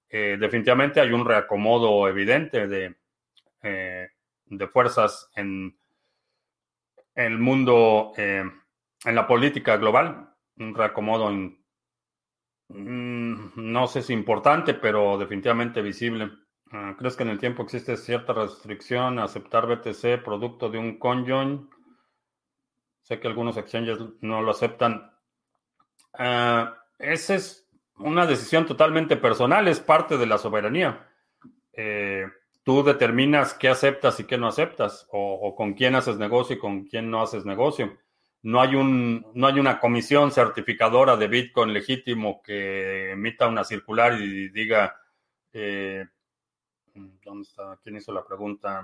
Eh, 0.07 0.37
definitivamente 0.39 1.01
hay 1.01 1.11
un 1.11 1.25
reacomodo 1.25 2.07
evidente 2.07 2.67
de, 2.67 2.95
eh, 3.63 4.09
de 4.45 4.67
fuerzas 4.67 5.31
en 5.35 5.75
el 7.15 7.39
mundo, 7.39 8.13
eh, 8.17 8.43
en 9.03 9.15
la 9.15 9.25
política 9.25 9.77
global, 9.77 10.29
un 10.57 10.75
reacomodo 10.75 11.31
mm, 11.31 11.62
no 12.69 13.87
sé 13.87 14.01
si 14.01 14.13
importante, 14.13 14.73
pero 14.73 15.17
definitivamente 15.17 15.81
visible. 15.81 16.31
Ah, 16.71 16.95
¿Crees 16.97 17.15
que 17.15 17.23
en 17.23 17.29
el 17.29 17.39
tiempo 17.39 17.63
existe 17.63 17.97
cierta 17.97 18.33
restricción 18.33 19.19
a 19.19 19.25
aceptar 19.25 19.67
BTC 19.67 20.23
producto 20.23 20.69
de 20.69 20.79
un 20.79 20.97
conjoin? 20.97 21.69
Sé 23.01 23.19
que 23.19 23.27
algunos 23.27 23.57
exchanges 23.57 23.99
no 24.21 24.41
lo 24.41 24.51
aceptan. 24.51 25.11
Ah, 26.13 26.77
ese 26.97 27.35
es 27.35 27.69
una 27.97 28.25
decisión 28.25 28.65
totalmente 28.65 29.17
personal, 29.17 29.67
es 29.67 29.79
parte 29.79 30.17
de 30.17 30.25
la 30.25 30.37
soberanía. 30.37 31.07
Eh, 31.73 32.25
tú 32.63 32.83
determinas 32.83 33.53
qué 33.53 33.69
aceptas 33.69 34.19
y 34.19 34.23
qué 34.25 34.37
no 34.37 34.47
aceptas, 34.47 35.07
o, 35.11 35.55
con 35.55 35.73
quién 35.73 35.95
haces 35.95 36.17
negocio 36.17 36.55
y 36.55 36.59
con 36.59 36.85
quién 36.85 37.09
no 37.09 37.21
haces 37.21 37.45
negocio. 37.45 37.97
No 38.43 38.61
hay, 38.61 38.75
un, 38.75 39.25
no 39.33 39.47
hay 39.47 39.59
una 39.59 39.79
comisión 39.79 40.31
certificadora 40.31 41.15
de 41.17 41.27
Bitcoin 41.27 41.73
legítimo 41.73 42.41
que 42.41 43.11
emita 43.11 43.47
una 43.47 43.63
circular 43.63 44.19
y 44.21 44.49
diga, 44.49 44.95
eh, 45.53 46.05
¿dónde 46.93 47.47
está? 47.47 47.79
¿Quién 47.81 47.97
hizo 47.97 48.11
la 48.11 48.25
pregunta? 48.25 48.83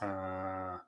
Ah, 0.00 0.82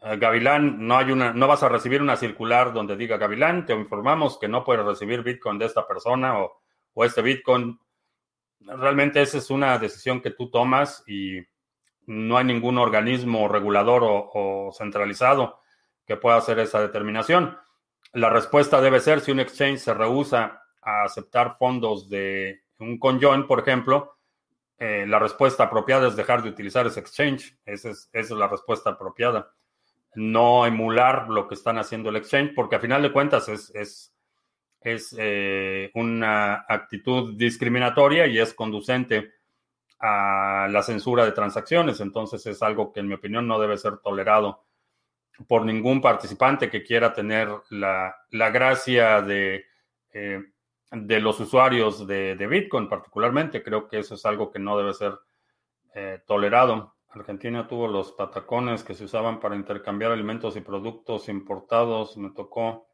Gavilán, 0.00 0.86
no 0.86 0.96
hay 0.96 1.10
una, 1.10 1.32
no 1.32 1.46
vas 1.48 1.62
a 1.62 1.68
recibir 1.68 2.02
una 2.02 2.16
circular 2.16 2.72
donde 2.72 2.96
diga 2.96 3.16
Gavilán, 3.16 3.66
te 3.66 3.74
informamos 3.74 4.38
que 4.38 4.48
no 4.48 4.64
puedes 4.64 4.84
recibir 4.84 5.22
Bitcoin 5.22 5.58
de 5.58 5.66
esta 5.66 5.86
persona 5.86 6.40
o 6.40 6.60
o 6.98 7.04
este 7.04 7.22
Bitcoin. 7.22 7.78
Realmente 8.58 9.22
esa 9.22 9.38
es 9.38 9.50
una 9.50 9.78
decisión 9.78 10.20
que 10.20 10.32
tú 10.32 10.50
tomas 10.50 11.04
y 11.06 11.38
no 12.06 12.36
hay 12.36 12.44
ningún 12.44 12.76
organismo 12.76 13.46
regulador 13.46 14.02
o, 14.04 14.72
centralizado 14.76 15.60
que 16.04 16.16
pueda 16.16 16.38
hacer 16.38 16.58
esa 16.58 16.80
determinación. 16.80 17.56
La 18.12 18.30
respuesta 18.30 18.80
debe 18.80 19.00
ser 19.00 19.20
si 19.20 19.30
un 19.30 19.40
exchange 19.40 19.78
se 19.78 19.94
rehúsa 19.94 20.62
a 20.82 21.04
aceptar 21.04 21.56
fondos 21.58 22.08
de 22.08 22.62
un 22.78 22.98
conjoin, 22.98 23.46
por 23.46 23.60
ejemplo, 23.60 24.16
eh, 24.78 25.04
la 25.06 25.18
respuesta 25.18 25.64
apropiada 25.64 26.08
es 26.08 26.16
dejar 26.16 26.42
de 26.42 26.50
utilizar 26.50 26.86
ese 26.86 27.00
exchange. 27.00 27.56
Esa 27.64 27.90
es, 27.90 28.30
la 28.30 28.48
respuesta 28.48 28.90
apropiada. 28.90 29.52
No 30.14 30.66
emular 30.66 31.28
lo 31.28 31.48
que 31.48 31.54
están 31.54 31.78
haciendo 31.78 32.10
el 32.10 32.16
exchange, 32.16 32.54
porque 32.54 32.76
a 32.76 32.80
final 32.80 33.02
de 33.02 33.12
cuentas 33.12 33.48
es, 33.48 33.70
es 33.74 34.14
es 34.80 35.14
eh, 35.18 35.90
una 35.94 36.64
actitud 36.68 37.34
discriminatoria 37.36 38.26
y 38.26 38.38
es 38.38 38.54
conducente 38.54 39.32
a 40.00 40.68
la 40.70 40.82
censura 40.82 41.24
de 41.24 41.32
transacciones. 41.32 42.00
Entonces 42.00 42.46
es 42.46 42.62
algo 42.62 42.92
que 42.92 43.00
en 43.00 43.08
mi 43.08 43.14
opinión 43.14 43.46
no 43.46 43.58
debe 43.58 43.76
ser 43.76 43.98
tolerado 43.98 44.64
por 45.46 45.64
ningún 45.64 46.00
participante 46.00 46.70
que 46.70 46.82
quiera 46.82 47.12
tener 47.12 47.48
la, 47.70 48.14
gracia 48.30 49.22
de, 49.22 49.64
eh, 50.12 50.42
de 50.90 51.20
los 51.20 51.38
usuarios 51.40 52.06
de, 52.06 52.46
Bitcoin 52.48 52.88
particularmente. 52.88 53.62
Creo 53.62 53.88
que 53.88 53.98
eso 53.98 54.14
es 54.14 54.24
algo 54.26 54.50
que 54.50 54.58
no 54.58 54.76
debe 54.76 54.94
ser 54.94 55.18
eh, 55.94 56.20
tolerado. 56.26 56.94
Argentina 57.10 57.66
tuvo 57.66 57.88
los 57.88 58.12
patacones 58.12 58.84
que 58.84 58.94
se 58.94 59.04
usaban 59.04 59.40
para 59.40 59.56
intercambiar 59.56 60.12
alimentos 60.12 60.56
y 60.56 60.60
productos 60.60 61.28
importados. 61.28 62.16
Me 62.16 62.30
tocó 62.30 62.88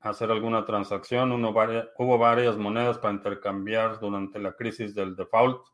hacer 0.00 0.30
alguna 0.30 0.64
transacción. 0.64 1.32
Uno, 1.32 1.50
hubo 1.50 2.18
varias 2.18 2.56
monedas 2.56 2.98
para 2.98 3.14
intercambiar 3.14 3.98
durante 3.98 4.38
la 4.38 4.52
crisis 4.52 4.94
del 4.94 5.16
default. 5.16 5.64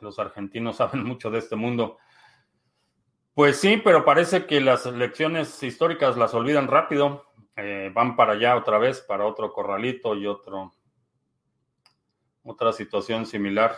Los 0.00 0.18
argentinos 0.18 0.76
saben 0.78 1.04
mucho 1.04 1.30
de 1.30 1.38
este 1.38 1.56
mundo. 1.56 1.98
Pues 3.34 3.58
sí, 3.58 3.80
pero 3.82 4.04
parece 4.04 4.46
que 4.46 4.60
las 4.60 4.84
lecciones 4.86 5.62
históricas 5.62 6.16
las 6.16 6.34
olvidan 6.34 6.68
rápido. 6.68 7.26
Eh, 7.56 7.90
van 7.94 8.16
para 8.16 8.32
allá 8.32 8.56
otra 8.56 8.78
vez, 8.78 9.00
para 9.00 9.26
otro 9.26 9.52
corralito 9.52 10.14
y 10.14 10.26
otro 10.26 10.72
otra 12.44 12.72
situación 12.72 13.24
similar. 13.26 13.74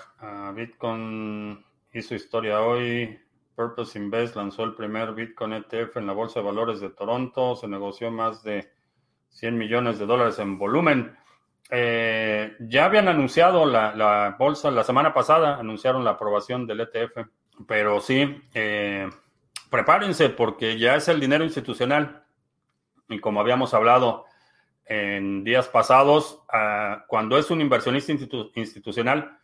Bitcoin 0.55 1.65
hizo 1.93 2.15
historia 2.15 2.63
hoy. 2.63 3.21
Purpose 3.55 3.97
Invest 3.99 4.35
lanzó 4.35 4.65
el 4.65 4.75
primer 4.75 5.13
Bitcoin 5.15 5.53
ETF 5.53 5.99
en 5.99 6.07
la 6.07 6.13
Bolsa 6.13 6.41
de 6.41 6.47
Valores 6.47 6.81
de 6.81 6.91
Toronto. 6.91 7.55
Se 7.55 7.69
negoció 7.69 8.11
más 8.11 8.43
de 8.43 8.73
100 9.29 9.57
millones 9.57 9.99
de 9.99 10.07
dólares 10.07 10.39
en 10.39 10.59
volumen. 10.59 11.17
Eh, 11.71 12.57
ya 12.61 12.87
habían 12.87 13.09
anunciado 13.09 13.65
la, 13.67 14.37
bolsa 14.39 14.71
la 14.71 14.85
semana 14.85 15.15
pasada, 15.15 15.59
anunciaron 15.59 16.05
la 16.05 16.13
aprobación 16.13 16.67
del 16.67 16.81
ETF, 16.81 17.27
pero 17.67 18.01
sí, 18.01 18.43
eh, 18.55 19.09
prepárense 19.75 20.29
porque 20.29 20.79
ya 20.79 20.95
es 20.95 21.09
el 21.09 21.18
dinero 21.18 21.43
institucional. 21.43 22.22
Y 23.09 23.18
como 23.18 23.41
habíamos 23.41 23.75
hablado 23.75 24.25
en 24.85 25.43
días 25.43 25.66
pasados, 25.66 26.45
ah, 26.53 27.05
cuando 27.09 27.37
es 27.39 27.51
un 27.51 27.61
inversionista 27.61 28.12
institucional, 28.55 29.37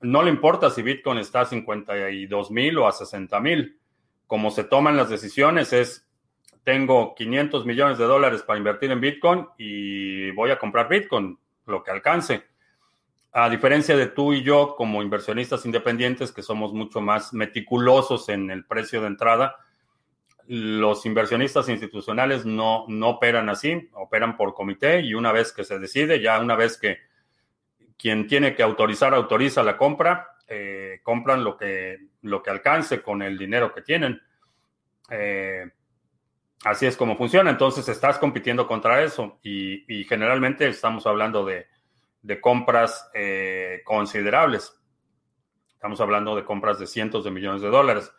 no 0.00 0.22
le 0.22 0.30
importa 0.30 0.70
si 0.70 0.80
Bitcoin 0.80 1.18
está 1.18 1.42
a 1.42 1.44
52 1.44 2.50
mil 2.50 2.78
o 2.78 2.88
a 2.88 2.92
60 2.92 3.38
mil. 3.40 3.78
Como 4.26 4.50
se 4.50 4.64
toman 4.64 4.96
las 4.96 5.10
decisiones 5.10 5.74
es, 5.74 6.08
tengo 6.62 7.14
500 7.14 7.66
millones 7.66 7.98
de 7.98 8.06
dólares 8.06 8.42
para 8.42 8.56
invertir 8.56 8.90
en 8.90 9.02
Bitcoin 9.02 9.46
y 9.58 10.30
voy 10.30 10.50
a 10.50 10.58
comprar 10.58 10.88
Bitcoin, 10.88 11.38
lo 11.66 11.82
que 11.82 11.90
alcance. 11.90 12.42
A 13.32 13.50
diferencia 13.50 13.98
de 13.98 14.06
tú 14.06 14.32
y 14.32 14.42
yo 14.42 14.76
como 14.76 15.02
inversionistas 15.02 15.66
independientes, 15.66 16.32
que 16.32 16.42
somos 16.42 16.72
mucho 16.72 17.02
más 17.02 17.34
meticulosos 17.34 18.30
en 18.30 18.50
el 18.50 18.64
precio 18.64 19.02
de 19.02 19.08
entrada, 19.08 19.56
los 20.46 21.06
inversionistas 21.06 21.68
institucionales 21.68 22.44
no, 22.44 22.84
operan 23.08 23.48
así, 23.48 23.88
operan 23.94 24.36
por 24.36 24.54
comité 24.54 25.00
y 25.00 25.14
una 25.14 25.32
vez 25.32 25.52
que 25.52 25.64
se 25.64 25.78
decide, 25.78 26.20
ya 26.20 26.38
una 26.40 26.56
vez 26.56 26.78
que 26.78 26.98
quien 27.96 28.26
tiene 28.26 28.54
que 28.54 28.62
autorizar 28.62 29.14
autoriza 29.14 29.62
la 29.62 29.76
compra, 29.76 30.36
eh, 30.46 31.00
compran 31.02 31.42
lo 31.42 31.56
que, 31.56 31.98
lo 32.22 32.42
que 32.42 32.50
alcance 32.50 33.00
con 33.00 33.22
el 33.22 33.38
dinero 33.38 33.72
que 33.72 33.82
tienen. 33.82 34.20
Eh, 35.10 35.70
así 36.64 36.86
es 36.86 36.96
como 36.96 37.16
funciona. 37.16 37.50
Entonces 37.50 37.88
estás 37.88 38.18
compitiendo 38.18 38.66
contra 38.66 39.02
eso 39.02 39.38
y, 39.42 40.04
generalmente 40.04 40.68
estamos 40.68 41.06
hablando 41.06 41.44
de, 41.44 41.66
compras 42.40 43.10
eh, 43.14 43.80
considerables. 43.84 44.78
Estamos 45.72 46.00
hablando 46.00 46.36
de 46.36 46.44
compras 46.44 46.78
de 46.78 46.86
cientos 46.86 47.24
de 47.24 47.30
millones 47.30 47.62
de 47.62 47.68
dólares. 47.68 48.12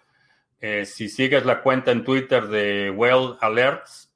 Si 0.60 1.10
sigues 1.10 1.46
la 1.46 1.62
cuenta 1.62 1.92
en 1.92 2.04
Twitter 2.04 2.48
de 2.48 2.90
Well 2.90 3.38
Alerts, 3.42 4.12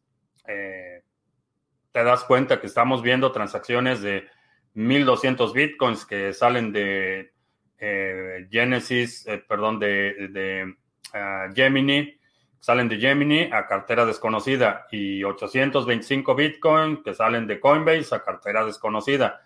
te 0.45 2.03
das 2.03 2.23
cuenta 2.23 2.59
que 2.59 2.67
estamos 2.67 3.01
viendo 3.01 3.31
transacciones 3.31 4.01
de 4.01 4.27
1200 4.73 5.53
bitcoins 5.53 6.05
que 6.05 6.33
salen 6.33 6.71
de 6.71 7.33
eh, 7.77 8.47
Genesis, 8.51 9.25
eh, 9.27 9.43
perdón, 9.47 9.79
de, 9.79 10.75
ah, 11.13 11.47
Gemini, 11.53 12.17
salen 12.59 12.89
de 12.89 12.97
Gemini 12.97 13.49
a 13.51 13.65
cartera 13.65 14.05
desconocida 14.05 14.85
y 14.91 15.23
825 15.23 16.35
bitcoins 16.35 16.99
que 17.03 17.13
salen 17.13 17.47
de 17.47 17.59
Coinbase 17.59 18.13
a 18.13 18.23
cartera 18.23 18.65
desconocida. 18.65 19.41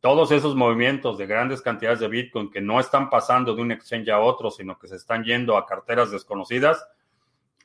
Todos 0.00 0.30
esos 0.30 0.54
movimientos 0.54 1.18
de 1.18 1.26
grandes 1.26 1.60
cantidades 1.60 1.98
de 1.98 2.08
Bitcoin 2.08 2.50
que 2.50 2.60
no 2.60 2.78
están 2.78 3.10
pasando 3.10 3.54
de 3.54 3.62
un 3.62 3.72
exchange 3.72 4.10
a 4.10 4.20
otro, 4.20 4.50
sino 4.50 4.78
que 4.78 4.86
se 4.86 4.96
están 4.96 5.24
yendo 5.24 5.56
a 5.56 5.66
carteras 5.66 6.12
desconocidas, 6.12 6.86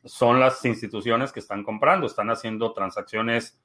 son 0.04 0.40
las 0.40 0.66
instituciones 0.66 1.32
que 1.32 1.40
están 1.40 1.64
comprando, 1.64 2.08
están 2.08 2.30
haciendo 2.30 2.74
transacciones 2.74 3.60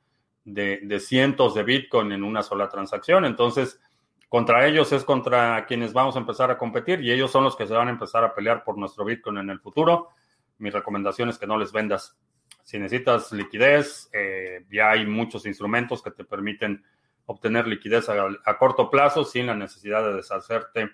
de, 0.45 1.01
cientos 1.01 1.55
de 1.55 1.63
Bitcoin 1.63 2.13
en 2.13 2.23
una 2.23 2.43
sola 2.43 2.69
transacción. 2.69 3.25
Entonces, 3.25 3.81
contra 4.29 4.67
ellos 4.67 4.93
es 4.93 5.05
contra 5.05 5.65
quienes 5.67 5.93
vamos 5.93 6.17
a 6.17 6.21
empezar 6.21 6.51
a 6.51 6.59
competir 6.59 7.01
y 7.01 7.11
ellos 7.11 7.31
son 7.31 7.45
los 7.45 7.57
que 7.57 7.67
se 7.67 7.75
van 7.75 7.89
a 7.89 7.93
empezar 7.93 8.25
a 8.25 8.35
pelear 8.35 8.65
por 8.65 8.79
nuestro 8.79 9.05
Bitcoin 9.05 9.39
en 9.39 9.51
el 9.51 9.61
futuro. 9.61 10.11
Mi 10.59 10.71
recomendación 10.71 11.29
es 11.29 11.39
que 11.39 11.47
no 11.47 11.59
les 11.59 11.73
vendas. 11.73 12.17
Si 12.63 12.79
necesitas 12.79 13.33
liquidez, 13.33 14.11
eh, 14.13 14.67
ya 14.71 14.91
hay 14.91 15.07
muchos 15.07 15.47
instrumentos 15.47 16.03
que 16.03 16.11
te 16.11 16.25
permiten 16.25 16.85
obtener 17.29 17.67
liquidez 17.67 18.09
a, 18.09 18.59
corto 18.59 18.91
plazo 18.91 19.23
sin 19.23 19.47
la 19.47 19.55
necesidad 19.55 20.03
de 20.03 20.15
deshacerte 20.15 20.91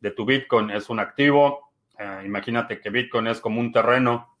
de 0.00 0.10
tu 0.10 0.24
Bitcoin. 0.24 0.70
Es 0.70 0.90
un 0.90 0.98
activo. 0.98 1.70
Eh, 1.96 2.22
imagínate 2.24 2.80
que 2.80 2.90
Bitcoin 2.90 3.28
es 3.28 3.40
como 3.40 3.60
un 3.60 3.70
terreno 3.70 4.36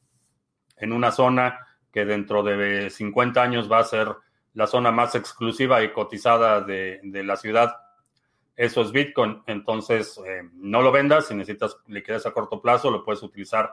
en 0.76 0.92
una 0.92 1.12
zona 1.12 1.64
que 1.92 2.04
dentro 2.04 2.42
de 2.42 2.90
50 2.90 3.40
años 3.40 3.70
va 3.70 3.78
a 3.78 3.84
ser 3.84 4.16
la 4.54 4.66
zona 4.66 4.90
más 4.90 5.14
exclusiva 5.14 5.80
y 5.84 5.92
cotizada 5.92 6.60
de, 6.60 7.00
la 7.04 7.36
ciudad. 7.36 7.72
Eso 8.56 8.82
es 8.82 8.90
Bitcoin. 8.90 9.40
Entonces, 9.46 10.20
eh, 10.26 10.42
no 10.54 10.82
lo 10.82 10.90
vendas. 10.90 11.28
Si 11.28 11.34
necesitas 11.34 11.76
liquidez 11.86 12.26
a 12.26 12.32
corto 12.32 12.60
plazo, 12.60 12.90
lo 12.90 13.04
puedes 13.04 13.22
utilizar 13.22 13.70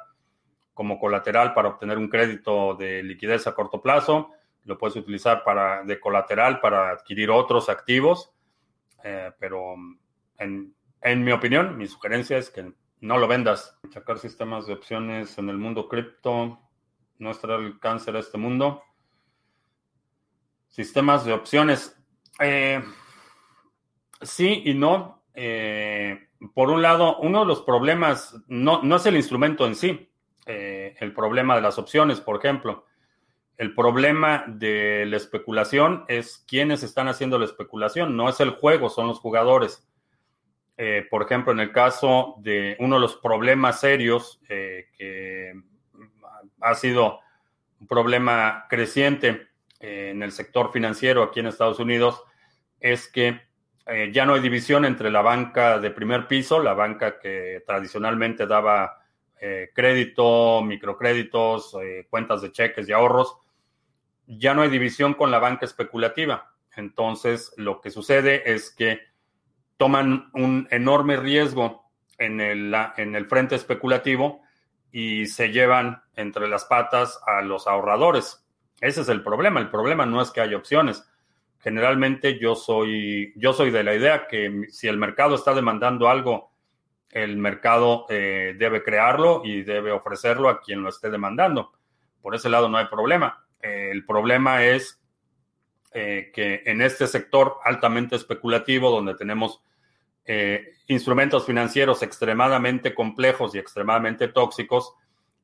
como 0.76 1.00
colateral 1.00 1.56
para 1.56 1.70
obtener 1.70 1.98
un 1.98 2.10
crédito 2.10 2.76
de 2.76 3.02
liquidez 3.02 3.48
a 3.48 3.56
corto 3.56 3.82
plazo. 3.82 4.30
Lo 4.66 4.78
puedes 4.78 4.96
utilizar 4.96 5.44
para, 5.44 5.84
de 5.84 6.00
colateral 6.00 6.60
para 6.60 6.90
adquirir 6.90 7.30
otros 7.30 7.70
activos. 7.70 8.34
Eh, 9.04 9.32
pero 9.40 9.76
en, 10.40 10.76
en 11.02 11.24
mi 11.24 11.32
opinión, 11.32 11.78
mi 11.78 11.88
sugerencia 11.88 12.38
es 12.38 12.50
que 12.50 12.74
no 13.02 13.18
lo 13.18 13.28
vendas. 13.28 13.80
Sacar 13.92 14.18
sistemas 14.18 14.66
de 14.66 14.74
opciones 14.74 15.38
en 15.38 15.50
el 15.50 15.58
mundo 15.58 15.88
cripto 15.88 16.60
no 17.20 17.32
estará 17.32 17.56
al 17.56 17.66
alcance 17.66 18.12
de 18.12 18.20
este 18.20 18.40
mundo. 18.40 18.82
Sistemas 20.68 21.24
de 21.24 21.34
opciones. 21.34 21.96
Eh, 22.40 22.84
sí 24.22 24.64
y 24.66 24.74
no. 24.74 25.24
Eh, 25.36 26.28
por 26.56 26.72
un 26.72 26.82
lado, 26.82 27.20
uno 27.20 27.42
de 27.42 27.46
los 27.46 27.62
problemas 27.62 28.36
no, 28.48 28.82
no 28.82 28.96
es 28.96 29.06
el 29.06 29.16
instrumento 29.16 29.66
en 29.68 29.76
sí, 29.76 30.10
el 30.46 31.14
problema 31.14 31.56
de 31.56 31.62
las 31.62 31.80
opciones, 31.80 32.22
por 32.22 32.38
ejemplo. 32.38 32.85
El 33.58 33.74
problema 33.74 34.44
de 34.48 35.06
la 35.08 35.18
especulación 35.18 36.06
es 36.08 36.44
quiénes 36.48 36.84
están 36.84 37.08
haciendo 37.08 37.40
la 37.40 37.46
especulación, 37.46 38.18
no 38.18 38.30
es 38.30 38.40
el 38.40 38.52
juego, 38.52 38.90
son 38.90 39.08
los 39.08 39.20
jugadores. 39.20 39.88
por 41.10 41.24
ejemplo, 41.24 41.54
en 41.54 41.62
el 41.62 41.72
caso 41.72 42.36
de 42.40 42.76
uno 42.80 42.96
de 42.96 43.02
los 43.02 43.16
problemas 43.16 43.80
serios 43.80 44.42
que 44.48 45.54
ha 46.60 46.76
sido 46.76 47.20
un 47.80 47.88
problema 47.88 48.66
creciente 48.70 49.48
eh, 49.80 50.10
en 50.12 50.24
el 50.24 50.32
sector 50.32 50.72
financiero 50.72 51.24
aquí 51.24 51.40
en 51.40 51.48
Estados 51.48 51.80
Unidos 51.80 52.24
es 52.80 53.08
que 53.08 53.42
eh, 53.88 54.10
ya 54.12 54.26
no 54.26 54.34
hay 54.34 54.42
división 54.42 54.86
entre 54.86 55.12
la 55.12 55.22
banca 55.22 55.80
de 55.80 55.92
primer 55.92 56.28
piso, 56.28 56.62
la 56.62 56.74
banca 56.74 57.20
que 57.20 57.64
tradicionalmente 57.66 58.48
daba 58.48 59.04
eh, 59.40 59.70
crédito, 59.76 60.62
microcréditos, 60.64 61.76
cuentas 62.10 62.42
de 62.42 62.52
cheques 62.52 62.90
y 62.90 62.94
ahorros, 62.94 63.38
ya 64.28 64.54
no 64.54 64.62
hay 64.62 64.70
división 64.70 65.14
con 65.14 65.32
la 65.32 65.40
banca 65.40 65.66
especulativa. 65.66 66.54
Entonces, 66.76 67.54
lo 67.58 67.82
que 67.82 67.92
sucede 67.92 68.52
es 68.54 68.72
que 68.72 69.02
toman 69.78 70.30
un 70.34 70.68
enorme 70.72 71.18
riesgo 71.18 71.90
en 72.18 72.42
el, 72.42 72.76
en 72.98 73.16
el 73.16 73.26
frente 73.28 73.56
especulativo 73.56 74.42
y 74.92 75.26
se 75.26 75.52
llevan 75.52 76.02
entre 76.16 76.48
las 76.48 76.66
patas 76.66 77.20
a 77.26 77.42
los 77.42 77.68
ahorradores. 77.68 78.46
Ese 78.80 79.02
es 79.02 79.10
el 79.10 79.24
problema. 79.24 79.60
El 79.60 79.70
problema 79.70 80.06
no 80.06 80.22
es 80.22 80.32
que 80.32 80.42
haya 80.42 80.58
opciones. 80.58 81.06
Generalmente 81.60 82.40
yo 82.40 82.56
soy, 82.56 83.34
yo 83.36 83.54
soy 83.54 83.72
de 83.72 83.84
la 83.84 83.96
idea 83.96 84.28
que 84.28 84.68
si 84.70 84.88
el 84.88 84.98
mercado 84.98 85.36
está 85.36 85.54
demandando 85.54 86.10
algo, 86.10 86.52
el 87.10 87.38
mercado 87.38 88.06
eh, 88.10 88.56
debe 88.58 88.84
crearlo 88.84 89.42
y 89.44 89.64
debe 89.64 89.92
ofrecerlo 89.92 90.50
a 90.50 90.62
quien 90.62 90.84
lo 90.84 90.90
esté 90.90 91.10
demandando. 91.10 91.72
Por 92.22 92.36
ese 92.36 92.50
lado 92.50 92.70
no 92.70 92.78
hay 92.78 92.86
problema. 92.88 93.45
El 93.92 94.06
problema 94.06 94.64
es 94.64 95.02
eh, 95.92 96.32
que 96.34 96.64
en 96.66 96.82
este 96.82 97.08
sector 97.08 97.58
altamente 97.64 98.16
especulativo, 98.16 98.92
donde 98.92 99.16
tenemos 99.16 99.62
eh, 100.26 100.74
instrumentos 100.88 101.46
financieros 101.46 102.04
extremadamente 102.04 102.94
complejos 102.94 103.56
y 103.56 103.60
extremadamente 103.60 104.28
tóxicos, 104.28 104.94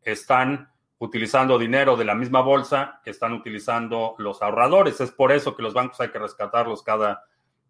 están 0.04 0.72
utilizando 1.00 1.58
dinero 1.58 1.98
de 1.98 2.06
la 2.06 2.16
misma 2.16 2.42
bolsa 2.42 3.02
que 3.04 3.12
están 3.12 3.34
utilizando 3.34 4.16
los 4.18 4.42
ahorradores. 4.42 5.02
Es 5.02 5.12
por 5.12 5.32
eso 5.32 5.56
que 5.56 5.64
los 5.64 5.74
bancos 5.74 6.00
hay 6.02 6.10
que 6.10 6.20
rescatarlos 6.20 6.84
cada, 6.84 7.24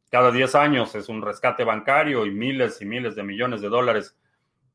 cada 0.10 0.32
10 0.32 0.56
años. 0.56 0.96
Es 0.96 1.08
un 1.08 1.22
rescate 1.22 1.64
bancario 1.64 2.26
y 2.26 2.32
miles 2.32 2.82
y 2.82 2.86
miles 2.86 3.16
de 3.16 3.24
millones 3.24 3.62
de 3.62 3.70
dólares 3.70 4.18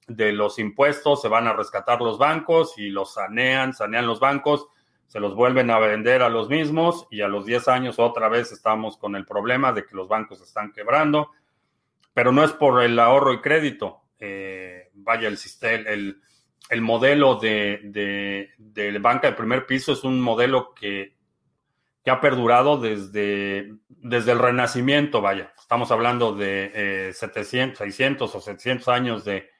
de 0.06 0.32
los 0.32 0.58
impuestos 0.58 1.20
se 1.20 1.28
van 1.28 1.46
a 1.46 1.52
rescatar 1.52 2.00
los 2.00 2.18
bancos 2.18 2.78
y 2.78 2.90
los 2.90 3.14
sanean, 3.14 3.74
sanean 3.74 4.06
los 4.06 4.20
bancos, 4.20 4.68
se 5.06 5.20
los 5.20 5.34
vuelven 5.34 5.70
a 5.70 5.78
vender 5.78 6.22
a 6.22 6.28
los 6.28 6.48
mismos 6.48 7.06
y 7.10 7.20
a 7.20 7.28
los 7.28 7.46
10 7.46 7.68
años 7.68 7.98
otra 7.98 8.28
vez 8.28 8.52
estamos 8.52 8.96
con 8.96 9.16
el 9.16 9.24
problema 9.24 9.72
de 9.72 9.84
que 9.84 9.94
los 9.94 10.08
bancos 10.08 10.40
están 10.40 10.72
quebrando, 10.72 11.30
pero 12.12 12.32
no 12.32 12.42
es 12.42 12.52
por 12.52 12.82
el 12.82 12.98
ahorro 12.98 13.32
y 13.32 13.40
crédito. 13.40 14.02
Eh, 14.18 14.90
vaya, 14.94 15.28
el, 15.28 15.38
el, 15.86 16.20
el 16.70 16.80
modelo 16.80 17.36
de, 17.36 17.80
de, 18.58 18.98
banca 18.98 19.28
de 19.28 19.36
primer 19.36 19.66
piso 19.66 19.92
es 19.92 20.04
un 20.04 20.20
modelo 20.20 20.74
que, 20.74 21.14
que 22.02 22.10
ha 22.10 22.20
perdurado 22.20 22.78
desde, 22.78 23.74
desde 23.88 24.32
el 24.32 24.38
Renacimiento, 24.38 25.20
vaya. 25.20 25.52
Estamos 25.58 25.90
hablando 25.90 26.34
de 26.34 27.12
700, 27.14 27.80
eh, 27.80 27.84
600 27.84 28.34
o 28.34 28.40
700 28.40 28.88
años 28.88 29.24
de 29.24 29.50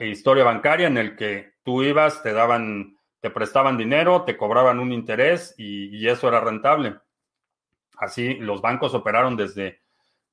historia 0.00 0.44
bancaria 0.44 0.88
en 0.88 0.98
el 0.98 1.16
que 1.16 1.54
tú 1.62 1.82
ibas, 1.82 2.22
te 2.22 2.32
daban, 2.32 2.98
te 3.24 3.30
prestaban 3.30 3.78
dinero, 3.78 4.22
te 4.24 4.36
cobraban 4.36 4.78
un 4.78 4.92
interés 4.92 5.54
y, 5.56 6.06
eso 6.06 6.28
era 6.28 6.40
rentable. 6.40 6.96
Así 7.96 8.34
los 8.34 8.60
bancos 8.60 8.92
operaron 8.92 9.34
desde, 9.34 9.80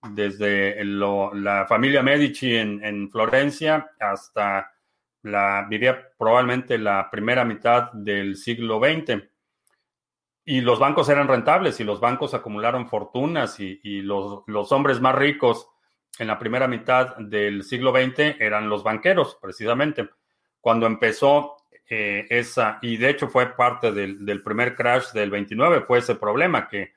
desde 0.09 0.83
la 0.83 1.65
familia 1.69 2.03
Medici 2.03 2.53
en, 2.53 2.83
en 2.83 3.09
Florencia 3.09 3.91
hasta 3.97 4.73
la, 5.21 5.65
diría 5.69 6.05
probablemente 6.17 6.77
la 6.77 7.09
primera 7.09 7.45
mitad 7.45 7.93
del 7.93 8.35
siglo 8.35 8.81
XX. 8.81 9.23
Y 10.43 10.59
los 10.59 10.77
bancos 10.77 11.07
eran 11.07 11.29
rentables 11.29 11.79
y 11.79 11.85
los 11.85 12.01
bancos 12.01 12.33
acumularon 12.33 12.89
fortunas 12.89 13.57
y, 13.61 14.01
los, 14.01 14.43
los, 14.47 14.69
hombres 14.73 14.99
más 14.99 15.15
ricos 15.15 15.69
en 16.19 16.27
la 16.27 16.37
primera 16.37 16.67
mitad 16.67 17.15
del 17.15 17.63
siglo 17.63 17.93
XX 17.93 18.35
eran 18.37 18.67
los 18.67 18.83
banqueros, 18.83 19.37
precisamente. 19.41 20.09
Cuando 20.59 20.87
empezó 20.87 21.55
eh, 21.91 22.25
esa, 22.29 22.79
y 22.81 22.97
de 22.97 23.09
hecho 23.09 23.27
fue 23.27 23.47
parte 23.55 23.91
del, 23.91 24.41
primer 24.43 24.75
crash 24.75 25.11
del 25.11 25.29
29, 25.29 25.81
fue 25.81 25.99
ese 25.99 26.15
problema, 26.15 26.67
que, 26.67 26.93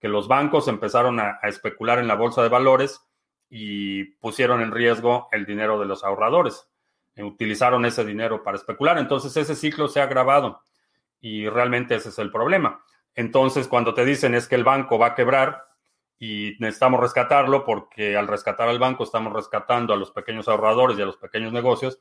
que 0.00 0.08
los 0.08 0.26
bancos 0.26 0.68
empezaron 0.68 1.20
a 1.20 1.38
especular 1.42 1.98
en 1.98 2.08
la 2.08 2.14
bolsa 2.14 2.42
de 2.42 2.48
valores 2.48 3.00
y 3.50 4.04
pusieron 4.04 4.60
en 4.60 4.72
riesgo 4.72 5.28
el 5.32 5.46
dinero 5.46 5.78
de 5.78 5.86
los 5.86 6.02
ahorradores 6.04 6.68
utilizaron 7.22 7.84
ese 7.84 8.04
dinero 8.04 8.42
para 8.42 8.56
especular. 8.56 8.98
Entonces 8.98 9.36
ese 9.36 9.54
ciclo 9.54 9.88
se 9.88 10.00
ha 10.00 10.04
agravado 10.04 10.62
y 11.20 11.48
realmente 11.48 11.94
ese 11.94 12.10
es 12.10 12.18
el 12.18 12.30
problema. 12.30 12.82
Entonces 13.14 13.68
cuando 13.68 13.94
te 13.94 14.04
dicen 14.04 14.34
es 14.34 14.48
que 14.48 14.54
el 14.54 14.64
banco 14.64 14.98
va 14.98 15.08
a 15.08 15.14
quebrar 15.14 15.64
y 16.18 16.56
necesitamos 16.58 17.00
rescatarlo 17.00 17.64
porque 17.64 18.16
al 18.16 18.26
rescatar 18.26 18.68
al 18.68 18.78
banco 18.78 19.04
estamos 19.04 19.32
rescatando 19.32 19.92
a 19.92 19.96
los 19.96 20.10
pequeños 20.10 20.48
ahorradores 20.48 20.98
y 20.98 21.02
a 21.02 21.06
los 21.06 21.16
pequeños 21.16 21.52
negocios, 21.52 22.00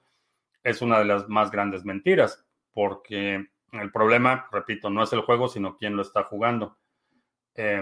es 0.68 0.82
una 0.82 0.99
de 0.99 1.05
las 1.05 1.28
más 1.28 1.51
grandes 1.51 1.86
mentiras 1.86 2.45
porque 2.72 3.47
el 3.72 3.91
problema, 3.91 4.47
repito, 4.51 4.89
no 4.89 5.03
es 5.03 5.11
el 5.13 5.22
juego, 5.22 5.47
sino 5.47 5.76
quién 5.78 5.95
lo 5.95 6.01
está 6.01 6.24
jugando. 6.24 6.78
Eh, 7.55 7.82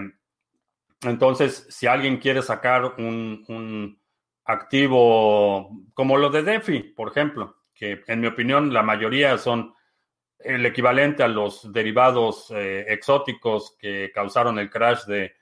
entonces, 1.02 1.66
si 1.68 1.86
alguien 1.86 2.16
quiere 2.18 2.42
sacar 2.42 2.94
un 2.98 4.00
activo 4.44 5.70
como 5.92 6.16
lo 6.16 6.30
de 6.30 6.42
DeFi, 6.42 6.94
por 6.94 7.08
ejemplo, 7.08 7.56
que 7.74 8.02
en 8.06 8.20
mi 8.20 8.28
opinión 8.28 8.72
la 8.72 8.82
mayoría 8.82 9.36
son 9.36 9.74
el 10.38 10.64
equivalente 10.64 11.22
a 11.22 11.28
los 11.28 11.72
derivados 11.72 12.50
eh, 12.50 12.84
exóticos 12.88 13.76
que 13.78 14.10
causaron 14.14 14.58
el 14.58 14.70
crash 14.70 15.04
de, 15.04 15.34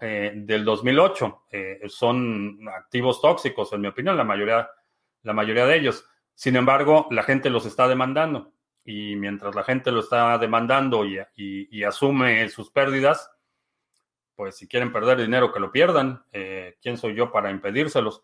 eh, 0.00 0.32
del 0.34 0.64
2008. 0.64 1.46
Eh, 1.50 1.80
son 1.88 2.58
activos 2.68 3.20
tóxicos, 3.20 3.72
en 3.72 3.80
mi 3.80 3.88
opinión, 3.88 4.16
la 4.16 4.24
mayoría, 4.24 4.68
la 5.22 5.32
mayoría 5.32 5.66
de 5.66 5.76
ellos. 5.76 6.08
Sin 6.38 6.54
embargo, 6.54 7.08
la 7.10 7.24
gente 7.24 7.50
los 7.50 7.66
está 7.66 7.88
demandando 7.88 8.52
y 8.84 9.16
mientras 9.16 9.56
la 9.56 9.64
gente 9.64 9.90
lo 9.90 9.98
está 9.98 10.38
demandando 10.38 11.04
y 11.04 11.82
asume 11.82 12.48
sus 12.48 12.70
pérdidas, 12.70 13.28
pues 14.36 14.54
si 14.56 14.68
quieren 14.68 14.92
perder 14.92 15.18
dinero, 15.18 15.52
que 15.52 15.58
lo 15.58 15.72
pierdan. 15.72 16.22
Eh, 16.30 16.76
¿Quién 16.80 16.96
soy 16.96 17.16
yo 17.16 17.32
para 17.32 17.50
impedírselos? 17.50 18.22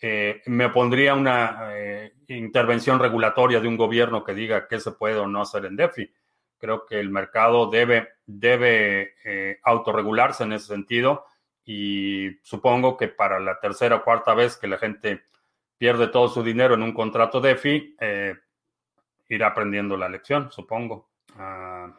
Eh, 0.00 0.40
me 0.46 0.70
pondría 0.70 1.14
una 1.14 1.72
eh, 1.74 2.14
intervención 2.28 2.98
regulatoria 2.98 3.60
de 3.60 3.68
un 3.68 3.76
gobierno 3.76 4.24
que 4.24 4.32
diga 4.32 4.66
qué 4.66 4.80
se 4.80 4.92
puede 4.92 5.18
o 5.18 5.26
no 5.26 5.42
hacer 5.42 5.66
en 5.66 5.76
DeFi. 5.76 6.10
Creo 6.56 6.86
que 6.86 6.98
el 6.98 7.10
mercado 7.10 7.68
debe, 7.68 8.08
debe 8.24 9.16
autorregularse 9.62 10.44
en 10.44 10.54
ese 10.54 10.68
sentido 10.68 11.26
y 11.62 12.38
supongo 12.42 12.96
que 12.96 13.08
para 13.08 13.38
la 13.38 13.60
tercera 13.60 13.96
o 13.96 14.02
cuarta 14.02 14.32
vez 14.32 14.56
que 14.56 14.66
la 14.66 14.78
gente 14.78 15.24
pierde 15.80 16.08
todo 16.08 16.28
su 16.28 16.42
dinero 16.42 16.74
en 16.74 16.82
un 16.82 16.92
contrato 16.92 17.40
DeFi, 17.40 17.96
irá 19.30 19.46
aprendiendo 19.46 19.96
la 19.96 20.10
lección, 20.10 20.52
supongo. 20.52 21.08
Ah, 21.38 21.90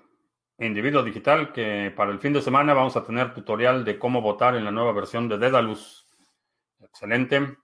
individuo 0.59 1.01
digital 1.01 1.51
que 1.51 1.91
para 1.95 2.11
el 2.11 2.19
fin 2.19 2.31
de 2.31 2.43
semana 2.43 2.75
vamos 2.75 2.95
a 2.95 3.03
tener 3.03 3.33
tutorial 3.33 3.83
de 3.83 3.97
cómo 3.97 4.21
votar 4.21 4.55
en 4.55 4.65
la 4.65 4.71
nueva 4.71 4.91
versión 4.91 5.27
de 5.27 5.39
Dedalus. 5.39 6.05
Excelente. 6.79 7.57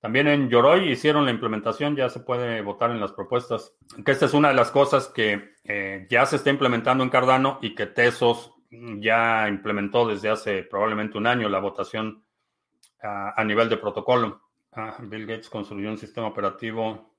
También 0.00 0.28
en 0.28 0.48
Yoroi 0.48 0.90
hicieron 0.90 1.26
la 1.26 1.32
implementación, 1.32 1.96
ya 1.96 2.08
se 2.08 2.20
puede 2.20 2.62
votar 2.62 2.90
en 2.90 3.00
las 3.00 3.12
propuestas. 3.12 3.74
Que 4.02 4.12
esta 4.12 4.24
es 4.24 4.32
una 4.32 4.48
de 4.48 4.54
las 4.54 4.70
cosas 4.70 5.08
que 5.08 5.56
eh, 5.64 6.06
ya 6.08 6.24
se 6.24 6.36
está 6.36 6.48
implementando 6.48 7.04
en 7.04 7.10
Cardano 7.10 7.58
y 7.60 7.74
que 7.74 7.86
Tesos 7.86 8.54
ya 8.70 9.46
implementó 9.48 10.08
desde 10.08 10.30
hace 10.30 10.62
probablemente 10.62 11.18
un 11.18 11.26
año 11.26 11.50
la 11.50 11.58
votación 11.58 12.24
a 13.00 13.44
nivel 13.44 13.68
de 13.68 13.76
protocolo. 13.76 14.47
Ah, 14.72 14.96
Bill 15.00 15.26
Gates 15.26 15.48
construyó 15.48 15.88
un 15.90 15.98
sistema 15.98 16.28
operativo 16.28 17.14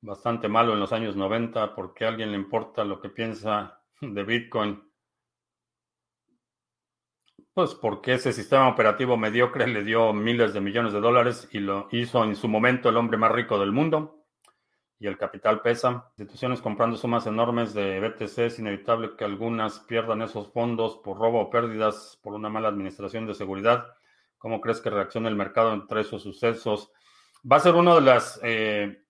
bastante 0.00 0.48
malo 0.48 0.72
en 0.72 0.80
los 0.80 0.92
años 0.92 1.16
90 1.16 1.74
porque 1.74 2.04
a 2.04 2.08
alguien 2.08 2.32
le 2.32 2.38
importa 2.38 2.84
lo 2.84 3.00
que 3.00 3.08
piensa 3.08 3.82
de 4.00 4.24
Bitcoin. 4.24 4.82
Pues 7.54 7.74
porque 7.74 8.14
ese 8.14 8.32
sistema 8.32 8.68
operativo 8.68 9.16
mediocre 9.18 9.66
le 9.66 9.84
dio 9.84 10.12
miles 10.14 10.54
de 10.54 10.62
millones 10.62 10.94
de 10.94 11.00
dólares 11.00 11.48
y 11.52 11.60
lo 11.60 11.86
hizo 11.92 12.24
en 12.24 12.34
su 12.34 12.48
momento 12.48 12.88
el 12.88 12.96
hombre 12.96 13.18
más 13.18 13.30
rico 13.30 13.58
del 13.58 13.72
mundo. 13.72 14.24
Y 14.98 15.06
el 15.06 15.18
capital 15.18 15.60
pesa. 15.60 16.10
Instituciones 16.16 16.62
comprando 16.62 16.96
sumas 16.96 17.26
enormes 17.26 17.74
de 17.74 18.00
BTC. 18.00 18.38
Es 18.38 18.58
inevitable 18.58 19.16
que 19.18 19.24
algunas 19.24 19.80
pierdan 19.80 20.22
esos 20.22 20.50
fondos 20.52 20.96
por 21.04 21.18
robo 21.18 21.40
o 21.42 21.50
pérdidas 21.50 22.18
por 22.22 22.34
una 22.34 22.48
mala 22.48 22.68
administración 22.68 23.26
de 23.26 23.34
seguridad. 23.34 23.86
¿Cómo 24.42 24.60
crees 24.60 24.80
que 24.80 24.90
reacciona 24.90 25.28
el 25.28 25.36
mercado 25.36 25.72
entre 25.72 26.00
esos 26.00 26.20
sucesos? 26.20 26.90
Va 27.50 27.58
a 27.58 27.60
ser 27.60 27.76
uno 27.76 27.94
de 27.94 28.00
las 28.00 28.40
eh, 28.42 29.04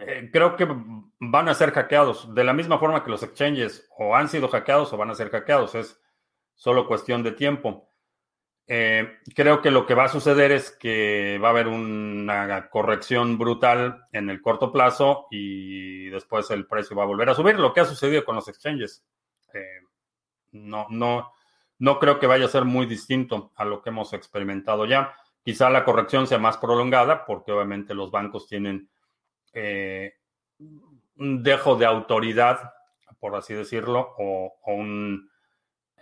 eh, 0.00 0.30
creo 0.32 0.56
que 0.56 0.66
van 1.20 1.48
a 1.48 1.54
ser 1.54 1.70
hackeados 1.70 2.34
de 2.34 2.42
la 2.42 2.52
misma 2.52 2.80
forma 2.80 3.04
que 3.04 3.12
los 3.12 3.22
exchanges 3.22 3.88
o 3.96 4.16
han 4.16 4.28
sido 4.28 4.48
hackeados 4.48 4.92
o 4.92 4.96
van 4.96 5.10
a 5.10 5.14
ser 5.14 5.30
hackeados. 5.30 5.76
Es 5.76 6.02
solo 6.56 6.88
cuestión 6.88 7.22
de 7.22 7.30
tiempo. 7.30 7.88
Eh, 8.66 9.18
creo 9.32 9.62
que 9.62 9.70
lo 9.70 9.86
que 9.86 9.94
va 9.94 10.06
a 10.06 10.08
suceder 10.08 10.50
es 10.50 10.72
que 10.72 11.38
va 11.38 11.48
a 11.48 11.50
haber 11.52 11.68
una 11.68 12.68
corrección 12.68 13.38
brutal 13.38 14.08
en 14.10 14.28
el 14.28 14.42
corto 14.42 14.72
plazo 14.72 15.28
y 15.30 16.08
después 16.08 16.50
el 16.50 16.66
precio 16.66 16.96
va 16.96 17.04
a 17.04 17.06
volver 17.06 17.28
a 17.28 17.34
subir. 17.36 17.60
Lo 17.60 17.72
que 17.72 17.78
ha 17.78 17.84
sucedido 17.84 18.24
con 18.24 18.34
los 18.34 18.48
exchanges. 18.48 19.06
No, 20.50 20.88
no, 20.90 21.33
no 21.78 21.98
creo 21.98 22.18
que 22.18 22.26
vaya 22.26 22.46
a 22.46 22.48
ser 22.48 22.64
muy 22.64 22.86
distinto 22.86 23.52
a 23.56 23.64
lo 23.64 23.82
que 23.82 23.90
hemos 23.90 24.12
experimentado 24.12 24.86
ya. 24.86 25.14
Quizá 25.42 25.70
la 25.70 25.84
corrección 25.84 26.26
sea 26.26 26.38
más 26.38 26.56
prolongada 26.56 27.26
porque 27.26 27.52
obviamente 27.52 27.94
los 27.94 28.10
bancos 28.10 28.46
tienen 28.46 28.88
eh, 29.52 30.14
un 31.16 31.42
dejo 31.42 31.76
de 31.76 31.86
autoridad, 31.86 32.72
por 33.18 33.34
así 33.36 33.54
decirlo, 33.54 34.14
o, 34.18 34.54
un, 34.66 35.30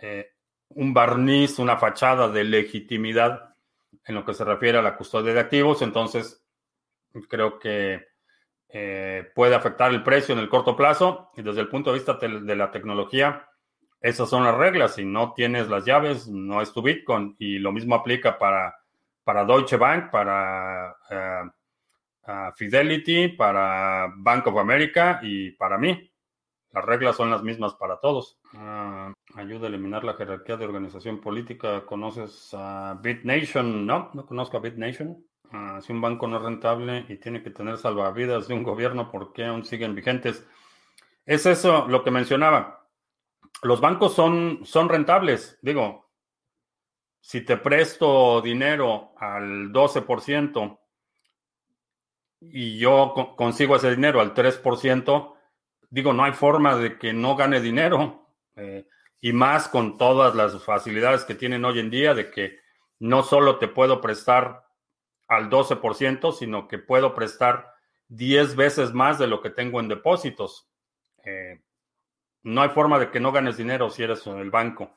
eh, 0.01 0.31
un 0.69 0.93
barniz, 0.93 1.59
una 1.59 1.77
fachada 1.77 2.29
de 2.29 2.43
legitimidad 2.43 3.55
en 4.05 4.15
lo 4.15 4.25
que 4.25 4.33
se 4.33 4.43
refiere 4.43 4.77
a 4.77 4.81
la 4.81 4.95
custodia 4.95 5.33
de 5.33 5.39
activos. 5.39 5.81
Entonces, 5.81 6.43
creo 7.29 7.59
que 7.59 8.07
eh, 8.69 9.31
puede 9.35 9.55
afectar 9.55 9.91
el 9.91 10.03
precio 10.03 10.33
en 10.33 10.39
el 10.39 10.49
corto 10.49 10.75
plazo 10.75 11.31
y 11.35 11.43
desde 11.43 11.61
el 11.61 11.69
punto 11.69 11.91
de 11.91 11.99
vista 11.99 12.13
de 12.13 12.55
la 12.55 12.71
tecnología, 12.71 13.47
esas 14.03 14.29
son 14.29 14.43
las 14.43 14.55
reglas. 14.55 14.95
Si 14.95 15.05
no 15.05 15.33
tienes 15.33 15.69
las 15.69 15.85
llaves, 15.85 16.27
no 16.27 16.61
es 16.61 16.73
tu 16.73 16.81
Bitcoin. 16.81 17.35
Y 17.39 17.57
lo 17.57 17.71
mismo 17.71 17.95
aplica 17.95 18.37
para, 18.37 18.75
para 19.23 19.45
Deutsche 19.45 19.77
Bank, 19.77 20.11
para 20.11 20.95
Fidelity, 22.55 23.29
para 23.29 24.13
Bank 24.17 24.45
of 24.47 24.57
America 24.57 25.21
y 25.23 25.51
para 25.51 25.77
mí. 25.77 26.11
Las 26.73 26.83
reglas 26.83 27.15
son 27.15 27.29
las 27.29 27.43
mismas 27.43 27.75
para 27.75 28.01
todos. 28.01 28.39
Ah, 28.55 29.13
ayuda 29.35 29.67
a 29.67 29.69
eliminar 29.69 30.03
la 30.03 30.15
jerarquía 30.15 30.57
de 30.57 30.65
organización 30.65 31.21
política. 31.21 31.85
¿Conoces 31.85 32.49
a 32.53 32.99
BitNation? 33.01 33.85
No, 33.85 34.09
no 34.13 34.25
conozco 34.25 34.57
a 34.57 34.59
BitNation. 34.59 35.25
Ah, 35.51 35.79
si 35.81 35.93
un 35.93 36.01
banco 36.01 36.27
no 36.27 36.37
es 36.37 36.43
rentable 36.43 37.05
y 37.07 37.17
tiene 37.17 37.41
que 37.41 37.51
tener 37.51 37.77
salvavidas 37.77 38.49
de 38.49 38.55
un 38.55 38.63
gobierno, 38.63 39.09
¿por 39.09 39.31
qué 39.31 39.45
aún 39.45 39.63
siguen 39.63 39.95
vigentes? 39.95 40.45
Es 41.25 41.45
eso 41.45 41.87
lo 41.87 42.03
que 42.03 42.11
mencionaba. 42.11 42.82
Los 43.61 43.79
bancos 43.79 44.13
son, 44.13 44.61
son 44.65 44.89
rentables. 44.89 45.57
Digo, 45.61 46.09
si 47.19 47.41
te 47.41 47.57
presto 47.57 48.41
dinero 48.41 49.13
al 49.17 49.71
12%, 49.71 50.79
y 52.41 52.77
yo 52.77 53.13
consigo 53.37 53.75
ese 53.75 53.91
dinero 53.91 54.19
al 54.19 54.33
3%, 54.33 55.33
digo, 55.89 56.13
no 56.13 56.23
hay 56.23 56.33
forma 56.33 56.75
de 56.75 56.97
que 56.97 57.13
no 57.13 57.35
gane 57.35 57.61
dinero. 57.61 58.27
Eh, 58.55 58.85
y 59.21 59.31
más 59.31 59.69
con 59.69 59.97
todas 59.97 60.35
las 60.35 60.61
facilidades 60.63 61.23
que 61.23 61.33
tienen 61.33 61.63
hoy 61.63 61.79
en 61.79 61.89
día 61.89 62.13
de 62.13 62.29
que 62.29 62.59
no 62.99 63.23
solo 63.23 63.57
te 63.57 63.69
puedo 63.69 64.01
prestar 64.01 64.65
al 65.29 65.49
12%, 65.49 66.33
sino 66.33 66.67
que 66.67 66.77
puedo 66.77 67.15
prestar 67.15 67.73
10 68.09 68.57
veces 68.57 68.93
más 68.93 69.17
de 69.19 69.27
lo 69.27 69.41
que 69.41 69.49
tengo 69.49 69.79
en 69.79 69.87
depósitos. 69.87 70.67
Eh, 71.23 71.61
no 72.43 72.61
hay 72.61 72.69
forma 72.69 72.99
de 72.99 73.09
que 73.09 73.19
no 73.19 73.31
ganes 73.31 73.57
dinero 73.57 73.89
si 73.89 74.03
eres 74.03 74.25
el 74.27 74.51
banco. 74.51 74.93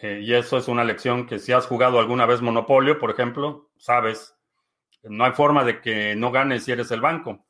Eh, 0.00 0.20
y 0.22 0.34
eso 0.34 0.58
es 0.58 0.68
una 0.68 0.84
lección 0.84 1.26
que 1.26 1.38
si 1.38 1.52
has 1.52 1.66
jugado 1.66 2.00
alguna 2.00 2.26
vez 2.26 2.42
Monopolio, 2.42 2.98
por 2.98 3.10
ejemplo, 3.10 3.70
sabes, 3.76 4.36
no 5.04 5.24
hay 5.24 5.32
forma 5.32 5.64
de 5.64 5.80
que 5.80 6.16
no 6.16 6.32
ganes 6.32 6.64
si 6.64 6.72
eres 6.72 6.90
el 6.90 7.00
banco. 7.00 7.46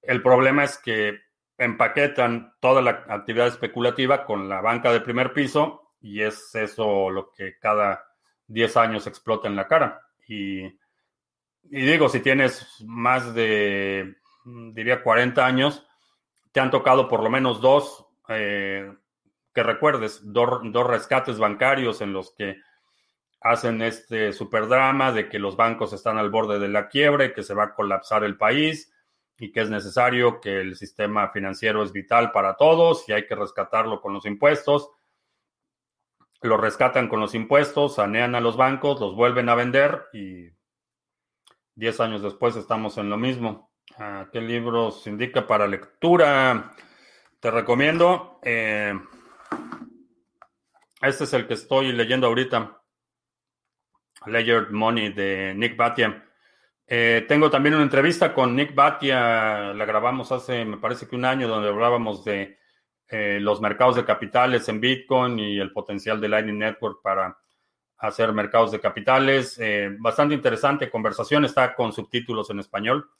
El 0.00 0.22
problema 0.22 0.64
es 0.64 0.78
que 0.78 1.20
empaquetan 1.56 2.54
toda 2.60 2.82
la 2.82 3.04
actividad 3.08 3.46
especulativa 3.46 4.24
con 4.24 4.48
la 4.48 4.60
banca 4.60 4.92
de 4.92 5.00
primer 5.00 5.32
piso 5.32 5.92
y 6.00 6.22
es 6.22 6.52
eso 6.56 7.10
lo 7.10 7.30
que 7.30 7.58
cada 7.60 8.04
10 8.48 8.76
años 8.76 9.06
explota 9.06 9.46
en 9.46 9.54
la 9.54 9.68
cara. 9.68 10.02
Y, 10.26 10.64
y 10.64 10.80
digo, 11.62 12.08
si 12.08 12.18
tienes 12.20 12.82
más 12.84 13.34
de, 13.34 14.16
diría, 14.44 15.02
40 15.02 15.46
años, 15.46 15.86
te 16.50 16.58
han 16.58 16.70
tocado 16.70 17.08
por 17.08 17.22
lo 17.22 17.30
menos 17.30 17.60
dos 17.60 18.08
eh, 18.28 18.92
que 19.52 19.62
recuerdes, 19.62 20.20
dos, 20.24 20.86
rescates 20.86 21.38
bancarios 21.38 22.00
en 22.00 22.12
los 22.12 22.32
que 22.32 22.60
hacen 23.40 23.82
este 23.82 24.32
superdrama 24.32 25.12
de 25.12 25.28
que 25.28 25.38
los 25.38 25.56
bancos 25.56 25.92
están 25.92 26.16
al 26.18 26.30
borde 26.30 26.58
de 26.58 26.68
la 26.68 26.88
quiebra 26.88 27.34
que 27.34 27.42
se 27.42 27.54
va 27.54 27.64
a 27.64 27.74
colapsar 27.74 28.24
el 28.24 28.36
país 28.36 28.92
y 29.36 29.50
que 29.50 29.60
es 29.60 29.70
necesario 29.70 30.40
que 30.40 30.60
el 30.60 30.76
sistema 30.76 31.28
financiero 31.30 31.82
es 31.82 31.92
vital 31.92 32.30
para 32.30 32.56
todos 32.56 33.08
y 33.08 33.12
hay 33.12 33.26
que 33.26 33.34
rescatarlo 33.34 34.00
con 34.00 34.12
los 34.12 34.24
impuestos. 34.24 34.90
Lo 36.40 36.56
rescatan 36.56 37.08
con 37.08 37.20
los 37.20 37.34
impuestos, 37.34 37.96
sanean 37.96 38.34
a 38.34 38.40
los 38.40 38.56
bancos, 38.56 39.00
los 39.00 39.14
vuelven 39.16 39.48
a 39.48 39.54
vender 39.54 40.06
y 40.12 40.50
10 41.74 42.00
años 42.00 42.22
después 42.22 42.56
estamos 42.56 42.98
en 42.98 43.10
lo 43.10 43.16
mismo. 43.16 43.70
Ah, 43.98 44.28
¿Qué 44.32 44.40
libros 44.40 45.06
indica 45.06 45.46
para 45.46 45.66
lectura? 45.66 46.72
Te 47.42 47.50
recomiendo. 47.50 48.38
Eh, 48.40 48.96
este 51.00 51.24
es 51.24 51.32
el 51.32 51.48
que 51.48 51.54
estoy 51.54 51.90
leyendo 51.90 52.28
ahorita. 52.28 52.80
Layered 54.26 54.70
Money 54.70 55.12
de 55.12 55.52
Nick 55.56 55.76
Batia. 55.76 56.24
Eh, 56.86 57.24
tengo 57.26 57.50
también 57.50 57.74
una 57.74 57.82
entrevista 57.82 58.32
con 58.32 58.54
Nick 58.54 58.76
Batia, 58.76 59.74
la 59.74 59.84
grabamos 59.84 60.30
hace, 60.30 60.64
me 60.64 60.76
parece 60.76 61.08
que 61.08 61.16
un 61.16 61.24
año, 61.24 61.48
donde 61.48 61.68
hablábamos 61.68 62.24
de 62.24 62.60
eh, 63.08 63.38
los 63.40 63.60
mercados 63.60 63.96
de 63.96 64.04
capitales 64.04 64.68
en 64.68 64.80
Bitcoin 64.80 65.36
y 65.40 65.58
el 65.58 65.72
potencial 65.72 66.20
de 66.20 66.28
Lightning 66.28 66.58
Network 66.60 67.02
para 67.02 67.36
hacer 67.96 68.32
mercados 68.32 68.70
de 68.70 68.78
capitales. 68.78 69.60
bastante 69.98 70.36
interesante 70.36 70.88
conversación, 70.88 71.44
está 71.44 71.74
con 71.74 71.92
subtítulos 71.92 72.50
en 72.50 72.60
español. 72.60 73.10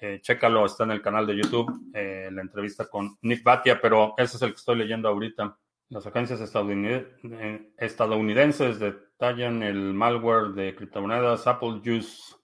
Eh, 0.00 0.20
chécalo, 0.20 0.64
está 0.64 0.84
en 0.84 0.92
el 0.92 1.02
canal 1.02 1.26
de 1.26 1.36
YouTube, 1.36 1.90
eh, 1.92 2.28
la 2.30 2.42
entrevista 2.42 2.88
con 2.88 3.18
Nick 3.22 3.42
Batia, 3.42 3.80
pero 3.80 4.14
ese 4.16 4.36
es 4.36 4.42
el 4.42 4.50
que 4.50 4.56
estoy 4.56 4.76
leyendo 4.76 5.08
ahorita. 5.08 5.58
Las 5.88 6.06
agencias 6.06 6.40
eh, 6.40 7.72
estadounidenses 7.76 8.78
detallan 8.78 9.62
el 9.62 9.94
malware 9.94 10.52
de 10.52 10.74
criptomonedas 10.76 11.46
Apple 11.46 11.80
Juice 11.82 12.34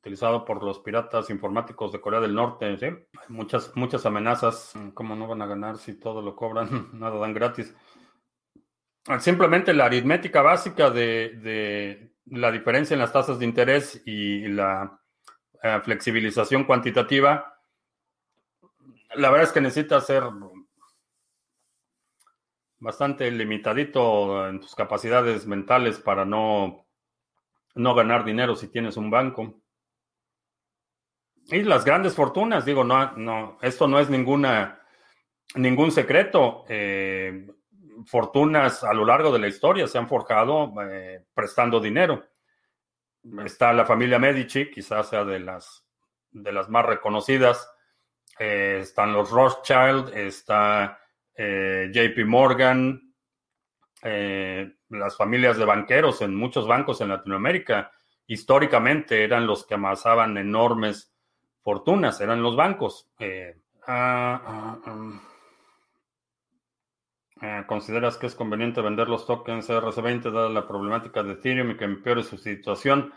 utilizado 0.00 0.44
por 0.44 0.62
los 0.62 0.80
piratas 0.80 1.30
informáticos 1.30 1.92
de 1.92 2.00
Corea 2.00 2.20
del 2.20 2.34
Norte. 2.34 2.76
muchas, 3.28 3.74
muchas 3.74 4.04
amenazas. 4.04 4.74
¿Cómo 4.94 5.16
no 5.16 5.26
van 5.26 5.42
a 5.42 5.46
ganar 5.46 5.78
si 5.78 5.94
todo 5.98 6.20
lo 6.20 6.36
cobran? 6.36 6.90
Nada 6.92 7.18
dan 7.18 7.32
gratis. 7.32 7.74
Simplemente 9.20 9.72
la 9.72 9.86
aritmética 9.86 10.42
básica 10.42 10.90
de 10.90 12.12
la 12.26 12.50
diferencia 12.52 12.94
en 12.94 13.00
las 13.00 13.12
tasas 13.12 13.38
de 13.38 13.44
interés 13.44 14.02
y 14.04 14.48
la 14.48 15.00
eh, 15.62 15.80
flexibilización 15.82 16.64
cuantitativa, 16.64 17.56
la 19.14 19.30
verdad 19.30 19.46
es 19.46 19.52
que 19.52 19.60
necesitas 19.60 20.06
ser 20.06 20.24
bastante 22.78 23.30
limitadito 23.30 24.48
en 24.48 24.60
tus 24.60 24.74
capacidades 24.74 25.46
mentales 25.46 25.98
para 25.98 26.24
no, 26.24 26.86
no 27.74 27.94
ganar 27.94 28.24
dinero 28.24 28.54
si 28.56 28.68
tienes 28.68 28.96
un 28.96 29.10
banco. 29.10 29.54
Y 31.48 31.62
las 31.62 31.84
grandes 31.84 32.14
fortunas, 32.14 32.64
digo, 32.64 32.84
no, 32.84 33.12
no, 33.12 33.58
esto 33.62 33.86
no 33.86 34.00
es 34.00 34.10
ninguna, 34.10 34.80
ningún 35.54 35.92
secreto. 35.92 36.64
Eh, 36.68 37.46
fortunas 38.04 38.84
a 38.84 38.92
lo 38.92 39.04
largo 39.04 39.32
de 39.32 39.38
la 39.38 39.48
historia 39.48 39.86
se 39.86 39.96
han 39.96 40.08
forjado 40.08 40.74
eh, 40.82 41.24
prestando 41.32 41.80
dinero 41.80 42.24
está 43.44 43.72
la 43.72 43.84
familia 43.84 44.18
Medici, 44.18 44.70
quizás 44.70 45.08
sea 45.08 45.24
de 45.24 45.40
las, 45.40 45.86
de 46.30 46.52
las 46.52 46.68
más 46.68 46.84
reconocidas. 46.86 47.70
Eh, 48.38 48.78
están 48.82 49.12
los 49.12 49.30
Rothschild, 49.30 50.14
está 50.14 51.00
eh, 51.34 51.90
JP 51.92 52.26
Morgan, 52.26 53.14
eh, 54.02 54.74
las 54.90 55.16
familias 55.16 55.56
de 55.56 55.64
banqueros 55.64 56.20
en 56.22 56.34
muchos 56.34 56.66
bancos 56.66 57.00
en 57.00 57.08
Latinoamérica. 57.08 57.90
Históricamente 58.26 59.24
eran 59.24 59.46
los 59.46 59.66
que 59.66 59.74
amasaban 59.74 60.36
enormes 60.36 61.14
fortunas, 61.62 62.20
eran 62.20 62.42
los 62.42 62.56
bancos. 62.56 63.10
Ah, 63.86 64.42
ah, 64.44 64.78
ah. 64.84 65.20
¿Consideras 67.66 68.16
que 68.16 68.26
es 68.26 68.34
conveniente 68.34 68.80
vender 68.80 69.08
los 69.08 69.26
tokens 69.26 69.68
RC20 69.68 70.30
dada 70.30 70.48
la 70.48 70.66
problemática 70.66 71.22
de 71.22 71.34
Ethereum 71.34 71.72
y 71.72 71.76
que 71.76 71.84
empeore 71.84 72.22
su 72.22 72.38
situación? 72.38 73.12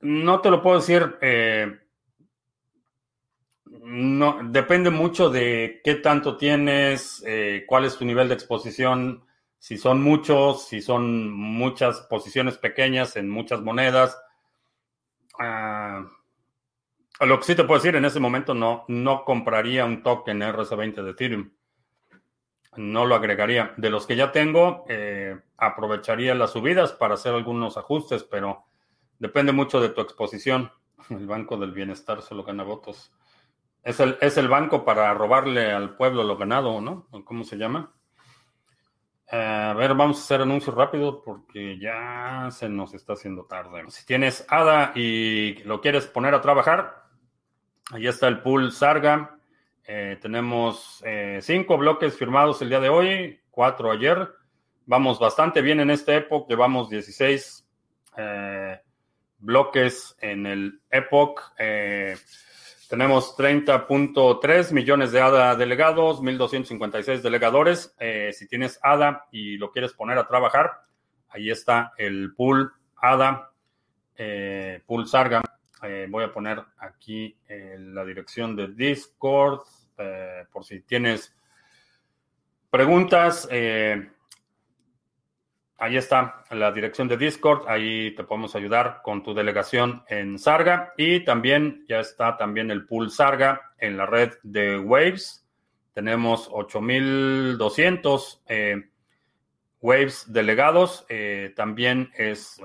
No 0.00 0.40
te 0.40 0.50
lo 0.50 0.62
puedo 0.62 0.78
decir. 0.78 1.18
Eh, 1.20 1.78
no, 3.66 4.38
depende 4.44 4.88
mucho 4.88 5.28
de 5.28 5.82
qué 5.84 5.96
tanto 5.96 6.38
tienes, 6.38 7.22
eh, 7.26 7.64
cuál 7.66 7.84
es 7.84 7.98
tu 7.98 8.06
nivel 8.06 8.28
de 8.28 8.34
exposición, 8.34 9.26
si 9.58 9.76
son 9.76 10.02
muchos, 10.02 10.66
si 10.66 10.80
son 10.80 11.30
muchas 11.30 12.00
posiciones 12.02 12.56
pequeñas 12.56 13.16
en 13.16 13.28
muchas 13.28 13.60
monedas. 13.60 14.18
Ah, 15.38 16.06
lo 17.20 17.38
que 17.38 17.44
sí 17.44 17.54
te 17.54 17.64
puedo 17.64 17.80
decir, 17.80 17.96
en 17.96 18.06
ese 18.06 18.18
momento 18.18 18.54
no, 18.54 18.86
no 18.88 19.24
compraría 19.26 19.84
un 19.84 20.02
token 20.02 20.40
RC20 20.40 21.02
de 21.02 21.10
Ethereum 21.10 21.50
no 22.76 23.04
lo 23.04 23.14
agregaría. 23.14 23.74
De 23.76 23.90
los 23.90 24.06
que 24.06 24.16
ya 24.16 24.32
tengo, 24.32 24.84
eh, 24.88 25.38
aprovecharía 25.56 26.34
las 26.34 26.52
subidas 26.52 26.92
para 26.92 27.14
hacer 27.14 27.34
algunos 27.34 27.76
ajustes, 27.76 28.24
pero 28.24 28.64
depende 29.18 29.52
mucho 29.52 29.80
de 29.80 29.90
tu 29.90 30.00
exposición. 30.00 30.72
El 31.10 31.26
Banco 31.26 31.56
del 31.56 31.72
Bienestar 31.72 32.22
solo 32.22 32.44
gana 32.44 32.62
votos. 32.62 33.12
Es 33.82 33.98
el, 33.98 34.16
es 34.20 34.36
el 34.36 34.46
banco 34.46 34.84
para 34.84 35.12
robarle 35.12 35.72
al 35.72 35.96
pueblo 35.96 36.22
lo 36.22 36.36
ganado, 36.36 36.80
¿no? 36.80 37.08
¿Cómo 37.24 37.42
se 37.42 37.56
llama? 37.56 37.92
Eh, 39.32 39.36
a 39.36 39.72
ver, 39.72 39.94
vamos 39.94 40.18
a 40.18 40.20
hacer 40.20 40.42
anuncios 40.42 40.76
rápido 40.76 41.20
porque 41.20 41.78
ya 41.80 42.48
se 42.52 42.68
nos 42.68 42.94
está 42.94 43.14
haciendo 43.14 43.44
tarde. 43.46 43.82
Si 43.88 44.06
tienes 44.06 44.46
ADA 44.48 44.92
y 44.94 45.54
lo 45.64 45.80
quieres 45.80 46.06
poner 46.06 46.32
a 46.32 46.40
trabajar, 46.40 47.06
ahí 47.90 48.06
está 48.06 48.28
el 48.28 48.40
pool 48.40 48.70
Sarga. 48.70 49.38
Eh, 49.86 50.16
tenemos 50.20 51.02
eh, 51.04 51.40
cinco 51.42 51.76
bloques 51.76 52.16
firmados 52.16 52.62
el 52.62 52.68
día 52.68 52.80
de 52.80 52.88
hoy, 52.88 53.40
cuatro 53.50 53.90
ayer. 53.90 54.28
Vamos 54.86 55.18
bastante 55.18 55.60
bien 55.60 55.80
en 55.80 55.90
esta 55.90 56.14
época. 56.14 56.46
Llevamos 56.48 56.88
16 56.88 57.66
eh, 58.16 58.80
bloques 59.38 60.16
en 60.20 60.46
el 60.46 60.80
Epoch. 60.90 61.40
tenemos 62.88 63.36
30.3 63.36 64.72
millones 64.72 65.12
de 65.12 65.20
ADA 65.20 65.56
delegados, 65.56 66.20
1.256 66.20 67.20
delegadores. 67.20 67.94
si 68.32 68.46
tienes 68.46 68.78
ADA 68.82 69.26
y 69.32 69.56
lo 69.56 69.70
quieres 69.72 69.92
poner 69.94 70.18
a 70.18 70.28
trabajar, 70.28 70.82
ahí 71.28 71.50
está 71.50 71.92
el 71.96 72.34
pool 72.34 72.72
ADA, 72.96 73.50
pool 74.86 75.08
Sarga. 75.08 75.42
Eh, 75.82 76.06
voy 76.08 76.22
a 76.22 76.32
poner 76.32 76.62
aquí 76.78 77.36
eh, 77.48 77.76
la 77.78 78.04
dirección 78.04 78.54
de 78.54 78.68
Discord 78.68 79.62
eh, 79.98 80.44
por 80.52 80.64
si 80.64 80.82
tienes 80.82 81.34
preguntas. 82.70 83.48
ahí 83.50 84.06
está 85.96 86.44
la 86.50 86.70
dirección 86.70 87.08
de 87.08 87.16
Discord. 87.16 87.68
Ahí 87.68 88.14
te 88.14 88.22
podemos 88.22 88.54
ayudar 88.54 89.00
con 89.02 89.24
tu 89.24 89.34
delegación 89.34 90.04
en 90.08 90.38
Sarga. 90.38 90.92
Y 90.96 91.24
también 91.24 91.84
ya 91.88 91.98
está 92.00 92.36
también 92.36 92.70
el 92.70 92.86
pool 92.86 93.10
Sarga 93.10 93.72
en 93.78 93.96
la 93.96 94.06
red 94.06 94.34
de 94.44 94.78
Waves. 94.78 95.44
Tenemos 95.92 96.48
8200 96.52 98.44
Waves 99.80 100.32
delegados. 100.32 101.04
también 101.56 102.12
es 102.16 102.60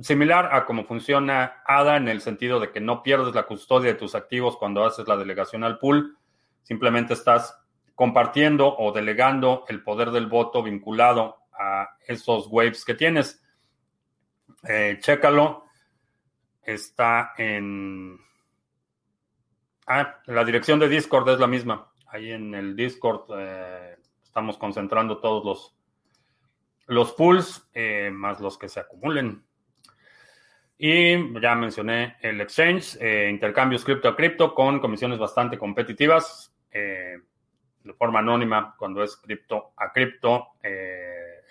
Similar 0.00 0.50
a 0.52 0.64
cómo 0.66 0.84
funciona 0.84 1.62
ADA 1.66 1.96
en 1.96 2.08
el 2.08 2.20
sentido 2.20 2.58
de 2.58 2.72
que 2.72 2.80
no 2.80 3.02
pierdes 3.02 3.34
la 3.34 3.44
custodia 3.44 3.92
de 3.92 3.98
tus 3.98 4.14
activos 4.14 4.56
cuando 4.56 4.84
haces 4.84 5.06
la 5.06 5.16
delegación 5.16 5.62
al 5.62 5.78
pool, 5.78 6.18
simplemente 6.62 7.14
estás 7.14 7.60
compartiendo 7.94 8.76
o 8.76 8.92
delegando 8.92 9.64
el 9.68 9.82
poder 9.82 10.10
del 10.10 10.26
voto 10.26 10.62
vinculado 10.62 11.38
a 11.52 11.96
esos 12.06 12.48
waves 12.50 12.84
que 12.84 12.94
tienes. 12.94 13.42
Eh, 14.64 14.98
chécalo. 15.00 15.62
Está 16.64 17.34
en 17.36 18.18
Ah, 19.86 20.18
la 20.26 20.44
dirección 20.44 20.78
de 20.78 20.88
Discord 20.88 21.28
es 21.28 21.38
la 21.38 21.46
misma. 21.46 21.92
Ahí 22.06 22.30
en 22.30 22.54
el 22.54 22.74
Discord 22.74 23.26
eh, 23.36 23.96
estamos 24.22 24.56
concentrando 24.56 25.18
todos 25.18 25.44
los, 25.44 25.76
los 26.86 27.12
pools, 27.12 27.68
eh, 27.74 28.10
más 28.10 28.40
los 28.40 28.56
que 28.56 28.68
se 28.68 28.80
acumulen. 28.80 29.44
Y 30.76 31.40
ya 31.40 31.54
mencioné 31.54 32.16
el 32.20 32.40
exchange, 32.40 32.96
eh, 33.00 33.28
intercambios 33.30 33.84
cripto 33.84 34.08
a 34.08 34.16
cripto 34.16 34.54
con 34.54 34.80
comisiones 34.80 35.18
bastante 35.18 35.58
competitivas, 35.58 36.50
de 36.72 37.92
forma 37.92 38.18
anónima 38.18 38.74
cuando 38.76 39.04
es 39.04 39.16
cripto 39.16 39.74
a 39.76 39.92
cripto 39.92 40.48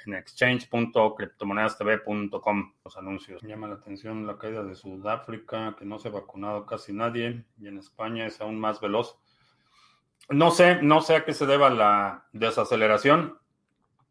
en 0.05 0.13
exchange.criptomonedastv.com 0.13 2.73
los 2.83 2.97
anuncios. 2.97 3.41
Llama 3.41 3.67
la 3.67 3.75
atención 3.75 4.27
la 4.27 4.37
caída 4.37 4.61
de 4.63 4.75
Sudáfrica, 4.75 5.75
que 5.77 5.85
no 5.85 5.99
se 5.99 6.09
ha 6.09 6.11
vacunado 6.11 6.65
casi 6.65 6.91
nadie, 6.93 7.45
y 7.59 7.67
en 7.67 7.77
España 7.77 8.25
es 8.25 8.41
aún 8.41 8.59
más 8.59 8.81
veloz. 8.81 9.19
No 10.29 10.49
sé, 10.51 10.81
no 10.81 11.01
sé 11.01 11.17
a 11.17 11.25
qué 11.25 11.33
se 11.33 11.45
deba 11.45 11.69
la 11.69 12.27
desaceleración. 12.31 13.37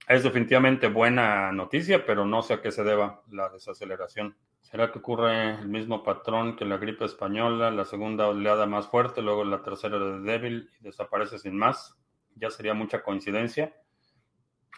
Es 0.08 0.22
definitivamente 0.22 0.88
buena 0.88 1.50
noticia, 1.52 2.04
pero 2.04 2.26
no 2.26 2.42
sé 2.42 2.52
a 2.54 2.60
qué 2.60 2.72
se 2.72 2.84
deba 2.84 3.22
la 3.30 3.48
desaceleración. 3.50 4.36
¿Será 4.62 4.90
que 4.90 5.00
ocurre 5.00 5.56
el 5.60 5.68
mismo 5.68 6.02
patrón 6.02 6.56
que 6.56 6.64
la 6.64 6.78
gripe 6.78 7.04
española, 7.04 7.70
la 7.70 7.84
segunda 7.84 8.28
oleada 8.28 8.64
más 8.64 8.86
fuerte, 8.86 9.20
luego 9.20 9.44
la 9.44 9.62
tercera 9.62 9.98
de 9.98 10.20
débil 10.20 10.70
y 10.80 10.84
desaparece 10.84 11.38
sin 11.38 11.56
más? 11.56 11.98
Ya 12.36 12.48
sería 12.48 12.72
mucha 12.72 13.02
coincidencia. 13.02 13.74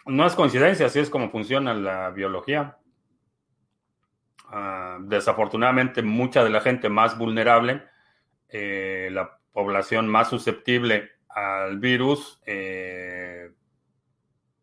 No 0.05 0.25
es 0.25 0.35
coincidencia, 0.35 0.87
así 0.87 0.99
es 0.99 1.09
como 1.09 1.29
funciona 1.29 1.73
la 1.73 2.09
biología. 2.09 2.77
Ah, 4.49 4.97
desafortunadamente, 5.01 6.01
mucha 6.01 6.43
de 6.43 6.49
la 6.49 6.61
gente 6.61 6.89
más 6.89 7.17
vulnerable, 7.17 7.83
eh, 8.49 9.09
la 9.11 9.39
población 9.53 10.07
más 10.07 10.29
susceptible 10.29 11.11
al 11.29 11.79
virus, 11.79 12.41
eh, 12.45 13.51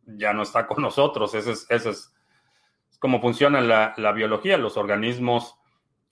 ya 0.05 0.33
no 0.33 0.43
está 0.43 0.67
con 0.67 0.83
nosotros. 0.83 1.35
Ese 1.35 1.53
es, 1.53 1.67
ese 1.71 1.91
es, 1.91 2.12
como 3.03 3.21
funciona 3.21 3.61
la, 3.61 4.13
biología. 4.13 4.57
Los 4.57 4.79
organismos, 4.79 5.57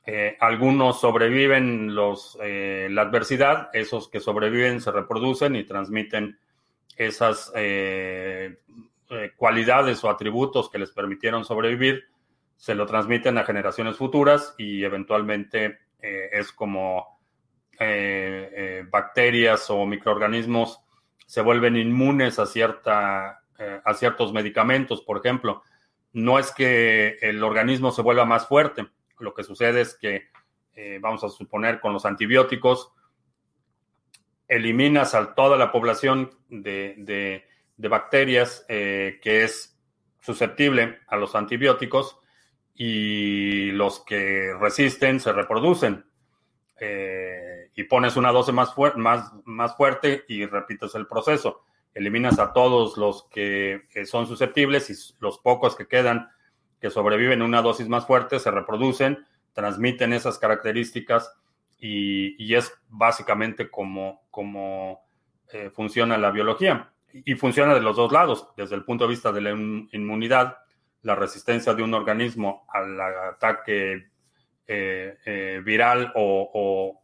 eh, 0.05 0.37
algunos 0.41 1.01
sobreviven 1.01 1.95
los, 1.95 2.37
la 2.39 3.01
adversidad, 3.01 3.71
esos 3.73 4.11
que 4.11 4.21
sobreviven 4.21 4.83
se 4.83 4.93
reproducen 4.93 5.57
y 5.57 5.65
transmiten 5.65 6.39
esas 6.97 7.51
eh, 9.13 9.31
cualidades 9.35 10.05
o 10.05 10.09
atributos 10.09 10.71
que 10.71 10.79
les 10.79 10.93
permitieron 10.93 11.45
sobrevivir, 11.45 12.05
se 12.57 12.77
lo 12.77 12.87
transmiten 12.87 13.39
a 13.39 13.45
generaciones 13.45 13.97
futuras 13.97 14.55
y 14.57 14.85
eventualmente 14.85 15.79
eh, 16.01 16.29
es 16.31 16.53
como 16.53 17.19
eh, 17.81 18.85
bacterias 18.89 19.69
o 19.69 19.85
microorganismos 19.85 20.81
se 21.27 21.41
vuelven 21.41 21.77
inmunes 21.77 22.39
a, 22.39 22.47
cierta, 22.47 23.43
a 23.85 23.95
ciertos 23.95 24.33
medicamentos, 24.33 25.01
por 25.03 25.19
ejemplo. 25.19 25.63
No 26.13 26.39
es 26.39 26.53
que 26.53 27.19
el 27.21 27.43
organismo 27.43 27.93
se 27.93 28.03
vuelva 28.03 28.25
más 28.25 28.47
fuerte, 28.47 28.89
lo 29.19 29.35
que 29.35 29.45
sucede 29.45 29.83
es 29.83 29.95
que, 29.95 30.29
vamos 31.01 31.23
a 31.25 31.29
suponer, 31.29 31.81
con 31.81 31.93
los 31.93 32.07
antibióticos, 32.07 32.93
eliminas 34.49 35.15
a 35.15 35.35
toda 35.35 35.57
la 35.57 35.71
población 35.71 36.31
de 36.49 37.45
bacterias 37.89 38.65
eh, 38.69 39.19
que 39.23 39.45
es 39.45 39.79
susceptible 40.21 40.99
a 41.07 41.17
los 41.17 41.35
antibióticos 41.35 42.19
y 42.75 43.71
los 43.73 44.01
que 44.05 44.53
resisten 44.59 45.21
se 45.21 45.33
reproducen. 45.33 46.05
Eh, 46.79 47.71
y 47.75 47.85
pones 47.85 48.17
una 48.17 48.33
dosis 48.33 48.55
más, 48.55 48.75
más, 49.45 49.77
fuerte 49.77 50.25
y 50.29 50.47
repites 50.47 50.95
el 50.95 51.07
proceso. 51.07 51.65
Eliminas 51.95 52.39
a 52.39 52.53
todos 52.53 52.97
los 52.97 53.29
que, 53.31 53.83
son 54.07 54.27
susceptibles 54.27 54.91
y 54.91 55.15
los 55.21 55.39
pocos 55.39 55.77
que 55.77 55.87
quedan 55.87 56.29
que 56.81 56.91
sobreviven 56.91 57.43
a 57.43 57.45
una 57.45 57.63
dosis 57.63 57.89
más 57.89 58.07
fuerte 58.07 58.39
se 58.39 58.51
reproducen, 58.51 59.27
transmiten 59.53 60.13
esas 60.13 60.39
características 60.39 61.33
y, 61.79 62.55
es 62.55 62.73
básicamente 62.89 63.71
como, 63.71 64.23
como 64.31 65.07
eh, 65.53 65.71
funciona 65.71 66.17
la 66.19 66.31
biología. 66.31 66.93
Y 67.13 67.35
funciona 67.35 67.75
de 67.75 67.81
los 67.81 67.97
dos 67.97 68.13
lados, 68.13 68.49
desde 68.57 68.77
el 68.77 68.85
punto 68.85 69.05
de 69.05 69.11
vista 69.11 69.33
de 69.33 69.41
la 69.41 69.51
inmunidad, 69.51 70.59
la 71.03 71.15
resistencia 71.15 71.75
de 71.75 71.83
un 71.83 71.95
organismo 71.95 72.67
al 72.69 73.01
ataque 73.01 74.11
eh, 74.67 75.19
eh, 75.25 75.61
viral 75.65 76.13
o, 76.15 77.03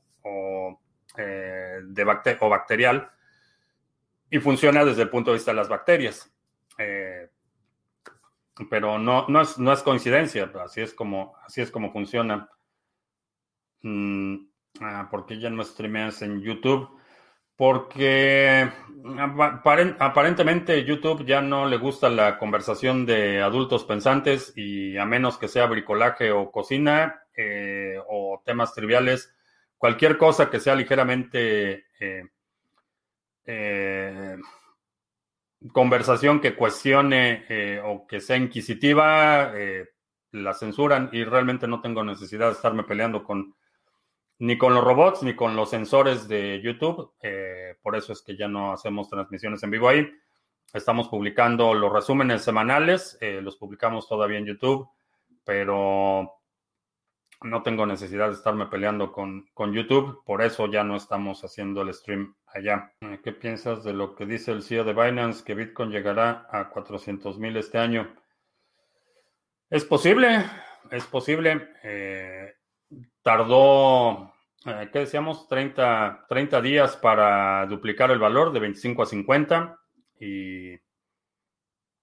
eh, 1.17 1.81
de 1.83 2.37
o 2.41 2.49
bacterial, 2.49 3.11
y 4.31 4.39
funciona 4.39 4.85
desde 4.85 5.03
el 5.03 5.11
punto 5.11 5.31
de 5.31 5.37
vista 5.37 5.51
de 5.53 5.57
las 5.57 5.69
bacterias. 5.69 6.33
pero 8.71 8.99
no, 8.99 9.27
no, 9.29 9.43
es, 9.43 9.59
no 9.59 9.73
es 9.73 9.83
coincidencia, 9.83 10.51
así 10.65 10.81
es 10.81 10.95
como, 10.95 11.37
así 11.47 11.61
es 11.61 11.71
como 11.71 11.93
funciona. 11.93 12.49
Mm, 13.83 14.37
ah, 14.81 15.09
porque 15.11 15.39
ya 15.39 15.51
no 15.51 15.63
streameas 15.63 16.23
en 16.23 16.41
YouTube 16.41 16.97
porque 17.57 18.71
aparentemente 19.99 20.85
YouTube 20.85 21.25
ya 21.25 21.41
no 21.41 21.67
le 21.67 21.79
gusta 21.79 22.11
la 22.11 22.39
conversación 22.39 23.07
de 23.07 23.41
adultos 23.41 23.85
pensantes 23.85 24.53
y 24.55 24.99
a 24.99 25.07
menos 25.07 25.39
que 25.39 25.49
sea 25.49 25.65
bricolaje 25.65 26.33
o 26.33 26.51
cocina 26.51 27.23
eh, 27.35 27.97
o 28.09 28.43
temas 28.45 28.75
triviales, 28.75 29.35
cualquier 29.79 30.19
cosa 30.19 30.51
que 30.51 30.61
sea 30.61 30.75
ligeramente 30.75 31.87
eh, 31.99 32.25
eh, 33.47 34.37
conversación 35.73 36.41
que 36.41 36.55
cuestione 36.55 37.81
o 37.85 38.07
que 38.07 38.21
sea 38.21 38.37
inquisitiva, 38.37 39.53
la 40.33 40.55
censuran 40.55 41.09
y 41.13 41.25
realmente 41.25 41.67
no 41.67 41.81
tengo 41.81 42.05
necesidad 42.05 42.47
de 42.47 42.53
estarme 42.53 42.85
peleando 42.85 43.25
con 43.25 43.55
ni 44.39 44.59
con 44.59 44.75
los 44.75 44.85
robots 44.85 45.23
ni 45.23 45.35
con 45.35 45.57
los 45.57 45.71
sensores 45.71 46.29
de 46.29 46.61
YouTube. 46.63 47.13
Eh, 47.23 47.77
por 47.83 47.97
eso 47.97 48.13
es 48.13 48.23
que 48.23 48.37
ya 48.37 48.49
no 48.49 48.73
hacemos 48.73 49.09
transmisiones 49.09 49.63
en 49.63 49.71
vivo 49.71 49.89
ahí. 49.89 50.07
Estamos 50.73 51.09
publicando 51.09 51.73
los 51.75 51.93
resúmenes 51.93 52.43
semanales, 52.43 53.17
eh, 53.21 53.41
los 53.41 53.57
publicamos 53.57 54.09
todavía 54.09 54.39
en 54.39 54.47
YouTube, 54.47 54.89
pero 55.45 56.41
no 57.43 57.63
tengo 57.63 57.87
necesidad 57.87 58.29
de 58.29 58.35
estarme 58.35 58.67
peleando 58.67 59.13
con, 59.13 59.47
con, 59.55 59.73
YouTube, 59.73 60.23
por 60.25 60.43
eso 60.43 60.67
ya 60.71 60.85
no 60.85 60.97
estamos 60.97 61.43
haciendo 61.45 61.83
el 61.83 61.93
stream 61.93 62.35
allá. 62.47 62.93
Eh, 63.01 63.21
¿Qué 63.23 63.33
piensas 63.33 63.85
de 63.85 63.93
lo 63.93 64.15
que 64.15 64.27
dice 64.27 64.53
el 64.53 64.63
CEO 64.63 64.85
de 64.85 64.95
Binance, 64.95 65.45
que 65.45 65.55
Bitcoin 65.55 65.91
llegará 65.91 66.47
a 66.51 66.71
400 66.71 67.39
mil 67.39 67.57
este 67.57 67.79
año? 67.79 68.15
Es 69.69 69.85
posible, 69.85 70.45
es 70.91 71.05
posible 71.07 71.69
tardó, 73.23 74.33
eh, 74.65 74.89
¿qué 74.93 75.01
decíamos? 75.01 75.49
30, 75.49 76.27
30 76.29 76.61
días 76.61 76.97
para 76.97 77.67
duplicar 77.67 78.11
el 78.11 78.19
valor 78.19 78.53
de 78.53 78.61
25 78.61 79.03
a 79.03 79.07
50 79.07 79.79
y 80.21 80.75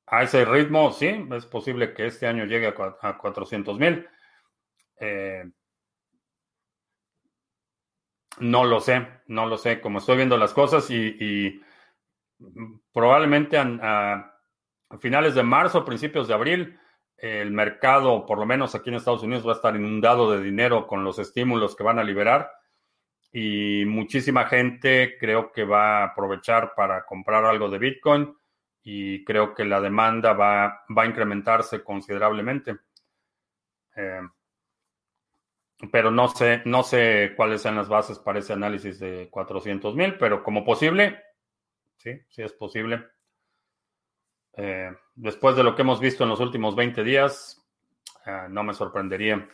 a 0.07 0.23
ese 0.23 0.45
ritmo, 0.45 0.91
sí, 0.91 1.27
es 1.31 1.45
posible 1.45 1.93
que 1.93 2.07
este 2.07 2.27
año 2.27 2.45
llegue 2.45 2.67
a, 2.67 3.17
400 3.17 3.79
mil. 3.79 4.05
Eh, 4.99 5.43
no 8.39 8.65
lo 8.65 8.79
sé, 8.79 9.07
no 9.27 9.45
lo 9.45 9.57
sé, 9.57 9.79
como 9.79 9.99
estoy 9.99 10.17
viendo 10.17 10.37
las 10.37 10.53
cosas 10.53 10.89
y, 10.89 11.61
probablemente 12.91 13.57
a, 13.57 14.29
finales 14.99 15.35
de 15.35 15.43
marzo, 15.43 15.85
principios 15.85 16.27
de 16.27 16.33
abril, 16.33 16.79
el 17.17 17.51
mercado, 17.51 18.25
por 18.25 18.37
lo 18.37 18.45
menos 18.45 18.75
aquí 18.75 18.89
en 18.89 18.95
Estados 18.95 19.23
Unidos, 19.23 19.47
va 19.47 19.53
a 19.53 19.55
estar 19.55 19.75
inundado 19.75 20.31
de 20.31 20.43
dinero 20.43 20.87
con 20.87 21.03
los 21.03 21.19
estímulos 21.19 21.75
que 21.75 21.83
van 21.83 21.99
a 21.99 22.03
liberar 22.03 22.51
y 23.31 23.85
muchísima 23.85 24.45
gente 24.45 25.17
creo 25.19 25.51
que 25.51 25.63
va 25.63 25.99
a 25.99 26.03
aprovechar 26.05 26.73
para 26.75 27.03
comprar 27.05 27.43
algo 27.45 27.69
de 27.69 27.79
Bitcoin 27.79 28.35
y 28.83 29.23
creo 29.23 29.55
que 29.55 29.65
la 29.65 29.81
demanda 29.81 30.33
va, 30.33 30.83
va 30.95 31.03
a 31.03 31.07
incrementarse 31.07 31.83
considerablemente. 31.83 32.77
Eh, 33.95 34.21
pero 35.91 36.11
no 36.11 36.27
sé, 36.29 36.61
no 36.65 36.83
sé 36.83 37.33
cuáles 37.35 37.61
sean 37.61 37.75
las 37.75 37.89
bases 37.89 38.19
para 38.19 38.39
ese 38.39 38.53
análisis 38.53 38.99
de 38.99 39.29
400 39.29 39.95
mil, 39.95 40.17
pero 40.17 40.43
como 40.43 40.63
posible, 40.63 41.21
sí, 41.97 42.11
sí 42.29 42.41
es 42.41 42.53
posible. 42.53 43.05
Eh, 44.55 44.91
después 45.15 45.55
de 45.55 45.63
lo 45.63 45.75
que 45.75 45.81
hemos 45.81 45.99
visto 45.99 46.23
en 46.23 46.29
los 46.29 46.39
últimos 46.39 46.75
20 46.75 47.03
días, 47.03 47.61
eh, 48.25 48.47
no 48.49 48.63
me 48.63 48.73
sorprendería. 48.73 49.47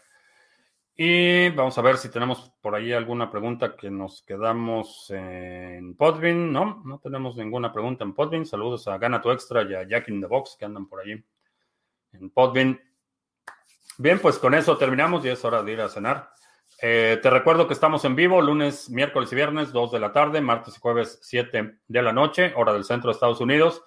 Y 1.01 1.49
vamos 1.51 1.77
a 1.77 1.81
ver 1.81 1.95
si 1.97 2.11
tenemos 2.11 2.51
por 2.61 2.75
ahí 2.75 2.91
alguna 2.91 3.31
pregunta 3.31 3.77
que 3.77 3.89
nos 3.89 4.21
quedamos 4.23 5.09
en 5.11 5.95
Podbean. 5.95 6.51
No, 6.51 6.81
no 6.83 6.99
tenemos 6.99 7.37
ninguna 7.37 7.71
pregunta 7.71 8.03
en 8.03 8.13
Podbean. 8.13 8.45
Saludos 8.45 8.85
a 8.89 8.97
Gana 8.97 9.21
tu 9.21 9.31
Extra 9.31 9.63
y 9.63 9.73
a 9.75 9.87
Jack 9.87 10.09
in 10.09 10.19
the 10.19 10.27
Box 10.27 10.57
que 10.59 10.65
andan 10.65 10.89
por 10.89 10.99
ahí 10.99 11.23
en 12.11 12.29
Podbean. 12.31 12.81
Bien, 14.01 14.17
pues 14.17 14.39
con 14.39 14.53
eso 14.53 14.77
terminamos 14.77 15.25
y 15.25 15.27
es 15.27 15.43
hora 15.43 15.61
de 15.61 15.73
ir 15.73 15.81
a 15.81 15.89
cenar. 15.89 16.29
Eh, 16.81 17.19
te 17.21 17.29
recuerdo 17.29 17.67
que 17.67 17.73
estamos 17.73 18.05
en 18.05 18.15
vivo 18.15 18.41
lunes, 18.41 18.89
miércoles 18.89 19.29
y 19.33 19.35
viernes, 19.35 19.73
2 19.73 19.91
de 19.91 19.99
la 19.99 20.13
tarde, 20.13 20.39
martes 20.39 20.77
y 20.77 20.79
jueves, 20.79 21.19
7 21.21 21.79
de 21.85 22.01
la 22.01 22.13
noche, 22.13 22.53
hora 22.55 22.71
del 22.71 22.85
centro 22.85 23.09
de 23.09 23.15
Estados 23.15 23.41
Unidos. 23.41 23.83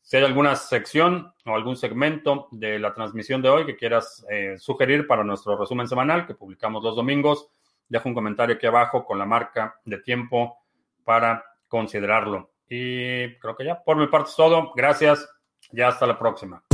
Si 0.00 0.16
hay 0.16 0.24
alguna 0.24 0.56
sección 0.56 1.34
o 1.44 1.54
algún 1.54 1.76
segmento 1.76 2.48
de 2.50 2.78
la 2.78 2.94
transmisión 2.94 3.42
de 3.42 3.50
hoy 3.50 3.66
que 3.66 3.76
quieras 3.76 4.24
eh, 4.30 4.56
sugerir 4.56 5.06
para 5.06 5.22
nuestro 5.22 5.54
resumen 5.58 5.86
semanal 5.86 6.26
que 6.26 6.34
publicamos 6.34 6.82
los 6.82 6.96
domingos, 6.96 7.50
deja 7.90 8.08
un 8.08 8.14
comentario 8.14 8.56
aquí 8.56 8.66
abajo 8.66 9.04
con 9.04 9.18
la 9.18 9.26
marca 9.26 9.78
de 9.84 9.98
tiempo 9.98 10.62
para 11.04 11.44
considerarlo. 11.68 12.52
Y 12.70 13.36
creo 13.36 13.54
que 13.54 13.66
ya 13.66 13.82
por 13.84 13.98
mi 13.98 14.06
parte 14.06 14.30
es 14.30 14.36
todo. 14.36 14.72
Gracias. 14.74 15.28
Ya 15.72 15.88
hasta 15.88 16.06
la 16.06 16.18
próxima. 16.18 16.64